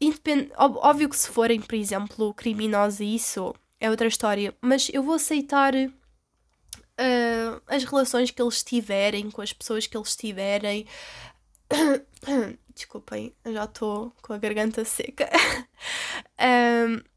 Independ... 0.00 0.50
Óbvio 0.56 1.06
que 1.10 1.18
se 1.18 1.28
forem, 1.28 1.60
por 1.60 1.74
exemplo, 1.74 2.32
criminosos 2.32 3.00
e 3.00 3.14
isso 3.16 3.54
é 3.78 3.90
outra 3.90 4.06
história, 4.06 4.56
mas 4.62 4.88
eu 4.90 5.02
vou 5.02 5.16
aceitar 5.16 5.74
uh, 5.74 5.92
as 7.66 7.84
relações 7.84 8.30
que 8.30 8.40
eles 8.40 8.64
tiverem, 8.64 9.30
com 9.30 9.42
as 9.42 9.52
pessoas 9.52 9.86
que 9.86 9.94
eles 9.98 10.16
tiverem. 10.16 10.86
Desculpem, 12.74 13.36
já 13.44 13.64
estou 13.64 14.14
com 14.22 14.32
a 14.32 14.38
garganta 14.38 14.82
seca. 14.82 15.28
um, 16.88 17.02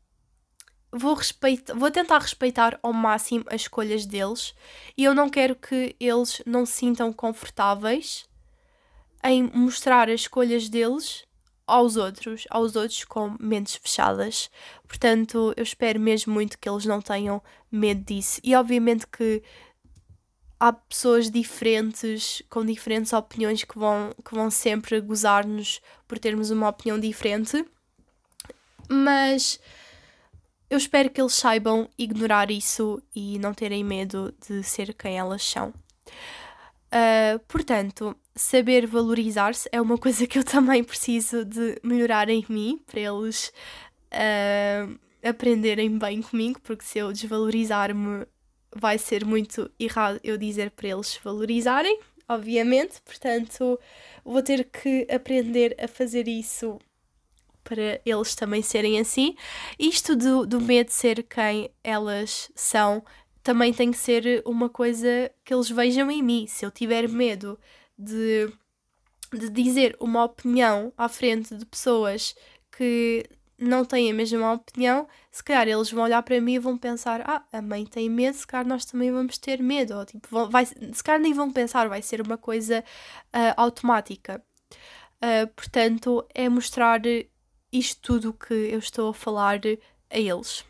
vou, 0.95 1.13
respeitar, 1.13 1.73
vou 1.75 1.91
tentar 1.91 2.19
respeitar 2.19 2.79
ao 2.81 2.93
máximo 2.93 3.43
as 3.47 3.61
escolhas 3.61 4.05
deles 4.05 4.55
e 4.97 5.03
eu 5.03 5.13
não 5.13 5.29
quero 5.29 5.55
que 5.55 5.95
eles 5.99 6.41
não 6.45 6.65
se 6.65 6.73
sintam 6.73 7.11
confortáveis 7.11 8.25
em 9.23 9.43
mostrar 9.43 10.09
as 10.09 10.21
escolhas 10.21 10.69
deles 10.69 11.25
aos 11.67 11.97
outros, 11.97 12.45
aos 12.49 12.75
outros 12.75 13.03
com 13.03 13.35
mentes 13.39 13.75
fechadas. 13.75 14.49
Portanto, 14.87 15.53
eu 15.57 15.63
espero 15.63 15.99
mesmo 15.99 16.33
muito 16.33 16.57
que 16.57 16.69
eles 16.69 16.85
não 16.85 17.01
tenham 17.01 17.41
medo 17.71 18.03
disso. 18.03 18.39
E 18.43 18.55
obviamente 18.55 19.07
que 19.07 19.41
há 20.59 20.71
pessoas 20.71 21.29
diferentes, 21.29 22.43
com 22.49 22.63
diferentes 22.63 23.11
opiniões 23.13 23.63
que 23.63 23.77
vão, 23.77 24.13
que 24.23 24.33
vão 24.33 24.49
sempre 24.51 25.01
gozar-nos 25.01 25.81
por 26.07 26.19
termos 26.19 26.51
uma 26.51 26.69
opinião 26.69 26.99
diferente. 26.99 27.65
Mas 28.87 29.59
eu 30.70 30.78
espero 30.78 31.09
que 31.09 31.22
eles 31.22 31.34
saibam 31.34 31.89
ignorar 31.97 32.49
isso 32.49 33.01
e 33.16 33.38
não 33.39 33.53
terem 33.53 33.84
medo 33.84 34.34
de 34.47 34.63
ser 34.63 34.93
quem 34.93 35.18
elas 35.18 35.43
são. 35.43 35.74
Uh, 36.88 37.39
portanto, 37.47 38.16
saber 38.36 38.88
valorizar-se 38.88 39.68
é 39.72 39.82
uma 39.82 39.97
coisa 39.99 40.26
que 40.26 40.39
eu 40.39 40.43
também 40.43 40.84
preciso 40.84 41.43
de 41.43 41.80
melhorar 41.84 42.30
em 42.30 42.45
mim 42.47 42.82
para 42.86 42.99
eles 42.99 43.51
uh, 44.13 44.99
aprenderem 45.28 45.97
bem 45.97 46.22
comigo, 46.22 46.59
porque 46.61 46.84
se 46.84 46.99
eu 46.99 47.11
desvalorizar-me 47.11 48.26
vai 48.76 48.97
ser 48.97 49.26
muito 49.26 49.72
errado 49.80 50.20
eu 50.24 50.38
dizer 50.38 50.72
para 50.72 50.89
eles 50.89 51.18
valorizarem, 51.24 51.99
obviamente, 52.28 53.01
portanto 53.03 53.80
vou 54.24 54.41
ter 54.41 54.66
que 54.66 55.07
aprender 55.09 55.76
a 55.80 55.88
fazer 55.88 56.28
isso 56.28 56.78
para 57.66 57.99
eles 58.05 58.36
também 58.36 58.61
serem 58.61 58.99
assim. 58.99 59.36
Isto 59.78 60.16
do, 60.16 60.45
do 60.45 60.61
medo 60.61 60.88
de 60.88 60.93
ser 60.93 61.24
quem 61.24 61.70
elas 61.84 62.49
são 62.55 63.03
também 63.43 63.72
tem 63.72 63.91
que 63.91 63.97
ser 63.97 64.41
uma 64.45 64.70
coisa 64.70 65.32
que 65.43 65.53
eles 65.53 65.70
vejam 65.70 66.09
em 66.09 66.24
mim. 66.24 66.47
Se 66.47 66.66
eu 66.66 66.72
tiver 66.72 67.07
medo 67.07 67.59
de, 67.97 68.51
de 69.32 69.49
dizer 69.49 69.95
uma 69.99 70.24
opinião 70.24 70.91
à 70.97 71.07
frente 71.07 71.55
de 71.55 71.63
pessoas 71.63 72.36
que 72.76 73.24
não 73.57 73.86
têm 73.86 74.09
a 74.11 74.13
mesma 74.13 74.53
opinião, 74.53 75.07
se 75.32 75.43
calhar 75.43 75.68
eles 75.68 75.91
vão 75.91 76.03
olhar 76.03 76.24
para 76.24 76.41
mim 76.41 76.53
e 76.53 76.59
vão 76.59 76.76
pensar: 76.76 77.22
ah, 77.22 77.43
a 77.53 77.61
mãe 77.61 77.86
tem 77.86 78.09
medo, 78.09 78.36
se 78.36 78.47
calhar 78.47 78.66
nós 78.66 78.84
também 78.84 79.11
vamos 79.11 79.38
ter 79.38 79.61
medo. 79.61 79.95
Ou, 79.95 80.05
tipo, 80.05 80.28
vão, 80.30 80.49
vai, 80.49 80.66
se 80.66 81.03
calhar 81.03 81.22
nem 81.22 81.34
vão 81.34 81.51
pensar, 81.51 81.88
vai 81.88 82.01
ser 82.01 82.22
uma 82.22 82.38
coisa 82.39 82.84
uh, 83.28 83.53
automática. 83.57 84.43
Uh, 85.18 85.47
portanto, 85.55 86.26
é 86.34 86.49
mostrar 86.49 86.99
isto 87.72 88.01
tudo 88.01 88.34
que 88.34 88.53
eu 88.53 88.80
estou 88.80 89.09
a 89.09 89.13
falar 89.13 89.59
a 90.09 90.18
eles. 90.18 90.63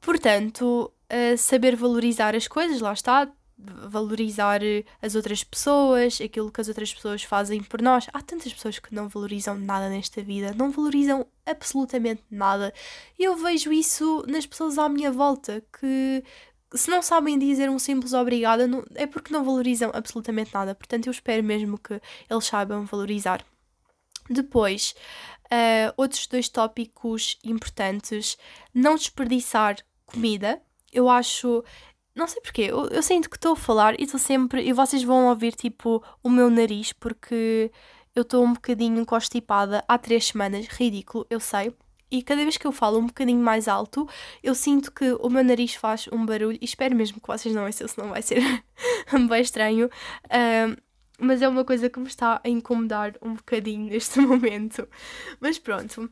Portanto, 0.00 0.92
saber 1.38 1.76
valorizar 1.76 2.34
as 2.34 2.48
coisas, 2.48 2.80
lá 2.80 2.92
está, 2.92 3.30
valorizar 3.56 4.60
as 5.00 5.14
outras 5.14 5.44
pessoas, 5.44 6.20
aquilo 6.20 6.50
que 6.50 6.60
as 6.60 6.66
outras 6.66 6.92
pessoas 6.92 7.22
fazem 7.22 7.62
por 7.62 7.80
nós. 7.80 8.08
Há 8.12 8.20
tantas 8.20 8.52
pessoas 8.52 8.80
que 8.80 8.92
não 8.92 9.08
valorizam 9.08 9.56
nada 9.56 9.88
nesta 9.88 10.20
vida, 10.22 10.52
não 10.56 10.72
valorizam 10.72 11.24
absolutamente 11.46 12.24
nada. 12.28 12.74
Eu 13.16 13.36
vejo 13.36 13.72
isso 13.72 14.24
nas 14.26 14.46
pessoas 14.46 14.78
à 14.78 14.88
minha 14.88 15.12
volta 15.12 15.62
que 15.78 16.24
se 16.74 16.90
não 16.90 17.02
sabem 17.02 17.38
dizer 17.38 17.70
um 17.70 17.78
simples 17.78 18.14
obrigada, 18.14 18.66
não, 18.66 18.82
é 18.94 19.06
porque 19.06 19.32
não 19.32 19.44
valorizam 19.44 19.92
absolutamente 19.94 20.52
nada. 20.52 20.74
Portanto, 20.74 21.06
eu 21.06 21.10
espero 21.12 21.44
mesmo 21.44 21.78
que 21.78 22.00
eles 22.28 22.46
saibam 22.46 22.84
valorizar. 22.86 23.44
Depois, 24.30 24.94
uh, 25.52 25.92
outros 25.96 26.26
dois 26.26 26.48
tópicos 26.48 27.38
importantes: 27.44 28.38
não 28.74 28.94
desperdiçar 28.94 29.76
comida. 30.06 30.60
Eu 30.90 31.08
acho 31.08 31.64
não 32.14 32.26
sei 32.26 32.40
porquê, 32.42 32.62
eu, 32.62 32.88
eu 32.88 33.02
sinto 33.02 33.30
que 33.30 33.36
estou 33.36 33.52
a 33.52 33.56
falar 33.56 33.98
e 33.98 34.04
estou 34.04 34.20
sempre. 34.20 34.62
E 34.62 34.72
vocês 34.72 35.02
vão 35.02 35.28
ouvir 35.28 35.54
tipo 35.54 36.02
o 36.22 36.28
meu 36.28 36.50
nariz 36.50 36.92
porque 36.92 37.70
eu 38.14 38.22
estou 38.22 38.44
um 38.44 38.52
bocadinho 38.52 39.04
constipada 39.06 39.82
há 39.88 39.96
três 39.96 40.26
semanas, 40.26 40.66
ridículo, 40.66 41.26
eu 41.30 41.40
sei. 41.40 41.72
E 42.10 42.22
cada 42.22 42.42
vez 42.42 42.58
que 42.58 42.66
eu 42.66 42.72
falo 42.72 42.98
um 42.98 43.06
bocadinho 43.06 43.42
mais 43.42 43.66
alto, 43.66 44.06
eu 44.42 44.54
sinto 44.54 44.92
que 44.92 45.12
o 45.14 45.30
meu 45.30 45.42
nariz 45.42 45.74
faz 45.74 46.06
um 46.12 46.26
barulho. 46.26 46.58
E 46.60 46.64
espero 46.66 46.94
mesmo 46.94 47.18
que 47.18 47.26
vocês 47.26 47.54
não 47.54 47.64
ouçam, 47.64 47.88
senão 47.88 48.10
vai 48.10 48.20
ser 48.20 48.42
bem 49.30 49.40
estranho. 49.40 49.86
Uh, 50.26 50.76
mas 51.22 51.40
é 51.40 51.48
uma 51.48 51.64
coisa 51.64 51.88
que 51.88 52.00
me 52.00 52.08
está 52.08 52.40
a 52.42 52.48
incomodar 52.48 53.14
um 53.22 53.34
bocadinho 53.34 53.90
neste 53.90 54.18
momento. 54.20 54.88
Mas 55.40 55.58
pronto. 55.58 56.10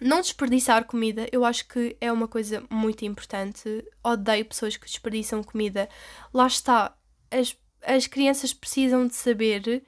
Não 0.00 0.20
desperdiçar 0.20 0.84
comida, 0.84 1.28
eu 1.30 1.44
acho 1.44 1.68
que 1.68 1.96
é 2.00 2.10
uma 2.10 2.26
coisa 2.26 2.64
muito 2.68 3.04
importante. 3.04 3.84
Odeio 4.02 4.44
pessoas 4.44 4.76
que 4.76 4.86
desperdiçam 4.86 5.44
comida. 5.44 5.88
Lá 6.34 6.46
está, 6.48 6.96
as, 7.30 7.56
as 7.82 8.08
crianças 8.08 8.52
precisam 8.52 9.06
de 9.06 9.14
saber 9.14 9.84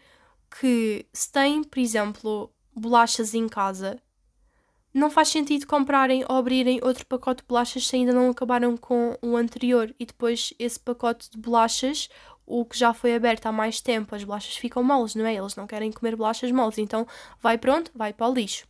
que 0.61 1.05
se 1.13 1.33
têm, 1.33 1.65
por 1.65 1.81
exemplo, 1.81 2.53
bolachas 2.77 3.35
em 3.35 3.49
casa, 3.49 4.01
não 4.95 5.11
faz 5.11 5.29
sentido 5.29 5.67
comprarem 5.67 6.25
ou 6.29 6.37
abrirem 6.37 6.79
outro 6.81 7.05
pacote 7.07 7.43
de 7.43 7.49
bolachas 7.49 7.85
se 7.85 7.97
ainda 7.97 8.13
não 8.13 8.31
acabaram 8.31 8.77
com 8.77 9.19
o 9.21 9.37
anterior 9.37 9.93
e 9.99 10.07
depois 10.07 10.55
esse 10.57 10.79
pacote 10.79 11.29
de 11.29 11.37
bolachas, 11.37 12.09
o 12.47 12.65
que 12.65 12.79
já 12.79 12.93
foi 12.93 13.15
aberto 13.15 13.47
há 13.47 13.53
mais 13.53 13.81
tempo, 13.81 14.15
as 14.15 14.25
bolachas 14.25 14.57
ficam 14.57 14.83
moles, 14.83 15.15
não 15.15 15.27
é? 15.27 15.35
Eles 15.35 15.57
não 15.57 15.67
querem 15.67 15.91
comer 15.93 16.17
bolachas 16.17 16.51
moles, 16.51 16.79
então 16.79 17.07
vai 17.41 17.59
pronto, 17.59 17.91
vai 17.95 18.13
para 18.13 18.29
o 18.29 18.35
lixo. 18.35 18.67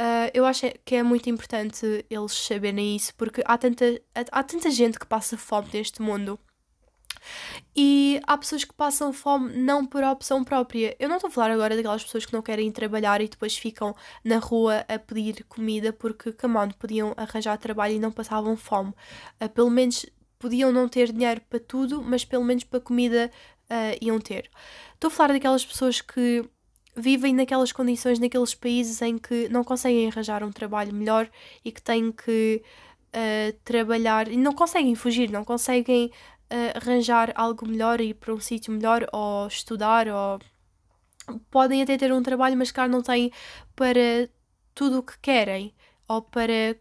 Uh, 0.00 0.30
eu 0.34 0.44
acho 0.44 0.66
que 0.84 0.96
é 0.96 1.02
muito 1.02 1.28
importante 1.28 2.04
eles 2.10 2.32
saberem 2.32 2.96
isso, 2.96 3.14
porque 3.14 3.42
há 3.44 3.56
tanta, 3.56 4.00
há 4.14 4.42
tanta 4.42 4.70
gente 4.70 4.98
que 4.98 5.06
passa 5.06 5.36
fome 5.36 5.68
neste 5.72 6.02
mundo. 6.02 6.38
E 7.76 8.20
há 8.26 8.36
pessoas 8.36 8.64
que 8.64 8.74
passam 8.74 9.12
fome 9.12 9.56
não 9.56 9.86
por 9.86 10.02
opção 10.02 10.42
própria. 10.42 10.96
Eu 10.98 11.08
não 11.08 11.16
estou 11.16 11.28
a 11.28 11.30
falar 11.30 11.52
agora 11.52 11.76
daquelas 11.76 12.02
pessoas 12.02 12.26
que 12.26 12.32
não 12.32 12.42
querem 12.42 12.70
trabalhar 12.72 13.20
e 13.20 13.28
depois 13.28 13.56
ficam 13.56 13.94
na 14.24 14.38
rua 14.38 14.84
a 14.88 14.98
pedir 14.98 15.44
comida 15.44 15.92
porque, 15.92 16.32
come 16.32 16.72
podiam 16.74 17.14
arranjar 17.16 17.56
trabalho 17.58 17.94
e 17.94 17.98
não 18.00 18.10
passavam 18.10 18.56
fome. 18.56 18.92
Uh, 19.40 19.48
pelo 19.48 19.70
menos 19.70 20.04
podiam 20.42 20.72
não 20.72 20.88
ter 20.88 21.12
dinheiro 21.12 21.40
para 21.48 21.60
tudo, 21.60 22.02
mas 22.02 22.24
pelo 22.24 22.44
menos 22.44 22.64
para 22.64 22.80
comida 22.80 23.30
uh, 23.70 23.96
iam 24.04 24.18
ter. 24.18 24.50
Estou 24.94 25.06
a 25.06 25.10
falar 25.10 25.34
daquelas 25.34 25.64
pessoas 25.64 26.00
que 26.00 26.44
vivem 26.96 27.32
naquelas 27.32 27.70
condições, 27.70 28.18
naqueles 28.18 28.52
países 28.52 29.00
em 29.00 29.16
que 29.18 29.48
não 29.48 29.62
conseguem 29.62 30.08
arranjar 30.08 30.42
um 30.42 30.50
trabalho 30.50 30.92
melhor 30.92 31.30
e 31.64 31.70
que 31.70 31.80
têm 31.80 32.10
que 32.10 32.60
uh, 33.14 33.56
trabalhar 33.64 34.26
e 34.26 34.36
não 34.36 34.52
conseguem 34.52 34.96
fugir, 34.96 35.30
não 35.30 35.44
conseguem 35.44 36.06
uh, 36.06 36.76
arranjar 36.76 37.32
algo 37.36 37.66
melhor 37.66 38.00
e 38.00 38.08
ir 38.08 38.14
para 38.14 38.34
um 38.34 38.40
sítio 38.40 38.72
melhor 38.72 39.06
ou 39.12 39.46
estudar 39.46 40.08
ou 40.08 40.40
podem 41.52 41.82
até 41.82 41.96
ter 41.96 42.12
um 42.12 42.22
trabalho, 42.22 42.56
mas 42.56 42.72
cá 42.72 42.88
não 42.88 43.00
têm 43.00 43.30
para 43.76 44.28
tudo 44.74 44.98
o 44.98 45.02
que 45.04 45.16
querem 45.20 45.72
ou 46.08 46.20
para 46.20 46.76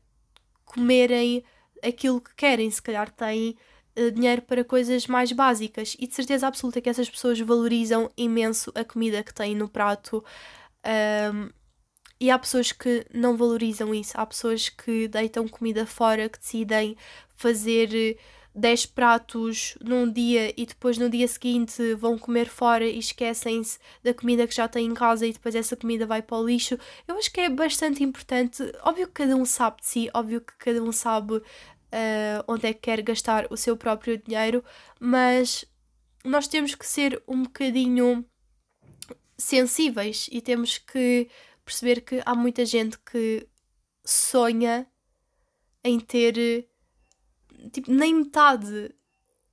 comerem 0.66 1.43
aquilo 1.84 2.21
que 2.21 2.34
querem, 2.36 2.69
se 2.69 2.82
calhar 2.82 3.09
têm 3.11 3.55
eh, 3.95 4.11
dinheiro 4.11 4.41
para 4.43 4.63
coisas 4.63 5.07
mais 5.07 5.32
básicas 5.32 5.95
e 5.99 6.07
de 6.07 6.15
certeza 6.15 6.47
absoluta 6.47 6.82
que 6.82 6.89
essas 6.89 7.09
pessoas 7.09 7.39
valorizam 7.39 8.09
imenso 8.17 8.71
a 8.75 8.84
comida 8.86 9.23
que 9.23 9.34
têm 9.34 9.55
no 9.55 9.67
prato. 9.67 10.23
Um, 11.34 11.49
e 12.19 12.29
há 12.29 12.38
pessoas 12.38 12.71
que 12.71 13.05
não 13.13 13.36
valorizam 13.36 13.93
isso, 13.95 14.13
há 14.15 14.25
pessoas 14.25 14.69
que 14.69 15.07
deitam 15.07 15.47
comida 15.47 15.86
fora, 15.88 16.29
que 16.29 16.39
decidem 16.39 16.95
fazer 17.36 18.17
10 18.54 18.86
pratos 18.88 19.78
num 19.82 20.12
dia 20.12 20.54
e 20.58 20.66
depois 20.66 20.97
no 20.97 21.10
dia 21.10 21.28
seguinte 21.28 21.93
vão 21.95 22.18
comer 22.18 22.49
fora 22.49 22.86
e 22.86 22.99
esquecem-se 22.99 23.80
da 24.04 24.14
comida 24.14 24.45
que 24.45 24.54
já 24.54 24.68
têm 24.68 24.88
em 24.88 24.93
casa 24.93 25.26
e 25.26 25.32
depois 25.32 25.56
essa 25.56 25.76
comida 25.76 26.06
vai 26.06 26.22
para 26.22 26.38
o 26.38 26.45
lixo. 26.45 26.78
Eu 27.08 27.18
acho 27.18 27.32
que 27.32 27.39
é 27.39 27.49
bastante 27.49 28.04
importante. 28.04 28.62
Óbvio 28.84 29.08
que 29.08 29.14
cada 29.14 29.36
um 29.36 29.45
sabe 29.45 29.82
de 29.82 29.88
si, 29.88 30.10
óbvio 30.14 30.41
que 30.41 30.54
cada 30.58 30.84
um 30.84 30.91
sabe 30.91 31.36
uh, 31.36 32.43
onde 32.47 32.68
é 32.68 32.74
que 32.74 32.82
quer 32.82 33.02
gastar 33.02 33.47
o 33.49 33.56
seu 33.56 33.78
próprio 33.78 34.18
dinheiro, 34.18 34.64
mas 34.99 35.66
nós 36.24 36.47
temos 36.47 36.76
que 36.76 36.86
ser 36.86 37.22
um 37.28 37.43
bocadinho 37.43 38.26
sensíveis 39.38 40.28
e 40.32 40.41
temos 40.41 40.78
que 40.78 41.30
perceber 41.64 42.02
que 42.02 42.22
há 42.26 42.36
muita 42.36 42.66
gente 42.66 42.97
que 42.99 43.47
sonha 44.04 44.88
em 45.84 45.99
ter 45.99 46.70
tipo, 47.72 47.91
nem 47.91 48.16
metade 48.16 48.93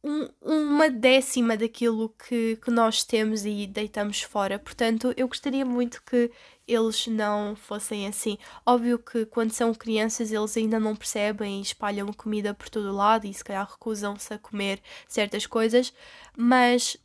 um, 0.02 0.28
uma 0.40 0.88
décima 0.90 1.56
daquilo 1.56 2.10
que, 2.10 2.56
que 2.56 2.70
nós 2.70 3.04
temos 3.04 3.44
e 3.44 3.66
deitamos 3.66 4.22
fora. 4.22 4.58
Portanto, 4.58 5.12
eu 5.16 5.28
gostaria 5.28 5.64
muito 5.64 6.02
que 6.04 6.30
eles 6.66 7.06
não 7.06 7.56
fossem 7.56 8.06
assim. 8.06 8.38
Óbvio 8.64 8.98
que 8.98 9.24
quando 9.26 9.52
são 9.52 9.74
crianças 9.74 10.30
eles 10.30 10.56
ainda 10.56 10.78
não 10.78 10.94
percebem 10.94 11.58
e 11.58 11.62
espalham 11.62 12.12
comida 12.12 12.54
por 12.54 12.68
todo 12.68 12.94
lado 12.94 13.26
e 13.26 13.34
se 13.34 13.42
calhar 13.42 13.68
recusam-se 13.68 14.32
a 14.32 14.38
comer 14.38 14.80
certas 15.06 15.46
coisas, 15.46 15.92
mas 16.36 16.96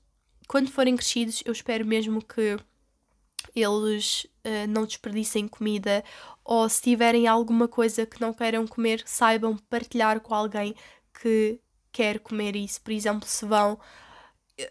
quando 0.47 0.69
forem 0.69 0.95
crescidos 0.95 1.41
eu 1.45 1.53
espero 1.53 1.85
mesmo 1.85 2.21
que 2.21 2.57
eles 3.55 4.25
uh, 4.45 4.67
não 4.69 4.85
desperdicem 4.85 5.47
comida 5.47 6.03
ou 6.43 6.67
se 6.67 6.81
tiverem 6.81 7.27
alguma 7.27 7.67
coisa 7.67 8.05
que 8.05 8.19
não 8.19 8.33
queiram 8.33 8.67
comer, 8.67 9.03
saibam 9.05 9.57
partilhar 9.69 10.19
com 10.19 10.33
alguém 10.33 10.75
que 11.21 11.59
quer 11.91 12.19
comer 12.19 12.55
isso. 12.55 12.81
Por 12.81 12.91
exemplo, 12.91 13.27
se 13.27 13.45
vão. 13.45 13.79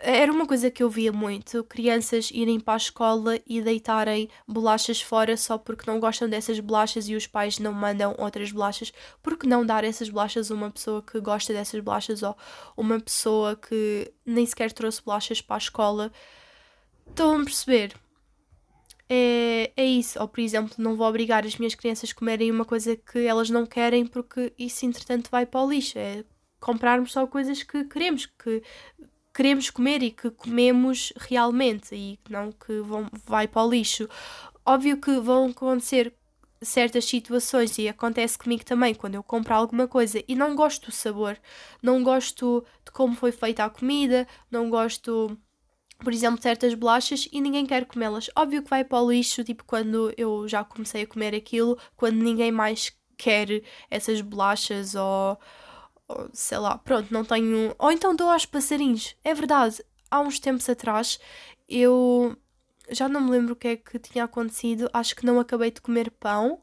Era 0.00 0.30
uma 0.32 0.46
coisa 0.46 0.70
que 0.70 0.82
eu 0.82 0.90
via 0.90 1.12
muito: 1.12 1.64
crianças 1.64 2.30
irem 2.30 2.60
para 2.60 2.74
a 2.74 2.76
escola 2.76 3.38
e 3.46 3.62
deitarem 3.62 4.28
bolachas 4.46 5.00
fora 5.00 5.36
só 5.36 5.56
porque 5.58 5.90
não 5.90 5.98
gostam 5.98 6.28
dessas 6.28 6.60
bolachas 6.60 7.08
e 7.08 7.14
os 7.14 7.26
pais 7.26 7.58
não 7.58 7.72
mandam 7.72 8.14
outras 8.18 8.52
bolachas. 8.52 8.92
Por 9.22 9.38
que 9.38 9.46
não 9.46 9.64
dar 9.64 9.84
essas 9.84 10.08
bolachas 10.10 10.50
a 10.50 10.54
uma 10.54 10.70
pessoa 10.70 11.02
que 11.02 11.20
gosta 11.20 11.52
dessas 11.52 11.80
bolachas 11.80 12.22
ou 12.22 12.36
uma 12.76 13.00
pessoa 13.00 13.56
que 13.56 14.12
nem 14.26 14.44
sequer 14.46 14.72
trouxe 14.72 15.02
bolachas 15.02 15.40
para 15.40 15.56
a 15.56 15.58
escola? 15.58 16.12
Estão 17.08 17.40
a 17.40 17.44
perceber? 17.44 17.94
É, 19.08 19.72
é 19.76 19.84
isso. 19.84 20.20
Ou, 20.20 20.28
por 20.28 20.40
exemplo, 20.40 20.74
não 20.78 20.96
vou 20.96 21.06
obrigar 21.06 21.44
as 21.44 21.56
minhas 21.56 21.74
crianças 21.74 22.10
a 22.10 22.14
comerem 22.14 22.50
uma 22.50 22.64
coisa 22.64 22.96
que 22.96 23.26
elas 23.26 23.50
não 23.50 23.66
querem 23.66 24.06
porque 24.06 24.52
isso, 24.58 24.86
entretanto, 24.86 25.30
vai 25.30 25.46
para 25.46 25.60
o 25.60 25.70
lixo. 25.70 25.98
É 25.98 26.24
comprarmos 26.60 27.12
só 27.12 27.26
coisas 27.26 27.62
que 27.62 27.84
queremos, 27.84 28.26
que 28.26 28.62
queremos 29.34 29.68
comer 29.70 30.02
e 30.02 30.10
que 30.10 30.30
comemos 30.30 31.12
realmente 31.16 31.94
e 31.94 32.18
não 32.30 32.52
que 32.52 32.80
vão, 32.80 33.08
vai 33.26 33.48
para 33.48 33.64
o 33.64 33.70
lixo. 33.70 34.08
Óbvio 34.64 35.00
que 35.00 35.18
vão 35.18 35.46
acontecer 35.46 36.14
certas 36.62 37.04
situações 37.04 37.76
e 37.78 37.88
acontece 37.88 38.38
comigo 38.38 38.64
também 38.64 38.94
quando 38.94 39.16
eu 39.16 39.22
compro 39.22 39.54
alguma 39.54 39.88
coisa 39.88 40.22
e 40.28 40.34
não 40.34 40.54
gosto 40.54 40.86
do 40.86 40.92
sabor, 40.92 41.36
não 41.82 42.02
gosto 42.02 42.64
de 42.84 42.92
como 42.92 43.16
foi 43.16 43.32
feita 43.32 43.64
a 43.64 43.70
comida, 43.70 44.26
não 44.50 44.70
gosto, 44.70 45.36
por 46.02 46.12
exemplo, 46.12 46.42
certas 46.42 46.74
bolachas 46.74 47.28
e 47.32 47.40
ninguém 47.40 47.64
quer 47.66 47.86
comê-las. 47.86 48.30
Óbvio 48.36 48.62
que 48.62 48.70
vai 48.70 48.84
para 48.84 49.00
o 49.00 49.10
lixo, 49.10 49.44
tipo 49.44 49.64
quando 49.64 50.12
eu 50.16 50.48
já 50.48 50.64
comecei 50.64 51.02
a 51.02 51.06
comer 51.06 51.34
aquilo, 51.34 51.78
quando 51.96 52.16
ninguém 52.16 52.50
mais 52.52 52.92
quer 53.16 53.62
essas 53.90 54.20
bolachas 54.20 54.94
ou, 54.94 55.38
ou 56.08 56.28
sei 56.32 56.58
lá, 56.58 56.78
pronto, 56.78 57.12
não 57.12 57.24
tenho. 57.24 57.74
Ou 57.78 57.92
então 57.92 58.14
dou 58.14 58.28
aos 58.30 58.46
passarinhos. 58.46 59.16
É 59.24 59.32
verdade, 59.34 59.82
há 60.10 60.20
uns 60.20 60.38
tempos 60.38 60.68
atrás 60.68 61.18
eu 61.68 62.36
já 62.90 63.08
não 63.08 63.20
me 63.20 63.30
lembro 63.30 63.54
o 63.54 63.56
que 63.56 63.68
é 63.68 63.76
que 63.76 63.98
tinha 63.98 64.24
acontecido, 64.24 64.90
acho 64.92 65.16
que 65.16 65.24
não 65.24 65.40
acabei 65.40 65.70
de 65.70 65.80
comer 65.80 66.10
pão. 66.10 66.62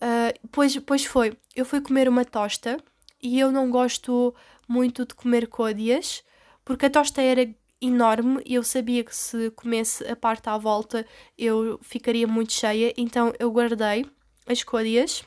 Uh, 0.00 0.48
pois, 0.52 0.76
pois 0.78 1.04
foi, 1.04 1.36
eu 1.56 1.64
fui 1.64 1.80
comer 1.80 2.08
uma 2.08 2.24
tosta 2.24 2.78
e 3.20 3.40
eu 3.40 3.50
não 3.50 3.68
gosto 3.68 4.32
muito 4.68 5.04
de 5.04 5.14
comer 5.14 5.48
côdeas 5.48 6.22
porque 6.64 6.86
a 6.86 6.90
tosta 6.90 7.22
era 7.22 7.48
enorme 7.80 8.42
e 8.44 8.54
eu 8.54 8.62
sabia 8.62 9.04
que 9.04 9.14
se 9.14 9.50
comesse 9.52 10.04
a 10.06 10.16
parte 10.16 10.48
à 10.48 10.58
volta 10.58 11.06
eu 11.36 11.78
ficaria 11.82 12.26
muito 12.26 12.52
cheia, 12.52 12.92
então 12.96 13.32
eu 13.38 13.50
guardei 13.50 14.04
as 14.46 14.62
côdeas 14.62 15.24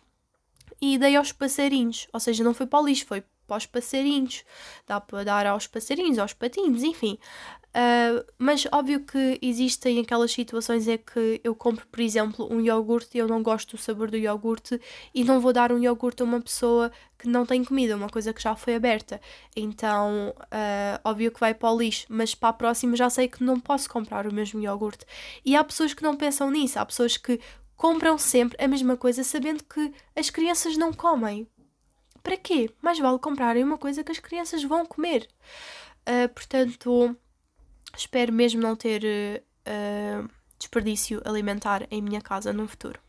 e 0.82 0.98
dei 0.98 1.16
aos 1.16 1.32
passarinhos, 1.32 2.08
ou 2.12 2.20
seja, 2.20 2.44
não 2.44 2.54
foi 2.54 2.66
para 2.66 2.82
o 2.82 2.86
lixo, 2.86 3.06
foi 3.06 3.24
para 3.48 3.58
os 3.58 3.66
passarinhos, 3.66 4.44
dá 4.88 5.00
para 5.00 5.24
dar 5.24 5.46
aos 5.46 5.68
passarinhos, 5.68 6.18
aos 6.18 6.34
patinhos, 6.34 6.84
enfim. 6.84 7.18
Uh, 7.72 8.26
mas 8.38 8.68
óbvio 8.70 9.00
que 9.00 9.40
existem 9.42 10.00
aquelas 10.00 10.34
situações 10.34 10.90
em 10.90 10.98
que 10.98 11.40
eu 11.42 11.56
compro, 11.56 11.88
por 11.88 12.02
exemplo, 12.02 12.48
um 12.52 12.60
iogurte 12.60 13.18
e 13.18 13.20
eu 13.20 13.28
não 13.30 13.42
gosto 13.42 13.78
do 13.78 13.82
sabor 13.82 14.12
do 14.12 14.18
iogurte 14.18 14.80
e 15.16 15.24
não 15.24 15.40
vou 15.40 15.54
dar 15.54 15.72
um 15.72 15.80
iogurte 15.80 16.22
a 16.22 16.26
uma 16.26 16.42
pessoa 16.42 16.92
que 17.18 17.30
não 17.30 17.46
tem 17.46 17.64
comida, 17.64 17.96
uma 17.96 18.10
coisa 18.10 18.34
que 18.34 18.42
já 18.42 18.56
foi 18.58 18.76
aberta. 18.76 19.22
Então, 19.56 20.36
uh, 20.38 21.00
óbvio 21.06 21.32
que 21.32 21.40
vai 21.40 21.54
para 21.54 21.72
o 21.72 21.78
lixo, 21.78 22.08
mas 22.10 22.36
para 22.36 22.50
a 22.50 22.54
próxima 22.54 22.96
já 22.96 23.10
sei 23.10 23.30
que 23.30 23.42
não 23.42 23.58
posso 23.58 23.90
comprar 23.90 24.28
o 24.28 24.34
mesmo 24.34 24.60
iogurte. 24.60 25.06
E 25.46 25.56
há 25.56 25.64
pessoas 25.64 25.94
que 25.94 26.04
não 26.04 26.18
pensam 26.18 26.52
nisso, 26.52 26.78
há 26.78 26.86
pessoas 26.86 27.16
que 27.16 27.40
compram 27.78 28.18
sempre 28.18 28.62
a 28.64 28.68
mesma 28.68 28.98
coisa 28.98 29.24
sabendo 29.24 29.64
que 29.64 29.94
as 30.14 30.30
crianças 30.30 30.76
não 30.76 30.92
comem. 30.92 31.48
Para 32.22 32.36
quê? 32.36 32.70
Mais 32.82 33.00
vale 33.00 33.18
comprarem 33.18 33.64
uma 33.64 33.78
coisa 33.78 34.04
que 34.04 34.12
as 34.12 34.20
crianças 34.20 34.62
vão 34.62 34.86
comer. 34.86 35.28
Uh, 36.02 36.28
portanto 36.34 37.16
espero 37.96 38.32
mesmo 38.32 38.62
não 38.62 38.76
ter 38.76 39.04
uh, 39.04 40.30
desperdício 40.58 41.22
alimentar 41.26 41.88
em 41.90 42.02
minha 42.02 42.22
casa 42.22 42.54
no 42.54 42.68
futuro. 42.68 43.00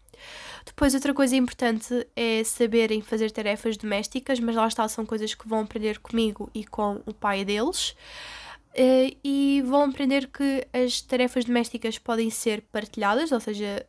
Depois, 0.64 0.94
outra 0.94 1.12
coisa 1.12 1.34
importante 1.34 2.06
é 2.14 2.44
saberem 2.44 3.02
fazer 3.02 3.30
tarefas 3.30 3.76
domésticas, 3.76 4.38
mas 4.38 4.54
lá 4.54 4.68
está, 4.68 4.86
são 4.88 5.04
coisas 5.04 5.34
que 5.34 5.48
vão 5.48 5.60
aprender 5.60 5.98
comigo 5.98 6.50
e 6.54 6.64
com 6.64 7.02
o 7.04 7.12
pai 7.12 7.44
deles. 7.44 7.96
Uh, 8.72 9.14
e 9.22 9.62
vão 9.66 9.84
aprender 9.84 10.28
que 10.28 10.66
as 10.72 11.00
tarefas 11.02 11.44
domésticas 11.44 11.98
podem 11.98 12.30
ser 12.30 12.62
partilhadas, 12.72 13.30
ou 13.30 13.40
seja, 13.40 13.86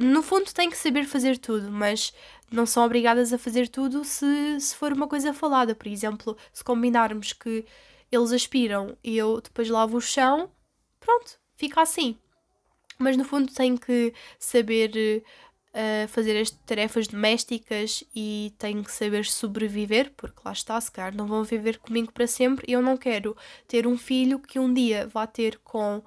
no 0.00 0.22
fundo 0.22 0.52
têm 0.52 0.70
que 0.70 0.76
saber 0.76 1.04
fazer 1.04 1.38
tudo, 1.38 1.70
mas 1.70 2.12
não 2.50 2.66
são 2.66 2.84
obrigadas 2.84 3.32
a 3.32 3.38
fazer 3.38 3.68
tudo 3.68 4.04
se, 4.04 4.58
se 4.60 4.74
for 4.74 4.92
uma 4.92 5.06
coisa 5.06 5.32
falada. 5.32 5.74
Por 5.74 5.86
exemplo, 5.86 6.36
se 6.52 6.64
combinarmos 6.64 7.32
que 7.32 7.64
eles 8.10 8.32
aspiram 8.32 8.96
e 9.02 9.16
eu 9.16 9.40
depois 9.40 9.68
lavo 9.68 9.96
o 9.96 10.00
chão, 10.00 10.50
pronto, 11.00 11.38
fica 11.56 11.82
assim. 11.82 12.16
Mas 12.98 13.16
no 13.16 13.24
fundo 13.24 13.52
tenho 13.52 13.78
que 13.78 14.12
saber 14.38 15.22
uh, 15.68 16.08
fazer 16.08 16.40
as 16.40 16.50
tarefas 16.50 17.06
domésticas 17.06 18.02
e 18.14 18.52
tenho 18.58 18.82
que 18.82 18.92
saber 18.92 19.24
sobreviver, 19.24 20.12
porque 20.16 20.40
lá 20.44 20.52
está, 20.52 20.80
se 20.80 20.90
calhar 20.90 21.14
não 21.14 21.26
vão 21.26 21.44
viver 21.44 21.78
comigo 21.78 22.12
para 22.12 22.26
sempre 22.26 22.66
e 22.68 22.72
eu 22.72 22.82
não 22.82 22.96
quero 22.96 23.36
ter 23.66 23.86
um 23.86 23.96
filho 23.96 24.38
que 24.38 24.58
um 24.58 24.72
dia 24.72 25.06
vá 25.06 25.26
ter 25.26 25.58
com 25.58 26.02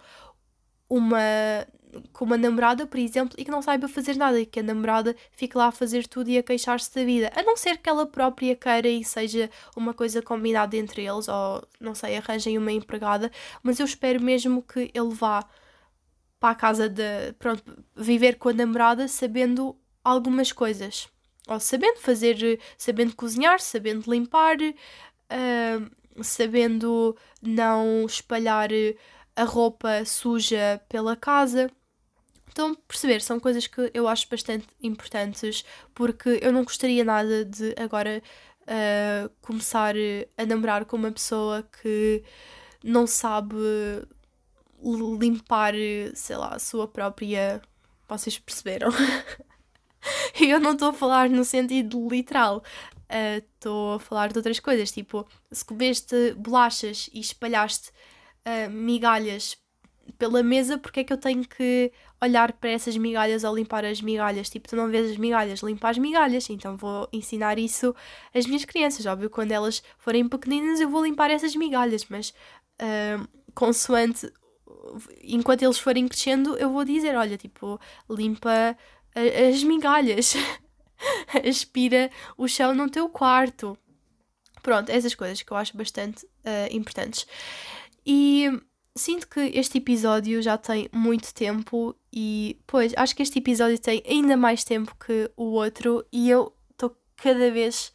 uma 0.90 1.66
com 2.14 2.26
uma 2.26 2.38
namorada, 2.38 2.86
por 2.86 3.00
exemplo, 3.00 3.36
e 3.38 3.46
que 3.46 3.52
não 3.52 3.62
saiba 3.62 3.88
fazer 3.88 4.16
nada, 4.16 4.40
e 4.40 4.46
que 4.46 4.60
a 4.60 4.64
namorada 4.64 5.16
fique 5.32 5.58
lá 5.58 5.68
a 5.68 5.72
fazer 5.72 6.08
tudo 6.08 6.30
e 6.30 6.38
a 6.38 6.44
queixar-se 6.44 6.94
da 6.94 7.04
vida, 7.04 7.32
a 7.36 7.44
não 7.44 7.58
ser 7.58 7.78
que 7.78 7.90
ela 7.90 8.06
própria 8.06 8.56
queira 8.56 8.88
e 8.88 9.04
seja 9.04 9.50
uma 9.76 9.94
coisa 9.94 10.22
combinada 10.22 10.78
entre 10.78 11.04
eles, 11.06 11.28
ou 11.28 11.68
não 11.80 11.96
sei, 11.96 12.18
arranjem 12.18 12.58
uma 12.58 12.72
empregada, 12.72 13.32
mas 13.64 13.80
eu 13.80 13.86
espero 13.86 14.22
mesmo 14.22 14.62
que 14.62 14.92
ele 14.94 15.14
vá 15.14 15.46
para 16.40 16.52
a 16.52 16.56
casa 16.56 16.90
de, 16.90 17.34
pronto, 17.38 17.64
viver 17.96 18.38
com 18.38 18.50
a 18.50 18.54
namorada 18.54 19.08
sabendo 19.08 19.76
algumas 20.04 20.52
coisas, 20.52 21.08
ou 21.48 21.60
sabendo 21.60 22.00
fazer, 22.00 22.60
sabendo 22.78 23.16
cozinhar, 23.16 23.60
sabendo 23.60 24.10
limpar, 24.10 24.58
uh, 24.60 26.24
sabendo 26.24 27.16
não 27.42 28.06
espalhar 28.06 28.70
a 29.36 29.44
roupa 29.44 30.04
suja 30.06 30.82
pela 30.90 31.16
casa. 31.16 31.70
Então, 32.52 32.76
perceber, 32.76 33.22
são 33.22 33.40
coisas 33.40 33.66
que 33.66 33.90
eu 33.94 34.08
acho 34.08 34.28
bastante 34.30 34.68
importantes, 34.84 35.64
porque 35.96 36.40
eu 36.42 36.52
não 36.52 36.64
gostaria 36.64 37.04
nada 37.04 37.46
de 37.46 37.74
agora 37.78 38.22
uh, 38.64 39.30
começar 39.42 39.96
a 40.38 40.46
namorar 40.46 40.86
com 40.86 40.98
uma 40.98 41.12
pessoa 41.12 41.64
que 41.82 42.24
não 42.84 43.08
sabe 43.08 43.56
limpar, 45.20 45.74
sei 46.14 46.36
lá, 46.36 46.56
a 46.56 46.60
sua 46.60 46.88
própria. 46.88 47.62
Vocês 48.10 48.38
perceberam? 48.38 48.90
E 50.38 50.50
eu 50.52 50.60
não 50.60 50.74
estou 50.74 50.90
a 50.90 50.94
falar 50.94 51.30
no 51.30 51.46
sentido 51.46 52.06
literal, 52.10 52.62
estou 53.10 53.94
uh, 53.94 53.96
a 53.96 54.00
falar 54.00 54.32
de 54.32 54.38
outras 54.38 54.60
coisas, 54.60 54.92
tipo, 54.92 55.26
se 55.50 55.64
comeste 55.64 56.34
bolachas 56.34 57.10
e 57.14 57.22
espalhaste 57.22 57.92
uh, 58.46 58.70
migalhas 58.70 59.58
pela 60.18 60.44
mesa, 60.44 60.78
porque 60.78 61.02
é 61.02 61.04
que 61.04 61.14
eu 61.14 61.18
tenho 61.18 61.48
que 61.48 61.92
olhar 62.22 62.54
para 62.54 62.70
essas 62.70 62.96
migalhas 62.98 63.44
ou 63.44 63.56
limpar 63.56 63.86
as 63.86 64.02
migalhas? 64.02 64.50
Tipo, 64.50 64.70
tu 64.70 64.76
não 64.76 64.90
vês 64.90 65.12
as 65.12 65.18
migalhas, 65.18 65.62
limpa 65.62 65.90
as 65.90 65.98
migalhas. 65.98 66.50
Então 66.50 66.78
vou 66.78 67.08
ensinar 67.12 67.58
isso 67.58 67.96
às 68.34 68.46
minhas 68.46 68.66
crianças. 68.66 69.06
Óbvio, 69.06 69.30
quando 69.30 69.52
elas 69.52 69.84
forem 69.98 70.28
pequeninas, 70.28 70.80
eu 70.80 70.90
vou 70.90 71.04
limpar 71.04 71.32
essas 71.32 71.56
migalhas, 71.56 72.06
mas 72.10 72.34
uh, 72.82 73.28
consoante, 73.54 74.32
enquanto 75.24 75.64
eles 75.64 75.80
forem 75.80 76.08
crescendo, 76.08 76.58
eu 76.58 76.70
vou 76.70 76.86
dizer: 76.86 77.16
olha, 77.16 77.38
tipo, 77.38 77.80
limpa 78.10 78.78
as 79.50 79.64
migalhas, 79.64 80.36
aspira 81.48 82.10
o 82.38 82.48
chão 82.48 82.74
no 82.74 82.90
teu 82.90 83.10
quarto. 83.10 83.78
Pronto, 84.62 84.90
essas 84.90 85.16
coisas 85.16 85.42
que 85.42 85.52
eu 85.52 85.58
acho 85.58 85.76
bastante 85.76 86.26
uh, 86.26 86.68
importantes. 86.72 87.26
E 88.06 88.48
sinto 88.96 89.28
que 89.28 89.40
este 89.40 89.78
episódio 89.78 90.42
já 90.42 90.58
tem 90.58 90.90
muito 90.92 91.34
tempo 91.34 91.96
e, 92.12 92.60
pois, 92.68 92.94
acho 92.98 93.16
que 93.16 93.24
este 93.24 93.40
episódio 93.40 93.80
tem 93.80 94.04
ainda 94.08 94.36
mais 94.36 94.64
tempo 94.64 94.96
que 94.96 95.32
o 95.36 95.46
outro 95.52 96.06
e 96.12 96.30
eu 96.30 96.54
estou 96.72 96.96
cada 97.16 97.52
vez 97.52 97.94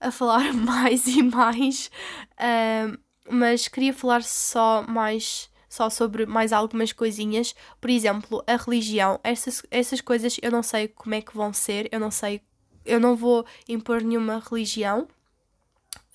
a 0.00 0.10
falar 0.10 0.52
mais 0.54 1.06
e 1.06 1.22
mais, 1.22 1.90
uh, 2.32 2.98
mas 3.30 3.68
queria 3.68 3.92
falar 3.92 4.22
só 4.22 4.84
mais 4.86 5.52
só 5.68 5.90
sobre 5.90 6.24
mais 6.24 6.52
algumas 6.52 6.92
coisinhas, 6.92 7.52
por 7.80 7.90
exemplo, 7.90 8.44
a 8.46 8.56
religião, 8.56 9.18
essas, 9.24 9.60
essas 9.72 10.00
coisas 10.00 10.36
eu 10.40 10.52
não 10.52 10.62
sei 10.62 10.86
como 10.86 11.16
é 11.16 11.20
que 11.20 11.36
vão 11.36 11.52
ser, 11.52 11.88
eu 11.90 11.98
não 11.98 12.12
sei, 12.12 12.40
eu 12.84 13.00
não 13.00 13.16
vou 13.16 13.44
impor 13.68 14.00
nenhuma 14.00 14.40
religião, 14.48 15.08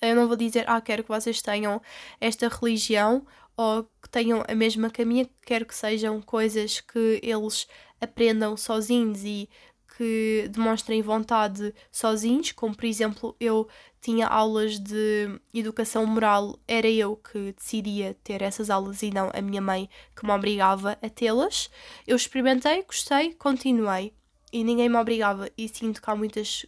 eu 0.00 0.16
não 0.16 0.26
vou 0.26 0.36
dizer, 0.36 0.64
ah, 0.66 0.80
quero 0.80 1.02
que 1.02 1.10
vocês 1.10 1.42
tenham 1.42 1.80
esta 2.18 2.48
religião 2.48 3.26
ou 3.56 3.84
que 4.02 4.08
tenham 4.10 4.42
a 4.46 4.54
mesma 4.54 4.90
que 4.90 5.02
a 5.02 5.06
minha, 5.06 5.28
quero 5.42 5.66
que 5.66 5.74
sejam 5.74 6.20
coisas 6.20 6.80
que 6.80 7.20
eles 7.22 7.66
aprendam 8.00 8.56
sozinhos 8.56 9.22
e 9.24 9.48
que 9.96 10.48
demonstrem 10.50 11.02
vontade 11.02 11.74
sozinhos, 11.92 12.52
como 12.52 12.74
por 12.74 12.86
exemplo 12.86 13.36
eu 13.38 13.68
tinha 14.00 14.26
aulas 14.26 14.78
de 14.78 15.38
educação 15.52 16.06
moral, 16.06 16.58
era 16.66 16.88
eu 16.88 17.16
que 17.16 17.52
decidia 17.52 18.16
ter 18.24 18.40
essas 18.40 18.70
aulas 18.70 19.02
e 19.02 19.10
não 19.10 19.30
a 19.34 19.42
minha 19.42 19.60
mãe 19.60 19.90
que 20.16 20.24
me 20.24 20.32
obrigava 20.32 20.96
a 21.02 21.08
tê-las. 21.10 21.68
Eu 22.06 22.16
experimentei, 22.16 22.82
gostei, 22.82 23.34
continuei 23.34 24.14
e 24.50 24.64
ninguém 24.64 24.88
me 24.88 24.96
obrigava 24.96 25.50
e 25.56 25.68
sinto 25.68 26.00
que 26.00 26.10
há 26.10 26.16
muitas 26.16 26.64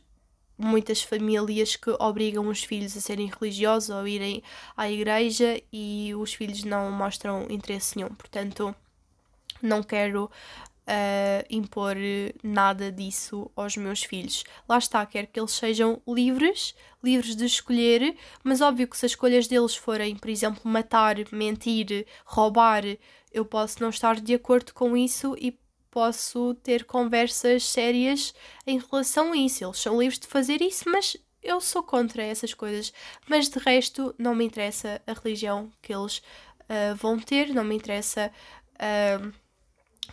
muitas 0.63 1.03
famílias 1.03 1.77
que 1.77 1.91
obrigam 1.99 2.49
os 2.49 2.63
filhos 2.63 2.97
a 2.97 3.01
serem 3.01 3.31
religiosos 3.31 3.91
ou 3.91 4.07
irem 4.07 4.43
à 4.77 4.91
igreja 4.91 5.61
e 5.73 6.13
os 6.17 6.33
filhos 6.33 6.65
não 6.65 6.91
mostram 6.91 7.47
interesse 7.51 7.97
nenhum. 7.97 8.15
Portanto, 8.15 8.75
não 9.61 9.83
quero 9.83 10.25
uh, 10.25 11.47
impor 11.51 11.97
nada 12.43 12.91
disso 12.91 13.51
aos 13.57 13.77
meus 13.77 14.03
filhos. 14.03 14.45
Lá 14.69 14.79
está, 14.79 15.05
quero 15.07 15.27
que 15.27 15.39
eles 15.39 15.53
sejam 15.53 16.01
livres, 16.07 16.75
livres 17.03 17.37
de 17.37 17.45
escolher, 17.45 18.17
mas 18.43 18.61
óbvio 18.61 18.89
que 18.89 18.97
se 18.97 19.07
as 19.07 19.13
escolhas 19.13 19.47
deles 19.47 19.75
forem, 19.75 20.17
por 20.17 20.31
exemplo, 20.31 20.61
matar, 20.65 21.17
mentir, 21.33 22.07
roubar, 22.25 22.85
eu 23.33 23.45
posso 23.45 23.83
não 23.83 23.91
estar 23.91 24.21
de 24.21 24.35
acordo 24.35 24.75
com 24.75 24.97
isso 24.97 25.35
e 25.39 25.59
posso 25.93 26.55
ter 26.55 26.85
conversas 26.85 27.65
sérias 27.65 28.35
em 28.67 28.79
relação 28.79 29.33
a 29.33 29.37
isso. 29.37 29.63
Eles 29.63 29.79
são 29.79 30.01
livres 30.01 30.19
de 30.19 30.27
fazer 30.27 30.63
isso, 30.63 30.89
mas 30.89 31.17
eu 31.43 31.61
sou 31.61 31.83
contra 31.83 32.23
essas 32.23 32.55
coisas. 32.55 32.93
Mas 33.29 33.49
de 33.51 33.59
resto, 33.59 34.15
não 34.19 34.35
me 34.35 34.45
interessa 34.45 35.03
a 35.07 35.13
religião 35.13 35.71
que 35.83 35.95
eles 35.95 36.19
uh, 36.19 36.97
vão 36.97 37.19
ter, 37.19 37.55
não 37.55 37.63
me 37.63 37.77
interessa 37.77 38.33
uh, 38.77 39.33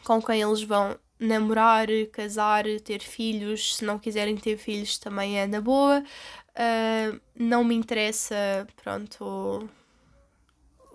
com 0.04 0.22
quem 0.22 0.42
eles 0.42 0.62
vão 0.62 1.00
namorar, 1.18 1.88
casar, 2.12 2.66
ter 2.84 3.02
filhos. 3.02 3.78
Se 3.78 3.86
não 3.86 3.98
quiserem 3.98 4.36
ter 4.36 4.58
filhos, 4.58 4.98
também 4.98 5.40
é 5.40 5.48
na 5.48 5.62
boa. 5.62 6.04
Uh, 6.50 7.22
não 7.34 7.64
me 7.64 7.74
interessa, 7.74 8.68
pronto, 8.84 9.70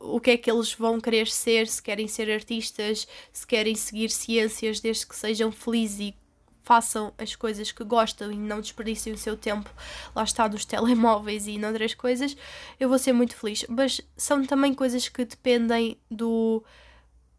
o 0.04 0.20
que 0.20 0.32
é 0.32 0.36
que 0.36 0.50
eles 0.50 0.72
vão 0.74 1.00
querer 1.00 1.26
ser, 1.26 1.66
se 1.66 1.82
querem 1.82 2.06
ser 2.06 2.30
artistas, 2.30 3.08
se 3.32 3.46
querem 3.46 3.74
seguir 3.74 4.10
ciências, 4.10 4.80
desde 4.80 5.06
que 5.06 5.16
sejam 5.16 5.50
felizes 5.50 6.00
e 6.00 6.14
façam 6.62 7.12
as 7.18 7.36
coisas 7.36 7.70
que 7.70 7.84
gostam 7.84 8.32
e 8.32 8.36
não 8.36 8.60
desperdicem 8.60 9.12
o 9.12 9.18
seu 9.18 9.36
tempo, 9.36 9.70
lá 10.14 10.24
está, 10.24 10.48
nos 10.48 10.64
telemóveis 10.66 11.46
e 11.46 11.58
noutras 11.58 11.94
coisas, 11.94 12.36
eu 12.80 12.88
vou 12.88 12.98
ser 12.98 13.12
muito 13.12 13.36
feliz. 13.36 13.64
Mas 13.68 14.00
são 14.16 14.44
também 14.44 14.74
coisas 14.74 15.08
que 15.08 15.24
dependem 15.24 15.98
do 16.10 16.64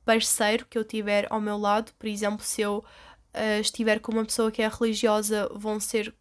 parceiro 0.05 0.65
que 0.69 0.77
eu 0.77 0.83
tiver 0.83 1.27
ao 1.29 1.41
meu 1.41 1.57
lado. 1.57 1.91
Por 1.97 2.07
exemplo, 2.07 2.45
se 2.45 2.61
eu 2.61 2.83
uh, 3.33 3.59
estiver 3.59 3.99
com 3.99 4.11
uma 4.11 4.25
pessoa 4.25 4.51
que 4.51 4.61
é 4.61 4.69
religiosa, 4.69 5.49
vão 5.53 5.79
ser 5.79 6.13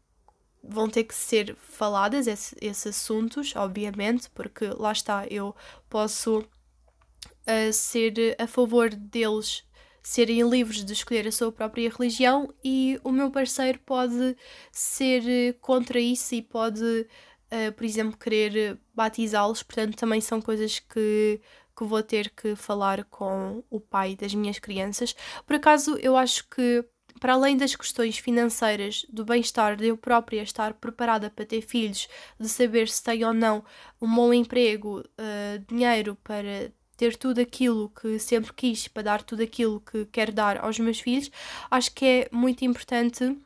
vão 0.69 0.89
ter 0.89 1.05
que 1.05 1.15
ser 1.15 1.57
faladas 1.57 2.27
esse, 2.27 2.57
esses 2.61 2.87
assuntos, 2.87 3.55
obviamente, 3.57 4.31
porque 4.31 4.67
lá 4.69 4.93
está, 4.93 5.27
eu 5.29 5.55
posso 5.89 6.39
uh, 6.39 7.73
ser 7.73 8.37
a 8.39 8.47
favor 8.47 8.91
deles 8.91 9.65
serem 10.03 10.43
livres 10.49 10.85
de 10.85 10.93
escolher 10.93 11.27
a 11.27 11.33
sua 11.33 11.51
própria 11.51 11.91
religião 11.91 12.53
e 12.63 13.01
o 13.03 13.11
meu 13.11 13.31
parceiro 13.31 13.79
pode 13.87 14.37
ser 14.71 15.57
contra 15.61 15.99
isso 15.99 16.35
e 16.35 16.43
pode, 16.43 16.83
uh, 16.83 17.73
por 17.75 17.85
exemplo, 17.85 18.19
querer 18.19 18.79
batizá-los, 18.95 19.63
portanto, 19.63 19.97
também 19.97 20.21
são 20.21 20.41
coisas 20.41 20.79
que 20.79 21.41
que 21.77 21.85
vou 21.85 22.03
ter 22.03 22.31
que 22.31 22.55
falar 22.55 23.05
com 23.05 23.65
o 23.69 23.81
pai 23.81 24.15
das 24.15 24.33
minhas 24.35 24.59
crianças. 24.59 25.15
Por 25.45 25.57
acaso, 25.57 25.97
eu 25.97 26.17
acho 26.17 26.49
que 26.49 26.85
para 27.21 27.35
além 27.35 27.57
das 27.57 27.75
questões 27.75 28.19
financeiras, 28.19 29.07
do 29.09 29.25
bem-estar 29.25 29.77
de 29.77 29.87
eu 29.87 29.97
própria 29.97 30.43
estar 30.43 30.75
preparada 30.75 31.31
para 31.31 31.47
ter 31.47 31.63
filhos, 31.63 32.09
de 32.39 32.49
saber 32.49 32.89
se 32.89 33.03
tenho 33.03 33.29
ou 33.29 33.35
não 33.35 33.65
um 34.01 34.13
bom 34.13 34.33
emprego, 34.33 35.01
uh, 35.01 35.65
dinheiro 35.69 36.17
para 36.23 36.73
ter 36.97 37.17
tudo 37.17 37.41
aquilo 37.41 37.91
que 37.91 38.19
sempre 38.19 38.53
quis, 38.53 38.89
para 38.89 39.03
dar 39.03 39.23
tudo 39.23 39.43
aquilo 39.43 39.81
que 39.81 40.07
quero 40.07 40.33
dar 40.33 40.59
aos 40.59 40.79
meus 40.79 41.01
filhos, 41.01 41.31
acho 41.71 41.93
que 41.93 42.05
é 42.05 42.29
muito 42.31 42.65
importante 42.65 43.37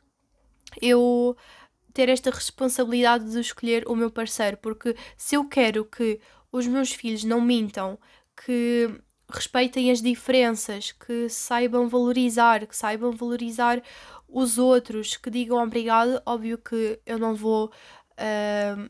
eu 0.81 1.35
ter 1.93 2.09
esta 2.09 2.29
responsabilidade 2.29 3.31
de 3.31 3.39
escolher 3.39 3.87
o 3.87 3.95
meu 3.95 4.11
parceiro, 4.11 4.57
porque 4.57 4.95
se 5.17 5.35
eu 5.35 5.47
quero 5.47 5.83
que 5.85 6.19
os 6.51 6.67
meus 6.67 6.91
filhos 6.91 7.23
não 7.23 7.41
mintam, 7.41 7.97
que 8.45 8.89
respeitem 9.29 9.91
as 9.91 10.01
diferenças, 10.01 10.91
que 10.91 11.29
saibam 11.29 11.87
valorizar, 11.87 12.65
que 12.65 12.75
saibam 12.75 13.11
valorizar 13.11 13.81
os 14.27 14.57
outros, 14.57 15.17
que 15.17 15.29
digam 15.29 15.61
obrigado. 15.63 16.21
Óbvio 16.25 16.57
que 16.57 16.99
eu 17.05 17.19
não 17.19 17.35
vou 17.35 17.67
uh, 17.67 18.89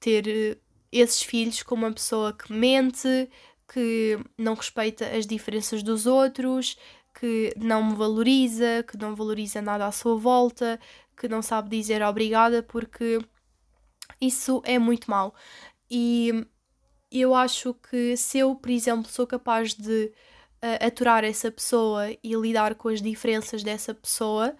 ter 0.00 0.58
esses 0.90 1.22
filhos 1.22 1.62
com 1.62 1.74
uma 1.74 1.92
pessoa 1.92 2.32
que 2.32 2.52
mente, 2.52 3.28
que 3.72 4.18
não 4.38 4.54
respeita 4.54 5.06
as 5.06 5.26
diferenças 5.26 5.82
dos 5.82 6.06
outros, 6.06 6.76
que 7.18 7.52
não 7.56 7.82
me 7.84 7.94
valoriza, 7.94 8.84
que 8.88 8.96
não 8.96 9.14
valoriza 9.14 9.62
nada 9.62 9.86
à 9.86 9.92
sua 9.92 10.16
volta, 10.16 10.78
que 11.16 11.28
não 11.28 11.42
sabe 11.42 11.70
dizer 11.70 12.02
obrigada, 12.02 12.62
porque 12.62 13.18
isso 14.20 14.62
é 14.64 14.78
muito 14.78 15.10
mau. 15.10 15.34
E 15.90 16.46
eu 17.20 17.34
acho 17.34 17.74
que 17.74 18.16
se 18.16 18.38
eu, 18.38 18.54
por 18.54 18.70
exemplo, 18.70 19.10
sou 19.10 19.26
capaz 19.26 19.74
de 19.74 20.12
uh, 20.62 20.86
aturar 20.86 21.24
essa 21.24 21.50
pessoa 21.50 22.10
e 22.22 22.34
lidar 22.34 22.74
com 22.74 22.88
as 22.88 23.00
diferenças 23.02 23.62
dessa 23.62 23.94
pessoa, 23.94 24.54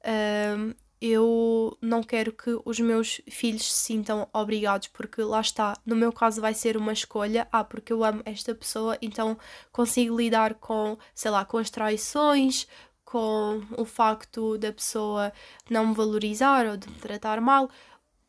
uh, 0.00 0.74
eu 1.00 1.76
não 1.80 2.02
quero 2.02 2.32
que 2.32 2.58
os 2.64 2.80
meus 2.80 3.20
filhos 3.28 3.70
se 3.70 3.84
sintam 3.84 4.28
obrigados, 4.32 4.88
porque 4.88 5.22
lá 5.22 5.40
está, 5.40 5.76
no 5.84 5.94
meu 5.94 6.12
caso 6.12 6.40
vai 6.40 6.54
ser 6.54 6.76
uma 6.76 6.92
escolha, 6.92 7.46
ah, 7.52 7.62
porque 7.62 7.92
eu 7.92 8.02
amo 8.02 8.22
esta 8.24 8.54
pessoa, 8.54 8.96
então 9.02 9.36
consigo 9.70 10.16
lidar 10.16 10.54
com, 10.54 10.96
sei 11.14 11.30
lá, 11.30 11.44
com 11.44 11.58
as 11.58 11.70
traições, 11.70 12.66
com 13.04 13.62
o 13.76 13.84
facto 13.84 14.58
da 14.58 14.72
pessoa 14.72 15.32
não 15.70 15.86
me 15.88 15.94
valorizar 15.94 16.66
ou 16.66 16.76
de 16.76 16.88
me 16.88 16.96
tratar 16.96 17.40
mal, 17.40 17.70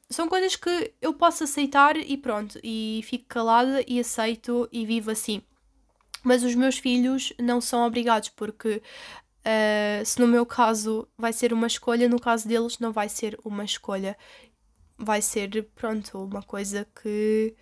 são 0.10 0.28
coisas 0.28 0.56
que 0.56 0.94
eu 1.02 1.14
posso 1.14 1.44
aceitar 1.44 1.98
e 1.98 2.18
pronto, 2.18 2.60
e 2.64 3.02
fico 3.04 3.26
calada 3.28 3.84
e 3.88 4.00
aceito 4.00 4.68
e 4.72 4.86
vivo 4.86 5.12
assim. 5.12 5.42
Mas 6.24 6.44
os 6.44 6.56
meus 6.56 6.78
filhos 6.78 7.34
não 7.40 7.60
são 7.60 7.86
obrigados, 7.86 8.30
porque 8.30 8.82
uh, 9.46 10.06
se 10.06 10.20
no 10.20 10.28
meu 10.28 10.46
caso 10.46 11.08
vai 11.18 11.34
ser 11.34 11.52
uma 11.54 11.68
escolha, 11.68 12.08
no 12.08 12.20
caso 12.20 12.48
deles 12.48 12.80
não 12.80 12.92
vai 12.92 13.10
ser 13.10 13.38
uma 13.44 13.64
escolha. 13.64 14.18
Vai 14.98 15.22
ser, 15.22 15.70
pronto, 15.76 16.24
uma 16.24 16.42
coisa 16.42 16.88
que, 17.02 17.56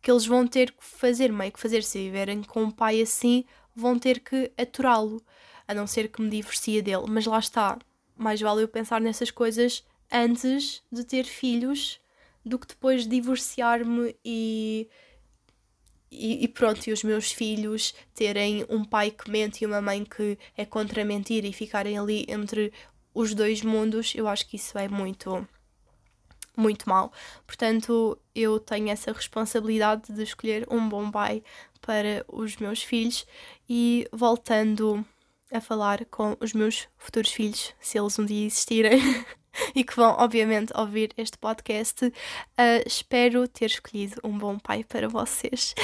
que 0.00 0.10
eles 0.10 0.24
vão 0.26 0.46
ter 0.46 0.70
que 0.72 0.84
fazer, 0.84 1.32
meio 1.32 1.50
que 1.52 1.60
fazer. 1.60 1.82
Se 1.82 1.98
viverem 1.98 2.42
com 2.42 2.64
um 2.64 2.70
pai 2.70 3.00
assim, 3.00 3.44
vão 3.74 3.98
ter 3.98 4.20
que 4.20 4.52
aturá-lo, 4.56 5.20
a 5.66 5.74
não 5.74 5.86
ser 5.86 6.08
que 6.08 6.22
me 6.22 6.30
divorcie 6.30 6.80
dele. 6.82 7.06
Mas 7.08 7.26
lá 7.26 7.38
está, 7.38 7.78
mais 8.16 8.40
vale 8.40 8.62
eu 8.62 8.68
pensar 8.68 9.00
nessas 9.00 9.30
coisas 9.30 9.84
antes 10.12 10.82
de 10.90 11.04
ter 11.04 11.24
filhos 11.24 12.00
do 12.44 12.58
que 12.58 12.68
depois 12.68 13.02
de 13.02 13.08
divorciar-me 13.08 14.16
e, 14.24 14.88
e, 16.10 16.44
e, 16.44 16.48
pronto, 16.48 16.86
e 16.86 16.92
os 16.92 17.02
meus 17.02 17.32
filhos 17.32 17.94
terem 18.14 18.64
um 18.68 18.84
pai 18.84 19.10
que 19.10 19.30
mente 19.30 19.62
e 19.62 19.66
uma 19.66 19.80
mãe 19.80 20.04
que 20.04 20.38
é 20.56 20.64
contra 20.64 21.02
a 21.02 21.04
mentira 21.04 21.46
e 21.46 21.52
ficarem 21.52 21.98
ali 21.98 22.24
entre 22.28 22.72
os 23.12 23.34
dois 23.34 23.62
mundos, 23.62 24.14
eu 24.14 24.28
acho 24.28 24.46
que 24.46 24.56
isso 24.56 24.78
é 24.78 24.88
muito, 24.88 25.46
muito 26.56 26.88
mal. 26.88 27.12
Portanto, 27.46 28.18
eu 28.34 28.60
tenho 28.60 28.90
essa 28.90 29.10
responsabilidade 29.10 30.12
de 30.12 30.22
escolher 30.22 30.66
um 30.70 30.88
bom 30.88 31.10
pai 31.10 31.42
para 31.80 32.24
os 32.28 32.56
meus 32.58 32.82
filhos 32.82 33.26
e 33.68 34.06
voltando 34.12 35.04
a 35.52 35.60
falar 35.60 36.04
com 36.06 36.36
os 36.40 36.52
meus 36.52 36.88
futuros 36.98 37.30
filhos, 37.32 37.74
se 37.80 37.98
eles 37.98 38.18
um 38.18 38.24
dia 38.24 38.46
existirem. 38.46 39.00
e 39.74 39.84
que 39.84 39.94
vão, 39.96 40.16
obviamente, 40.18 40.72
ouvir 40.76 41.12
este 41.16 41.38
podcast. 41.38 42.04
Uh, 42.06 42.12
espero 42.86 43.46
ter 43.48 43.66
escolhido 43.66 44.20
um 44.24 44.36
bom 44.36 44.58
pai 44.58 44.84
para 44.84 45.08
vocês. 45.08 45.74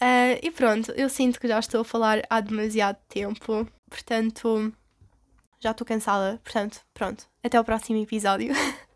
uh, 0.00 0.38
e 0.42 0.50
pronto, 0.50 0.92
eu 0.92 1.08
sinto 1.08 1.40
que 1.40 1.48
já 1.48 1.58
estou 1.58 1.80
a 1.82 1.84
falar 1.84 2.22
há 2.28 2.40
demasiado 2.40 2.98
tempo, 3.08 3.66
portanto, 3.88 4.72
já 5.60 5.70
estou 5.70 5.86
cansada. 5.86 6.40
Portanto, 6.42 6.80
pronto, 6.92 7.26
até 7.42 7.58
o 7.60 7.64
próximo 7.64 8.02
episódio. 8.02 8.54